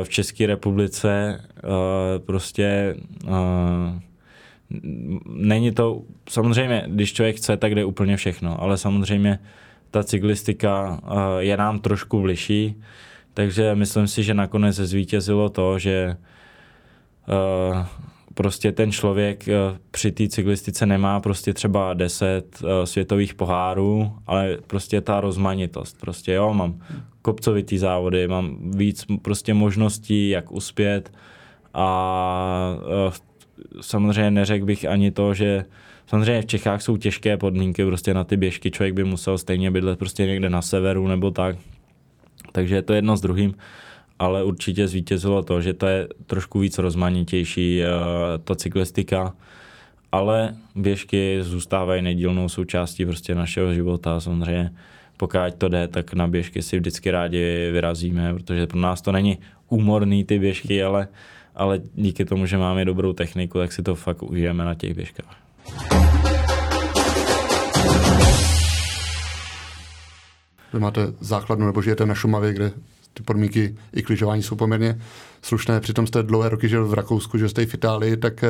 v 0.02 0.08
České 0.08 0.46
republice 0.46 1.40
eh, 1.56 2.18
prostě 2.18 2.96
eh, 3.26 4.00
není 5.26 5.72
to, 5.72 6.02
samozřejmě, 6.28 6.84
když 6.86 7.12
člověk 7.12 7.36
chce, 7.36 7.56
tak 7.56 7.74
jde 7.74 7.84
úplně 7.84 8.16
všechno, 8.16 8.62
ale 8.62 8.78
samozřejmě 8.78 9.38
ta 9.90 10.04
cyklistika 10.04 11.00
eh, 11.02 11.14
je 11.38 11.56
nám 11.56 11.78
trošku 11.78 12.20
bližší, 12.20 12.80
takže 13.34 13.74
myslím 13.74 14.06
si, 14.06 14.22
že 14.22 14.34
nakonec 14.34 14.76
zvítězilo 14.76 15.48
to, 15.48 15.78
že 15.78 16.16
prostě 18.34 18.72
ten 18.72 18.92
člověk 18.92 19.44
při 19.90 20.12
té 20.12 20.28
cyklistice 20.28 20.86
nemá 20.86 21.20
prostě 21.20 21.54
třeba 21.54 21.94
10 21.94 22.62
světových 22.84 23.34
pohárů, 23.34 24.12
ale 24.26 24.58
prostě 24.66 25.00
ta 25.00 25.20
rozmanitost. 25.20 26.00
Prostě 26.00 26.32
jo, 26.32 26.54
mám 26.54 26.80
kopcovitý 27.22 27.78
závody, 27.78 28.28
mám 28.28 28.56
víc 28.70 29.06
prostě 29.22 29.54
možností, 29.54 30.28
jak 30.28 30.52
uspět 30.52 31.12
a 31.74 32.76
samozřejmě 33.80 34.30
neřekl 34.30 34.64
bych 34.64 34.84
ani 34.84 35.10
to, 35.10 35.34
že 35.34 35.64
samozřejmě 36.10 36.42
v 36.42 36.46
Čechách 36.46 36.82
jsou 36.82 36.96
těžké 36.96 37.36
podmínky 37.36 37.84
prostě 37.84 38.14
na 38.14 38.24
ty 38.24 38.36
běžky, 38.36 38.70
člověk 38.70 38.94
by 38.94 39.04
musel 39.04 39.38
stejně 39.38 39.70
bydlet 39.70 39.98
prostě 39.98 40.26
někde 40.26 40.50
na 40.50 40.62
severu 40.62 41.08
nebo 41.08 41.30
tak, 41.30 41.56
takže 42.52 42.74
je 42.74 42.82
to 42.82 42.92
jedno 42.92 43.16
s 43.16 43.20
druhým, 43.20 43.54
ale 44.18 44.44
určitě 44.44 44.88
zvítězilo 44.88 45.42
to, 45.42 45.60
že 45.60 45.72
to 45.72 45.86
je 45.86 46.08
trošku 46.26 46.58
víc 46.58 46.78
rozmanitější 46.78 47.82
ta 48.44 48.54
cyklistika, 48.54 49.34
ale 50.12 50.54
běžky 50.74 51.38
zůstávají 51.40 52.02
nedílnou 52.02 52.48
součástí 52.48 53.06
prostě 53.06 53.34
našeho 53.34 53.74
života 53.74 54.20
samozřejmě. 54.20 54.72
Pokud 55.16 55.38
to 55.58 55.68
jde, 55.68 55.88
tak 55.88 56.14
na 56.14 56.28
běžky 56.28 56.62
si 56.62 56.78
vždycky 56.78 57.10
rádi 57.10 57.70
vyrazíme, 57.72 58.34
protože 58.34 58.66
pro 58.66 58.80
nás 58.80 59.02
to 59.02 59.12
není 59.12 59.38
úmorný 59.68 60.24
ty 60.24 60.38
běžky, 60.38 60.82
ale, 60.82 61.08
ale 61.54 61.80
díky 61.94 62.24
tomu, 62.24 62.46
že 62.46 62.58
máme 62.58 62.84
dobrou 62.84 63.12
techniku, 63.12 63.58
tak 63.58 63.72
si 63.72 63.82
to 63.82 63.94
fakt 63.94 64.22
užijeme 64.22 64.64
na 64.64 64.74
těch 64.74 64.94
běžkách. 64.94 65.36
Vy 70.72 70.80
máte 70.80 71.12
základnu 71.20 71.66
nebo 71.66 71.82
žijete 71.82 72.06
na 72.06 72.14
Šumavě, 72.14 72.52
kde 72.52 72.72
ty 73.14 73.22
podmínky 73.22 73.76
i 73.92 74.02
kližování 74.02 74.42
jsou 74.42 74.56
poměrně 74.56 75.00
slušné. 75.42 75.80
Přitom 75.80 76.06
jste 76.06 76.22
dlouhé 76.22 76.48
roky 76.48 76.68
žil 76.68 76.88
v 76.88 76.94
Rakousku, 76.94 77.38
že 77.38 77.48
jste 77.48 77.66
v 77.66 77.74
Itálii, 77.74 78.16
tak 78.16 78.44
eh, 78.44 78.48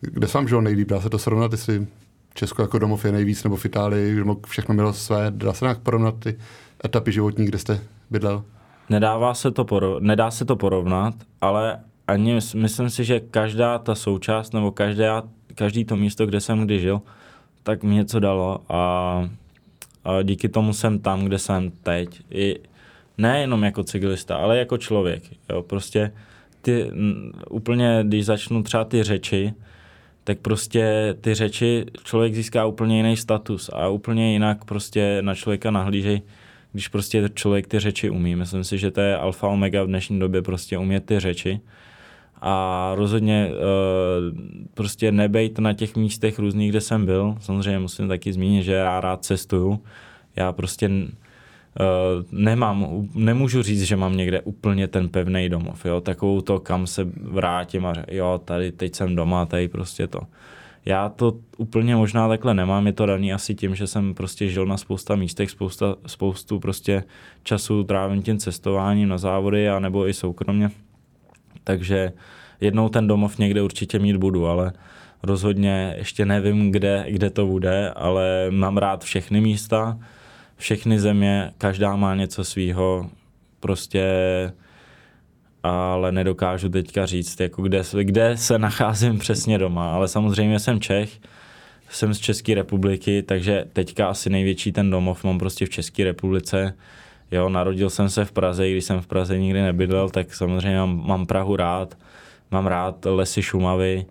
kde 0.00 0.28
se 0.28 0.38
vám 0.38 0.48
žil 0.48 0.62
nejlíp? 0.62 0.88
Dá 0.88 1.00
se 1.00 1.10
to 1.10 1.18
srovnat, 1.18 1.52
jestli 1.52 1.86
Česko 2.34 2.62
jako 2.62 2.78
domov 2.78 3.04
je 3.04 3.12
nejvíc, 3.12 3.44
nebo 3.44 3.56
v 3.56 3.64
Itálii, 3.64 4.14
že 4.14 4.24
všechno 4.46 4.74
mělo 4.74 4.92
své. 4.92 5.30
Dá 5.30 5.52
se 5.52 5.64
nějak 5.64 5.78
porovnat 5.78 6.14
ty 6.18 6.38
etapy 6.84 7.12
životní, 7.12 7.44
kde 7.44 7.58
jste 7.58 7.80
bydlel? 8.10 8.44
Nedává 8.90 9.34
se 9.34 9.50
to 9.50 9.64
porov, 9.64 10.02
nedá 10.02 10.30
se 10.30 10.44
to 10.44 10.56
porovnat, 10.56 11.14
ale 11.40 11.78
ani 12.06 12.38
myslím 12.54 12.90
si, 12.90 13.04
že 13.04 13.20
každá 13.20 13.78
ta 13.78 13.94
součást 13.94 14.54
nebo 14.54 14.70
každá, 14.70 15.22
každý 15.54 15.84
to 15.84 15.96
místo, 15.96 16.26
kde 16.26 16.40
jsem 16.40 16.64
kdy 16.64 16.80
žil, 16.80 17.02
tak 17.62 17.82
mi 17.82 17.94
něco 17.94 18.20
dalo 18.20 18.60
a 18.68 19.28
díky 20.22 20.48
tomu 20.48 20.72
jsem 20.72 20.98
tam, 20.98 21.24
kde 21.24 21.38
jsem 21.38 21.70
teď. 21.70 22.20
I 22.30 22.56
nejenom 23.18 23.62
jako 23.64 23.84
cyklista, 23.84 24.36
ale 24.36 24.58
jako 24.58 24.78
člověk. 24.78 25.22
Jo, 25.50 25.62
prostě 25.62 26.12
ty, 26.62 26.90
úplně, 27.50 28.04
když 28.06 28.26
začnu 28.26 28.62
třeba 28.62 28.84
ty 28.84 29.02
řeči, 29.02 29.52
tak 30.24 30.38
prostě 30.38 31.14
ty 31.20 31.34
řeči 31.34 31.86
člověk 32.04 32.34
získá 32.34 32.66
úplně 32.66 32.96
jiný 32.96 33.16
status 33.16 33.70
a 33.72 33.88
úplně 33.88 34.32
jinak 34.32 34.64
prostě 34.64 35.18
na 35.20 35.34
člověka 35.34 35.70
nahlížej, 35.70 36.22
když 36.72 36.88
prostě 36.88 37.30
člověk 37.34 37.66
ty 37.66 37.78
řeči 37.78 38.10
umí. 38.10 38.36
Myslím 38.36 38.64
si, 38.64 38.78
že 38.78 38.90
to 38.90 39.00
je 39.00 39.16
alfa 39.16 39.48
omega 39.48 39.82
v 39.82 39.86
dnešní 39.86 40.20
době 40.20 40.42
prostě 40.42 40.78
umět 40.78 41.06
ty 41.06 41.20
řeči 41.20 41.60
a 42.44 42.92
rozhodně 42.94 43.50
uh, 43.50 44.38
prostě 44.74 45.12
nebejt 45.12 45.58
na 45.58 45.72
těch 45.72 45.96
místech 45.96 46.38
různých, 46.38 46.70
kde 46.70 46.80
jsem 46.80 47.06
byl. 47.06 47.36
Samozřejmě 47.40 47.78
musím 47.78 48.08
taky 48.08 48.32
zmínit, 48.32 48.62
že 48.62 48.72
já 48.72 49.00
rád 49.00 49.24
cestuju. 49.24 49.80
Já 50.36 50.52
prostě 50.52 50.88
uh, 50.88 50.94
nemám, 52.32 53.08
nemůžu 53.14 53.62
říct, 53.62 53.82
že 53.82 53.96
mám 53.96 54.16
někde 54.16 54.40
úplně 54.40 54.88
ten 54.88 55.08
pevný 55.08 55.48
domov, 55.48 55.84
jo, 55.84 56.00
takovou 56.00 56.40
to, 56.40 56.60
kam 56.60 56.86
se 56.86 57.06
vrátím 57.22 57.86
a 57.86 57.94
jo, 58.10 58.40
tady 58.44 58.72
teď 58.72 58.94
jsem 58.94 59.16
doma, 59.16 59.46
tady 59.46 59.68
prostě 59.68 60.06
to. 60.06 60.20
Já 60.84 61.08
to 61.08 61.32
úplně 61.56 61.96
možná 61.96 62.28
takhle 62.28 62.54
nemám, 62.54 62.86
je 62.86 62.92
to 62.92 63.06
daný 63.06 63.32
asi 63.32 63.54
tím, 63.54 63.74
že 63.74 63.86
jsem 63.86 64.14
prostě 64.14 64.48
žil 64.48 64.66
na 64.66 64.76
spousta 64.76 65.16
místech, 65.16 65.50
spousta, 65.50 65.96
spoustu 66.06 66.60
prostě 66.60 67.04
času 67.42 67.84
trávím 67.84 68.22
tím 68.22 68.38
cestováním 68.38 69.08
na 69.08 69.18
závody 69.18 69.68
a 69.68 69.78
nebo 69.78 70.08
i 70.08 70.14
soukromně. 70.14 70.70
Takže 71.64 72.12
jednou 72.60 72.88
ten 72.88 73.06
domov 73.06 73.38
někde 73.38 73.62
určitě 73.62 73.98
mít 73.98 74.16
budu, 74.16 74.46
ale 74.46 74.72
rozhodně 75.22 75.94
ještě 75.98 76.26
nevím, 76.26 76.72
kde, 76.72 77.04
kde 77.08 77.30
to 77.30 77.46
bude, 77.46 77.90
ale 77.90 78.46
mám 78.50 78.76
rád 78.76 79.04
všechny 79.04 79.40
místa, 79.40 79.98
všechny 80.56 81.00
země, 81.00 81.52
každá 81.58 81.96
má 81.96 82.14
něco 82.14 82.44
svýho, 82.44 83.10
prostě 83.60 84.04
ale 85.62 86.12
nedokážu 86.12 86.68
teďka 86.68 87.06
říct, 87.06 87.40
jako 87.40 87.62
kde, 87.62 87.82
kde 88.02 88.36
se 88.36 88.58
nacházím 88.58 89.18
přesně 89.18 89.58
doma, 89.58 89.94
ale 89.94 90.08
samozřejmě 90.08 90.58
jsem 90.58 90.80
Čech, 90.80 91.20
jsem 91.90 92.14
z 92.14 92.18
České 92.18 92.54
republiky, 92.54 93.22
takže 93.22 93.64
teďka 93.72 94.08
asi 94.08 94.30
největší 94.30 94.72
ten 94.72 94.90
domov 94.90 95.24
mám 95.24 95.38
prostě 95.38 95.66
v 95.66 95.70
České 95.70 96.04
republice. 96.04 96.74
Jo, 97.32 97.48
narodil 97.48 97.90
jsem 97.90 98.08
se 98.08 98.24
v 98.24 98.32
Praze, 98.32 98.70
když 98.70 98.84
jsem 98.84 99.00
v 99.00 99.06
Praze 99.06 99.38
nikdy 99.38 99.62
nebydlel, 99.62 100.10
tak 100.10 100.34
samozřejmě 100.34 100.78
mám, 100.78 101.06
mám 101.06 101.26
Prahu 101.26 101.56
rád, 101.56 101.98
mám 102.50 102.66
rád 102.66 103.04
lesy 103.04 103.42
Šumavy, 103.42 104.06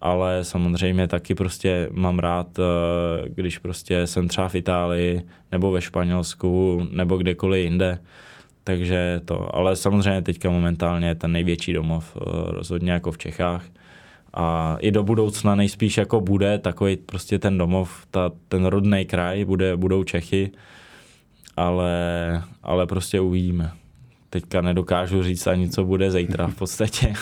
ale 0.00 0.44
samozřejmě 0.44 1.08
taky 1.08 1.34
prostě 1.34 1.88
mám 1.92 2.18
rád, 2.18 2.58
eh, 2.58 3.28
když 3.28 3.58
prostě 3.58 4.06
jsem 4.06 4.28
třeba 4.28 4.48
v 4.48 4.54
Itálii, 4.54 5.22
nebo 5.52 5.70
ve 5.70 5.80
Španělsku, 5.80 6.82
nebo 6.90 7.16
kdekoliv 7.16 7.64
jinde, 7.64 7.98
takže 8.64 9.20
to, 9.24 9.56
ale 9.56 9.76
samozřejmě 9.76 10.22
teďka 10.22 10.50
momentálně 10.50 11.08
je 11.08 11.14
ten 11.14 11.32
největší 11.32 11.72
domov, 11.72 12.16
eh, 12.16 12.20
rozhodně 12.46 12.92
jako 12.92 13.12
v 13.12 13.18
Čechách. 13.18 13.64
A 14.34 14.76
i 14.80 14.90
do 14.90 15.02
budoucna 15.02 15.54
nejspíš 15.54 15.96
jako 15.96 16.20
bude 16.20 16.58
takový 16.58 16.96
prostě 16.96 17.38
ten 17.38 17.58
domov, 17.58 18.06
ta, 18.10 18.30
ten 18.48 18.64
rodný 18.66 19.04
kraj, 19.04 19.44
bude, 19.44 19.76
budou 19.76 20.04
Čechy, 20.04 20.50
ale, 21.60 22.42
ale 22.62 22.86
prostě 22.86 23.20
uvidíme. 23.20 23.72
Teďka 24.30 24.60
nedokážu 24.60 25.22
říct 25.22 25.46
ani, 25.46 25.68
co 25.68 25.84
bude 25.84 26.10
zítra 26.10 26.46
v 26.46 26.54
podstatě. 26.54 27.12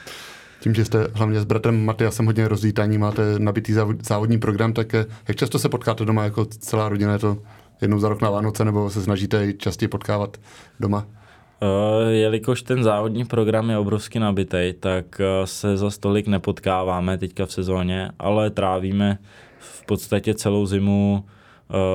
Tím, 0.60 0.74
že 0.74 0.84
jste 0.84 1.06
hlavně 1.14 1.40
s 1.40 1.44
bratrem 1.44 1.84
Matyasem 1.84 2.26
hodně 2.26 2.48
rozlítaní, 2.48 2.98
máte 2.98 3.38
nabitý 3.38 3.72
závodní 4.02 4.38
program, 4.38 4.72
tak 4.72 4.94
eh, 4.94 5.06
jak 5.28 5.36
často 5.36 5.58
se 5.58 5.68
potkáte 5.68 6.04
doma 6.04 6.24
jako 6.24 6.44
celá 6.44 6.88
rodina? 6.88 7.12
Je 7.12 7.18
to 7.18 7.38
jednou 7.80 7.98
za 7.98 8.08
rok 8.08 8.22
na 8.22 8.30
Vánoce, 8.30 8.64
nebo 8.64 8.90
se 8.90 9.02
snažíte 9.02 9.52
častěji 9.52 9.88
potkávat 9.88 10.36
doma? 10.80 11.06
Uh, 11.06 12.10
jelikož 12.10 12.62
ten 12.62 12.82
závodní 12.82 13.24
program 13.24 13.70
je 13.70 13.78
obrovsky 13.78 14.18
nabitý, 14.18 14.74
tak 14.80 15.20
uh, 15.20 15.46
se 15.46 15.76
za 15.76 15.90
stolik 15.90 16.26
nepotkáváme 16.26 17.18
teďka 17.18 17.46
v 17.46 17.52
sezóně, 17.52 18.10
ale 18.18 18.50
trávíme 18.50 19.18
v 19.58 19.86
podstatě 19.86 20.34
celou 20.34 20.66
zimu 20.66 21.24
uh, 21.24 21.30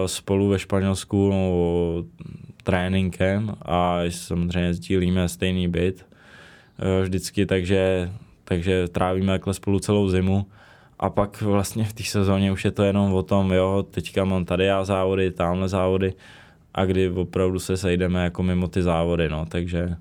spolu 0.06 0.50
ve 0.50 0.60
Španělsku 0.60 1.30
no, 1.30 1.52
tréninkem 2.64 3.56
a 3.62 4.00
samozřejmě 4.10 4.74
sdílíme 4.74 5.30
stejný 5.30 5.68
byt 5.68 6.06
vždycky, 7.04 7.46
takže, 7.46 8.12
takže 8.44 8.88
trávíme 8.88 9.34
takhle 9.34 9.54
spolu 9.54 9.80
celou 9.80 10.10
zimu. 10.10 10.46
A 11.00 11.10
pak 11.10 11.42
vlastně 11.42 11.84
v 11.84 11.94
té 11.94 12.04
sezóně 12.04 12.52
už 12.52 12.66
je 12.66 12.72
to 12.72 12.84
jenom 12.84 13.14
o 13.14 13.24
tom, 13.24 13.52
jo, 13.52 13.86
teďka 13.92 14.26
mám 14.26 14.46
tady 14.46 14.66
já 14.66 14.84
závody, 14.84 15.32
tamhle 15.32 15.70
závody 15.70 16.14
a 16.74 16.86
kdy 16.86 17.10
opravdu 17.10 17.60
se 17.60 17.78
sejdeme 17.78 18.24
jako 18.24 18.44
mimo 18.44 18.68
ty 18.68 18.84
závody, 18.84 19.30
no, 19.30 19.46
takže, 19.46 19.96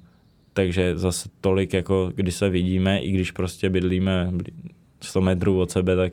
takže 0.53 0.99
zase 0.99 1.29
tolik, 1.41 1.73
jako 1.73 2.13
když 2.15 2.35
se 2.35 2.49
vidíme, 2.49 2.99
i 2.99 3.13
když 3.13 3.31
prostě 3.31 3.71
bydlíme 3.71 4.33
100 5.01 5.21
metrů 5.21 5.61
od 5.61 5.71
sebe, 5.71 5.97
tak 5.97 6.13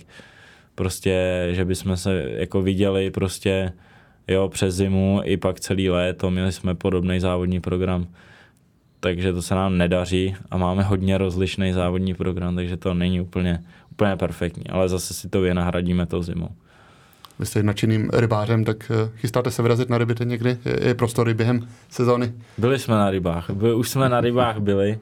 prostě, 0.76 1.48
že 1.52 1.66
bychom 1.66 1.98
se 1.98 2.26
jako 2.36 2.62
viděli 2.62 3.12
prostě, 3.12 3.74
jo, 4.28 4.50
přes 4.50 4.76
zimu 4.76 5.22
i 5.24 5.38
pak 5.38 5.60
celý 5.60 5.90
léto, 5.90 6.32
měli 6.32 6.52
jsme 6.52 6.76
podobný 6.76 7.20
závodní 7.20 7.60
program, 7.60 8.08
takže 9.00 9.34
to 9.34 9.42
se 9.42 9.56
nám 9.56 9.78
nedaří 9.78 10.36
a 10.52 10.58
máme 10.58 10.84
hodně 10.84 11.18
rozlišný 11.18 11.74
závodní 11.74 12.14
program, 12.14 12.56
takže 12.56 12.78
to 12.78 12.94
není 12.94 13.22
úplně, 13.22 13.64
úplně 13.92 14.16
perfektní, 14.16 14.68
ale 14.70 14.90
zase 14.90 15.14
si 15.14 15.30
to 15.30 15.42
vynahradíme 15.42 16.06
tou 16.06 16.24
zimou. 16.24 16.50
Vy 17.40 17.46
jste 17.46 17.64
nadšeným 17.64 18.10
rybářem, 18.14 18.66
tak 18.66 18.92
eh, 18.92 19.12
chystáte 19.16 19.52
se 19.52 19.62
vyrazit 19.62 19.90
na 19.90 19.98
ryby 19.98 20.16
teď 20.16 20.28
někdy? 20.28 20.58
Je, 20.82 20.94
prostory 20.94 21.34
během 21.34 21.68
sezóny? 21.90 22.34
Byli 22.58 22.80
jsme 22.80 22.96
na 22.96 23.10
rybách, 23.10 23.50
By, 23.50 23.74
už 23.74 23.90
jsme 23.90 24.10
na 24.10 24.22
rybách 24.22 24.60
byli. 24.60 25.00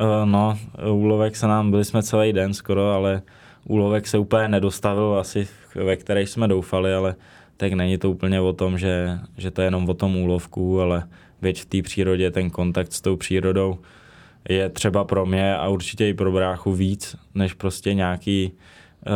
Uh, 0.00 0.28
no, 0.28 0.58
úlovek 0.92 1.36
se 1.36 1.46
nám, 1.46 1.70
byli 1.70 1.84
jsme 1.84 2.02
celý 2.02 2.32
den 2.32 2.54
skoro, 2.54 2.90
ale 2.90 3.22
úlovek 3.68 4.06
se 4.06 4.18
úplně 4.18 4.48
nedostavil 4.48 5.18
asi, 5.20 5.48
ve 5.74 5.96
které 5.96 6.22
jsme 6.22 6.48
doufali, 6.48 6.94
ale 6.94 7.14
tak 7.56 7.72
není 7.72 7.98
to 7.98 8.10
úplně 8.10 8.40
o 8.40 8.52
tom, 8.52 8.78
že, 8.78 9.18
že 9.36 9.50
to 9.50 9.60
je 9.60 9.66
jenom 9.66 9.88
o 9.88 9.94
tom 9.94 10.16
úlovku, 10.16 10.80
ale 10.80 11.08
věď 11.42 11.60
v 11.60 11.64
té 11.64 11.82
přírodě, 11.82 12.30
ten 12.30 12.50
kontakt 12.50 12.92
s 12.92 13.00
tou 13.00 13.16
přírodou 13.16 13.78
je 14.48 14.68
třeba 14.68 15.04
pro 15.04 15.26
mě 15.26 15.56
a 15.56 15.68
určitě 15.68 16.08
i 16.08 16.14
pro 16.14 16.32
bráchu 16.32 16.72
víc, 16.72 17.16
než 17.34 17.54
prostě 17.54 17.94
nějaký 17.94 18.52
uh, 18.52 19.12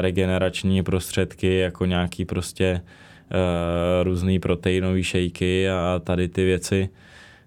regenerační 0.00 0.82
prostředky, 0.82 1.58
jako 1.58 1.84
nějaký 1.86 2.24
prostě 2.24 2.80
uh, 2.80 4.04
různý 4.04 4.38
proteinové 4.38 5.02
šejky 5.02 5.70
a 5.70 6.00
tady 6.04 6.28
ty 6.28 6.44
věci. 6.44 6.88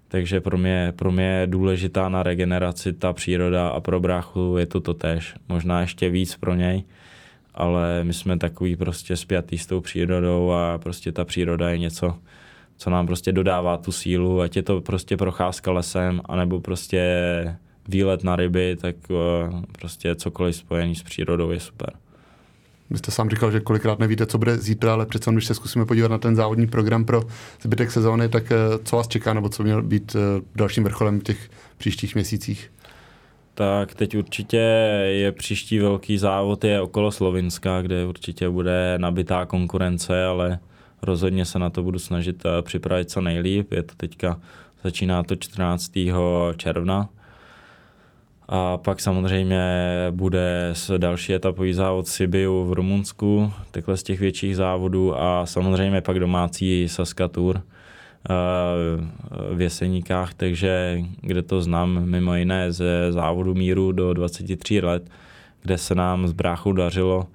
Takže 0.08 0.40
pro 0.40 0.58
mě, 0.58 0.92
pro 0.96 1.12
mě 1.12 1.24
je 1.24 1.46
důležitá 1.46 2.08
na 2.08 2.22
regeneraci 2.22 2.92
ta 2.92 3.12
příroda 3.12 3.68
a 3.68 3.80
pro 3.80 4.00
bráchu 4.00 4.56
je 4.58 4.66
to 4.66 4.80
totéž. 4.80 5.34
Možná 5.48 5.80
ještě 5.80 6.10
víc 6.10 6.36
pro 6.36 6.54
něj, 6.54 6.84
ale 7.54 8.04
my 8.04 8.12
jsme 8.12 8.38
takový 8.38 8.76
prostě 8.76 9.16
spjatý 9.16 9.58
s 9.58 9.66
tou 9.66 9.80
přírodou 9.80 10.50
a 10.50 10.78
prostě 10.78 11.12
ta 11.12 11.24
příroda 11.24 11.70
je 11.70 11.78
něco, 11.78 12.18
co 12.76 12.90
nám 12.90 13.06
prostě 13.06 13.32
dodává 13.32 13.76
tu 13.76 13.92
sílu, 13.92 14.40
ať 14.40 14.56
je 14.56 14.62
to 14.62 14.80
prostě 14.80 15.16
procházka 15.16 15.72
lesem, 15.72 16.20
anebo 16.24 16.60
prostě 16.60 17.00
výlet 17.88 18.24
na 18.24 18.36
ryby, 18.36 18.76
tak 18.80 18.96
eh, 19.10 19.14
prostě 19.78 20.14
cokoliv 20.14 20.56
spojený 20.56 20.94
s 20.94 21.02
přírodou 21.02 21.50
je 21.50 21.60
super. 21.60 21.90
Vy 22.90 22.98
jste 22.98 23.10
sám 23.10 23.30
říkal, 23.30 23.50
že 23.50 23.60
kolikrát 23.60 23.98
nevíte, 23.98 24.26
co 24.26 24.38
bude 24.38 24.58
zítra, 24.58 24.92
ale 24.92 25.06
přece 25.06 25.32
když 25.32 25.46
se 25.46 25.54
zkusíme 25.54 25.86
podívat 25.86 26.10
na 26.10 26.18
ten 26.18 26.36
závodní 26.36 26.66
program 26.66 27.04
pro 27.04 27.22
zbytek 27.62 27.90
sezóny, 27.90 28.28
tak 28.28 28.52
eh, 28.52 28.56
co 28.84 28.96
vás 28.96 29.08
čeká, 29.08 29.34
nebo 29.34 29.48
co 29.48 29.62
měl 29.62 29.82
být 29.82 30.16
eh, 30.16 30.42
dalším 30.54 30.84
vrcholem 30.84 31.20
v 31.20 31.22
těch 31.22 31.50
příštích 31.76 32.14
měsících? 32.14 32.72
Tak 33.54 33.94
teď 33.94 34.16
určitě 34.16 34.56
je 35.10 35.32
příští 35.32 35.78
velký 35.78 36.18
závod 36.18 36.64
je 36.64 36.80
okolo 36.80 37.12
Slovinska, 37.12 37.82
kde 37.82 38.06
určitě 38.06 38.48
bude 38.48 38.94
nabitá 38.98 39.46
konkurence, 39.46 40.24
ale 40.24 40.58
rozhodně 41.02 41.44
se 41.44 41.58
na 41.58 41.70
to 41.70 41.82
budu 41.82 41.98
snažit 41.98 42.42
eh, 42.46 42.62
připravit 42.62 43.10
co 43.10 43.20
nejlíp. 43.20 43.72
Je 43.72 43.82
to 43.82 43.94
teďka, 43.96 44.40
začíná 44.84 45.22
to 45.22 45.36
14. 45.36 45.92
června. 46.56 47.08
A 48.48 48.76
pak 48.76 49.00
samozřejmě 49.00 49.62
bude 50.10 50.74
další 50.96 51.34
etapový 51.34 51.72
závod 51.72 52.06
Sibiu 52.06 52.64
v 52.64 52.72
Rumunsku, 52.72 53.52
takhle 53.70 53.96
z 53.96 54.02
těch 54.02 54.20
větších 54.20 54.56
závodů 54.56 55.20
a 55.20 55.46
samozřejmě 55.46 56.00
pak 56.00 56.18
domácí 56.20 56.88
Saska 56.88 57.28
Tour, 57.28 57.62
v 59.52 59.60
Jeseníkách, 59.60 60.34
takže 60.34 61.00
kde 61.20 61.42
to 61.42 61.62
znám 61.62 62.04
mimo 62.04 62.34
jiné 62.34 62.72
ze 62.72 63.12
závodu 63.12 63.54
míru 63.54 63.92
do 63.92 64.12
23 64.12 64.80
let, 64.80 65.10
kde 65.62 65.78
se 65.78 65.94
nám 65.94 66.28
z 66.28 66.32
bráchu 66.32 66.72
dařilo 66.72 67.26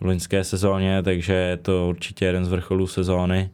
v 0.00 0.04
loňské 0.04 0.44
sezóně, 0.44 1.02
takže 1.02 1.32
je 1.32 1.56
to 1.56 1.88
určitě 1.88 2.24
jeden 2.24 2.44
z 2.44 2.48
vrcholů 2.48 2.86
sezóny 2.86 3.50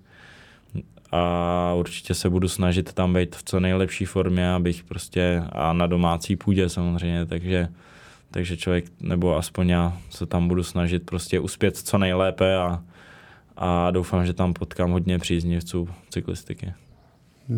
a 1.14 1.74
určitě 1.74 2.14
se 2.14 2.30
budu 2.30 2.48
snažit 2.48 2.92
tam 2.92 3.14
být 3.14 3.36
v 3.36 3.42
co 3.44 3.60
nejlepší 3.60 4.04
formě, 4.04 4.52
abych 4.52 4.84
prostě 4.84 5.42
a 5.52 5.72
na 5.72 5.86
domácí 5.86 6.36
půdě 6.36 6.68
samozřejmě, 6.68 7.26
takže 7.26 7.68
takže 8.30 8.56
člověk, 8.56 8.84
nebo 9.00 9.36
aspoň 9.36 9.68
já 9.68 9.98
se 10.10 10.26
tam 10.26 10.48
budu 10.48 10.62
snažit 10.62 11.06
prostě 11.06 11.40
uspět 11.40 11.76
co 11.76 11.98
nejlépe 11.98 12.56
a, 12.56 12.82
a 13.56 13.90
doufám, 13.90 14.26
že 14.26 14.32
tam 14.32 14.54
potkám 14.54 14.90
hodně 14.90 15.18
příznivců 15.18 15.88
cyklistiky. 16.10 16.72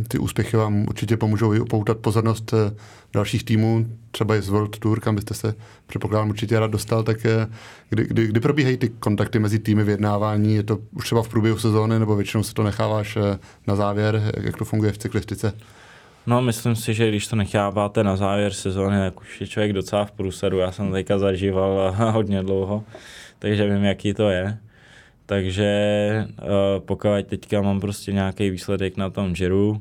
Ty 0.09 0.19
úspěchy 0.19 0.57
vám 0.57 0.85
určitě 0.89 1.17
pomůžou 1.17 1.55
i 1.55 1.61
upoutat 1.61 1.99
pozornost 1.99 2.55
eh, 2.55 2.77
dalších 3.13 3.45
týmů, 3.45 3.87
třeba 4.11 4.37
i 4.37 4.43
z 4.43 4.49
World 4.49 4.79
Tour, 4.79 5.01
kam 5.01 5.15
byste 5.15 5.35
se 5.35 5.55
předpokládám 5.87 6.29
určitě 6.29 6.61
rád 6.61 6.71
dostal, 6.71 7.03
tak 7.03 7.27
eh, 7.27 7.47
kdy, 7.91 8.05
kdy, 8.05 8.27
kdy 8.27 8.41
probíhají 8.41 8.77
ty 8.77 8.89
kontakty 8.89 9.39
mezi 9.39 9.59
týmy 9.59 9.85
vyjednávání? 9.85 10.55
Je 10.55 10.63
to 10.63 10.79
už 10.93 11.05
třeba 11.05 11.23
v 11.23 11.29
průběhu 11.29 11.59
sezóny, 11.59 11.99
nebo 11.99 12.17
většinou 12.17 12.43
se 12.43 12.55
to 12.55 12.63
necháváš 12.63 13.17
eh, 13.17 13.39
na 13.67 13.77
závěr? 13.77 14.33
Jak 14.41 14.57
to 14.57 14.65
funguje 14.65 14.93
v 14.93 14.99
cyklistice? 14.99 15.53
No, 16.27 16.43
myslím 16.43 16.77
si, 16.77 16.95
že 16.95 17.09
když 17.09 17.27
to 17.27 17.37
necháváte 17.37 18.05
na 18.05 18.17
závěr 18.17 18.53
sezóny, 18.53 18.97
tak 18.97 19.21
už 19.21 19.41
je 19.41 19.47
člověk 19.47 19.73
docela 19.73 20.05
v 20.05 20.13
průsedu. 20.13 20.59
Já 20.59 20.73
jsem 20.73 20.93
teďka 20.93 21.19
zažíval 21.19 21.95
hodně 22.13 22.43
dlouho, 22.43 22.85
takže 23.39 23.67
vím, 23.67 23.85
jaký 23.85 24.15
to 24.15 24.31
je. 24.31 24.59
Takže 25.27 26.29
uh, 26.29 26.47
pokud 26.79 27.09
teďka 27.27 27.61
mám 27.61 27.81
prostě 27.81 28.13
nějaký 28.13 28.51
výsledek 28.51 28.97
na 28.97 29.11
tom 29.11 29.33
Giro, 29.33 29.77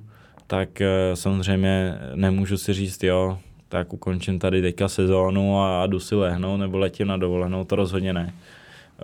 tak 0.47 0.69
uh, 0.81 1.15
samozřejmě 1.15 1.97
nemůžu 2.15 2.57
si 2.57 2.73
říct, 2.73 3.03
jo, 3.03 3.37
tak 3.69 3.93
ukončím 3.93 4.39
tady 4.39 4.61
teďka 4.61 4.87
sezónu 4.87 5.59
a, 5.59 5.83
a 5.83 5.85
jdu 5.87 5.99
si 5.99 6.15
lehnout 6.15 6.59
nebo 6.59 6.77
letím 6.77 7.07
na 7.07 7.17
dovolenou, 7.17 7.63
to 7.63 7.75
rozhodně 7.75 8.13
ne. 8.13 8.33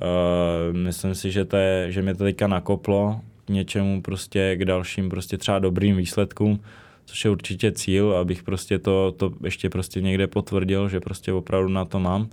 Uh, 0.01 0.77
myslím 0.77 1.15
si, 1.15 1.31
že, 1.31 1.45
to 1.45 1.57
je, 1.57 1.91
že 1.91 2.01
mě 2.01 2.15
to 2.15 2.23
teďka 2.23 2.47
nakoplo 2.47 3.21
k 3.45 3.49
něčemu 3.49 4.01
prostě, 4.01 4.55
k 4.55 4.65
dalším 4.65 5.09
prostě 5.09 5.37
třeba 5.37 5.59
dobrým 5.59 5.97
výsledkům, 5.97 6.59
což 7.05 7.25
je 7.25 7.31
určitě 7.31 7.71
cíl, 7.71 8.15
abych 8.15 8.43
prostě 8.43 8.79
to, 8.79 9.11
to 9.17 9.33
ještě 9.43 9.69
prostě 9.69 10.01
někde 10.01 10.27
potvrdil, 10.27 10.89
že 10.89 10.99
prostě 10.99 11.33
opravdu 11.33 11.69
na 11.69 11.85
to 11.85 11.99
mám. 11.99 12.29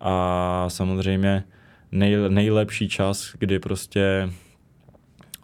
A 0.00 0.64
samozřejmě 0.68 1.44
nej, 1.92 2.16
nejlepší 2.28 2.88
čas, 2.88 3.34
kdy 3.38 3.58
prostě 3.58 4.30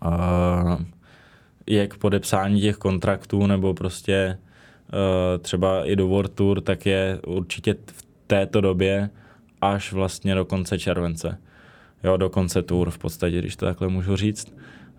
uh, 0.04 0.82
je 1.66 1.88
k 1.88 1.96
podepsání 1.96 2.60
těch 2.60 2.76
kontraktů 2.76 3.46
nebo 3.46 3.74
prostě 3.74 4.38
uh, 4.38 5.42
třeba 5.42 5.84
i 5.84 5.96
do 5.96 6.08
World 6.08 6.32
Tour, 6.32 6.60
tak 6.60 6.86
je 6.86 7.18
určitě 7.26 7.74
v 7.86 8.04
této 8.26 8.60
době 8.60 9.10
až 9.60 9.92
vlastně 9.92 10.34
do 10.34 10.44
konce 10.44 10.78
července. 10.78 11.38
Jo, 12.04 12.16
do 12.16 12.30
konce 12.30 12.62
tour 12.62 12.90
v 12.90 12.98
podstatě, 12.98 13.38
když 13.38 13.56
to 13.56 13.66
takhle 13.66 13.88
můžu 13.88 14.16
říct. 14.16 14.56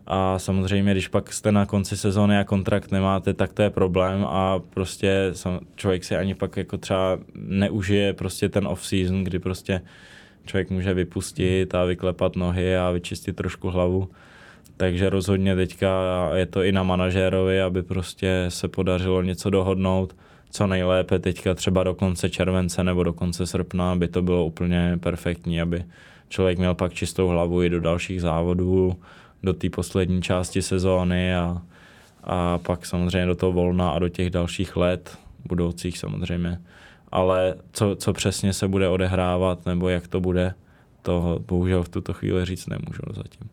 A 0.07 0.39
samozřejmě, 0.39 0.91
když 0.91 1.07
pak 1.07 1.33
jste 1.33 1.51
na 1.51 1.65
konci 1.65 1.97
sezóny 1.97 2.37
a 2.37 2.43
kontrakt 2.43 2.91
nemáte, 2.91 3.33
tak 3.33 3.53
to 3.53 3.61
je 3.61 3.69
problém 3.69 4.25
a 4.25 4.59
prostě 4.59 5.33
člověk 5.75 6.03
si 6.03 6.15
ani 6.15 6.35
pak 6.35 6.57
jako 6.57 6.77
třeba 6.77 7.19
neužije 7.35 8.13
prostě 8.13 8.49
ten 8.49 8.67
off-season, 8.67 9.23
kdy 9.23 9.39
prostě 9.39 9.81
člověk 10.45 10.69
může 10.69 10.93
vypustit 10.93 11.75
a 11.75 11.85
vyklepat 11.85 12.35
nohy 12.35 12.77
a 12.77 12.91
vyčistit 12.91 13.35
trošku 13.35 13.69
hlavu. 13.69 14.09
Takže 14.77 15.09
rozhodně 15.09 15.55
teďka 15.55 15.89
je 16.35 16.45
to 16.45 16.63
i 16.63 16.71
na 16.71 16.83
manažérovi, 16.83 17.61
aby 17.61 17.83
prostě 17.83 18.45
se 18.49 18.67
podařilo 18.67 19.21
něco 19.21 19.49
dohodnout 19.49 20.15
co 20.55 20.67
nejlépe 20.67 21.19
teďka 21.19 21.53
třeba 21.53 21.83
do 21.83 21.95
konce 21.95 22.29
července 22.29 22.83
nebo 22.83 23.03
do 23.03 23.13
konce 23.13 23.47
srpna, 23.47 23.91
aby 23.91 24.07
to 24.07 24.21
bylo 24.21 24.45
úplně 24.45 24.97
perfektní, 24.99 25.61
aby 25.61 25.85
člověk 26.29 26.57
měl 26.57 26.75
pak 26.75 26.93
čistou 26.93 27.27
hlavu 27.27 27.63
i 27.63 27.69
do 27.69 27.79
dalších 27.79 28.21
závodů, 28.21 28.95
do 29.43 29.53
té 29.53 29.69
poslední 29.69 30.21
části 30.21 30.61
sezóny 30.61 31.35
a, 31.35 31.61
a 32.23 32.57
pak 32.57 32.85
samozřejmě 32.85 33.25
do 33.25 33.35
toho 33.35 33.51
volna 33.51 33.89
a 33.89 33.99
do 33.99 34.09
těch 34.09 34.29
dalších 34.29 34.75
let 34.77 35.17
budoucích 35.45 35.97
samozřejmě. 35.97 36.59
Ale 37.11 37.55
co, 37.71 37.95
co 37.95 38.13
přesně 38.13 38.53
se 38.53 38.67
bude 38.67 38.89
odehrávat 38.89 39.65
nebo 39.65 39.89
jak 39.89 40.07
to 40.07 40.19
bude, 40.19 40.53
to 41.01 41.39
bohužel 41.47 41.83
v 41.83 41.89
tuto 41.89 42.13
chvíli 42.13 42.45
říct 42.45 42.67
nemůžu 42.67 43.01
zatím. 43.07 43.49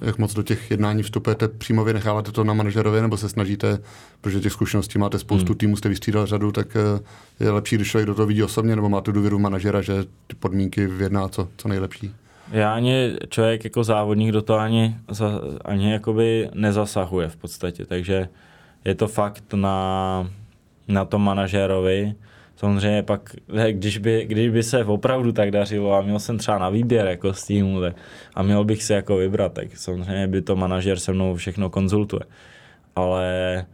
Jak 0.00 0.18
moc 0.18 0.34
do 0.34 0.42
těch 0.42 0.70
jednání 0.70 1.02
vstupujete? 1.02 1.48
Přímo 1.48 1.84
vy 1.84 1.92
necháváte 1.92 2.32
to 2.32 2.44
na 2.44 2.54
manažerovi 2.54 3.00
nebo 3.00 3.16
se 3.16 3.28
snažíte, 3.28 3.78
protože 4.20 4.40
těch 4.40 4.52
zkušeností 4.52 4.98
máte 4.98 5.18
spoustu 5.18 5.52
hmm. 5.52 5.58
týmů, 5.58 5.76
jste 5.76 5.88
vystřídal 5.88 6.26
řadu, 6.26 6.52
tak 6.52 6.76
eh, 6.76 7.00
je 7.44 7.50
lepší, 7.50 7.76
když 7.76 7.90
člověk 7.90 8.06
do 8.06 8.14
toho 8.14 8.26
vidí 8.26 8.42
osobně, 8.42 8.76
nebo 8.76 8.88
máte 8.88 9.12
důvěru 9.12 9.38
manažera, 9.38 9.82
že 9.82 10.04
ty 10.26 10.36
podmínky 10.36 10.86
vyjedná 10.86 11.28
co, 11.28 11.48
co 11.56 11.68
nejlepší? 11.68 12.14
Já 12.52 12.74
ani 12.74 13.16
člověk 13.28 13.64
jako 13.64 13.84
závodník 13.84 14.32
do 14.32 14.42
toho 14.42 14.58
ani, 14.58 14.96
ani 15.64 15.92
jakoby 15.92 16.50
nezasahuje 16.54 17.28
v 17.28 17.36
podstatě, 17.36 17.84
takže 17.86 18.28
je 18.84 18.94
to 18.94 19.08
fakt 19.08 19.54
na, 19.54 20.30
na 20.88 21.04
tom 21.04 21.24
manažérovi. 21.24 22.14
Samozřejmě 22.58 23.02
pak, 23.02 23.36
když 23.70 23.98
by, 23.98 24.24
když 24.26 24.48
by 24.48 24.62
se 24.62 24.84
opravdu 24.84 25.32
tak 25.32 25.50
dařilo 25.50 25.94
a 25.94 26.00
měl 26.00 26.18
jsem 26.18 26.38
třeba 26.38 26.58
na 26.58 26.70
výběr 26.70 27.06
jako 27.06 27.32
z 27.32 27.44
týmu 27.44 27.80
tak, 27.80 27.96
a 28.34 28.42
měl 28.42 28.64
bych 28.64 28.82
si 28.82 28.92
jako 28.92 29.16
vybrat, 29.16 29.52
tak 29.52 29.76
samozřejmě 29.76 30.26
by 30.26 30.42
to 30.42 30.56
manažer 30.56 30.98
se 30.98 31.12
mnou 31.12 31.34
všechno 31.34 31.70
konzultuje. 31.70 32.22
Ale 32.96 33.66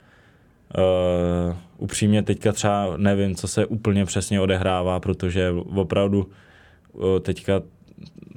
uh, 0.78 1.56
upřímně 1.78 2.22
teďka 2.22 2.52
třeba 2.52 2.96
nevím, 2.96 3.34
co 3.34 3.48
se 3.48 3.66
úplně 3.66 4.04
přesně 4.04 4.40
odehrává, 4.40 5.00
protože 5.00 5.50
opravdu 5.74 6.30
uh, 6.92 7.18
teďka 7.18 7.62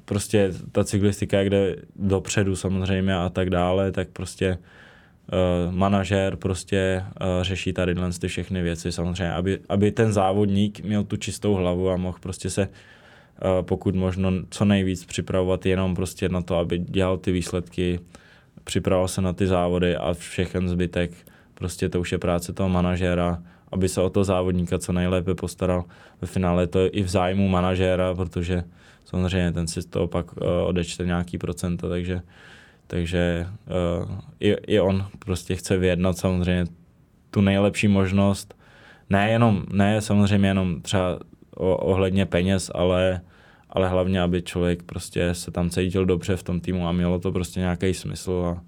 prostě 0.05 0.51
ta 0.71 0.83
cyklistika 0.83 1.41
jde 1.41 1.75
dopředu 1.95 2.55
samozřejmě 2.55 3.15
a 3.15 3.29
tak 3.29 3.49
dále, 3.49 3.91
tak 3.91 4.07
prostě 4.09 4.51
uh, 4.51 4.65
manažér 5.71 6.35
prostě 6.35 7.03
uh, 7.05 7.43
řeší 7.43 7.73
tady 7.73 7.95
ty 8.19 8.27
všechny 8.27 8.61
věci 8.61 8.91
samozřejmě, 8.91 9.33
aby, 9.33 9.59
aby 9.69 9.91
ten 9.91 10.13
závodník 10.13 10.79
měl 10.79 11.03
tu 11.03 11.17
čistou 11.17 11.53
hlavu 11.53 11.89
a 11.89 11.97
mohl 11.97 12.17
prostě 12.21 12.49
se 12.49 12.67
uh, 12.67 13.61
pokud 13.61 13.95
možno 13.95 14.31
co 14.49 14.65
nejvíc 14.65 15.05
připravovat 15.05 15.65
jenom 15.65 15.95
prostě 15.95 16.29
na 16.29 16.41
to, 16.41 16.57
aby 16.57 16.79
dělal 16.79 17.17
ty 17.17 17.31
výsledky, 17.31 17.99
připravoval 18.63 19.07
se 19.07 19.21
na 19.21 19.33
ty 19.33 19.47
závody 19.47 19.95
a 19.95 20.13
všechen 20.13 20.69
zbytek, 20.69 21.11
prostě 21.53 21.89
to 21.89 21.99
už 21.99 22.11
je 22.11 22.17
práce 22.17 22.53
toho 22.53 22.69
manažéra, 22.69 23.43
aby 23.71 23.89
se 23.89 24.01
o 24.01 24.09
to 24.09 24.23
závodníka 24.23 24.79
co 24.79 24.93
nejlépe 24.93 25.35
postaral. 25.35 25.83
Ve 26.21 26.27
finále 26.27 26.67
to 26.67 26.79
je 26.79 26.87
i 26.87 27.03
v 27.03 27.07
zájmu 27.07 27.47
manažéra, 27.47 28.15
protože 28.15 28.63
samozřejmě 29.05 29.51
ten 29.51 29.67
si 29.67 29.81
z 29.81 29.85
toho 29.85 30.07
pak 30.07 30.37
uh, 30.37 30.47
odečte 30.63 31.05
nějaký 31.05 31.37
procento, 31.37 31.89
takže, 31.89 32.21
takže 32.87 33.47
uh, 33.99 34.11
i, 34.39 34.49
i 34.51 34.79
on 34.79 35.05
prostě 35.19 35.55
chce 35.55 35.77
vyjednat 35.77 36.17
samozřejmě 36.17 36.65
tu 37.31 37.41
nejlepší 37.41 37.87
možnost, 37.87 38.57
ne 39.09 39.31
jenom, 39.31 39.63
ne 39.71 40.01
samozřejmě 40.01 40.47
jenom 40.47 40.81
třeba 40.81 41.19
o, 41.55 41.77
ohledně 41.77 42.25
peněz, 42.25 42.71
ale, 42.73 43.21
ale 43.69 43.89
hlavně, 43.89 44.21
aby 44.21 44.41
člověk 44.41 44.83
prostě 44.83 45.33
se 45.33 45.51
tam 45.51 45.69
cítil 45.69 46.05
dobře 46.05 46.35
v 46.35 46.43
tom 46.43 46.59
týmu 46.59 46.87
a 46.87 46.91
mělo 46.91 47.19
to 47.19 47.31
prostě 47.31 47.59
nějaký 47.59 47.93
smysl 47.93 48.55
a, 48.57 48.63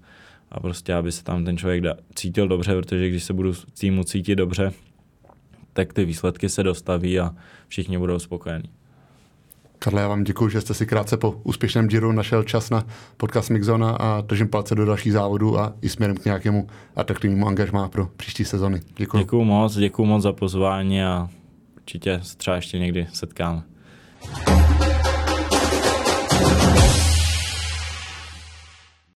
a 0.52 0.60
prostě, 0.60 0.94
aby 0.94 1.12
se 1.12 1.24
tam 1.24 1.44
ten 1.44 1.58
člověk 1.58 1.80
da, 1.80 1.94
cítil 2.14 2.48
dobře, 2.48 2.74
protože 2.74 3.08
když 3.08 3.24
se 3.24 3.32
budu 3.32 3.52
týmu 3.80 4.04
cítit 4.04 4.34
dobře, 4.34 4.72
tak 5.72 5.92
ty 5.92 6.04
výsledky 6.04 6.48
se 6.48 6.62
dostaví 6.62 7.20
a 7.20 7.34
všichni 7.68 7.98
budou 7.98 8.18
spokojení. 8.18 8.70
Karle, 9.82 10.02
já 10.02 10.08
vám 10.08 10.24
děkuji, 10.24 10.48
že 10.48 10.60
jste 10.60 10.74
si 10.74 10.86
krátce 10.86 11.16
po 11.16 11.40
úspěšném 11.42 11.88
Giro 11.88 12.12
našel 12.12 12.42
čas 12.42 12.70
na 12.70 12.86
podcast 13.16 13.50
Mixona 13.50 13.90
a 13.90 14.20
držím 14.20 14.48
palce 14.48 14.74
do 14.74 14.84
dalších 14.84 15.12
závodů 15.12 15.58
a 15.58 15.72
i 15.82 15.88
směrem 15.88 16.16
k 16.16 16.24
nějakému 16.24 16.66
atraktivnímu 16.96 17.48
angažmá 17.48 17.88
pro 17.88 18.06
příští 18.16 18.44
sezony. 18.44 18.80
Děkuji. 18.96 19.18
Děkuji 19.18 19.44
moc, 19.44 19.76
děkuji 19.76 20.04
moc 20.04 20.22
za 20.22 20.32
pozvání 20.32 21.02
a 21.02 21.28
určitě 21.76 22.20
se 22.22 22.36
třeba 22.36 22.56
ještě 22.56 22.78
někdy 22.78 23.06
setkáme. 23.12 23.62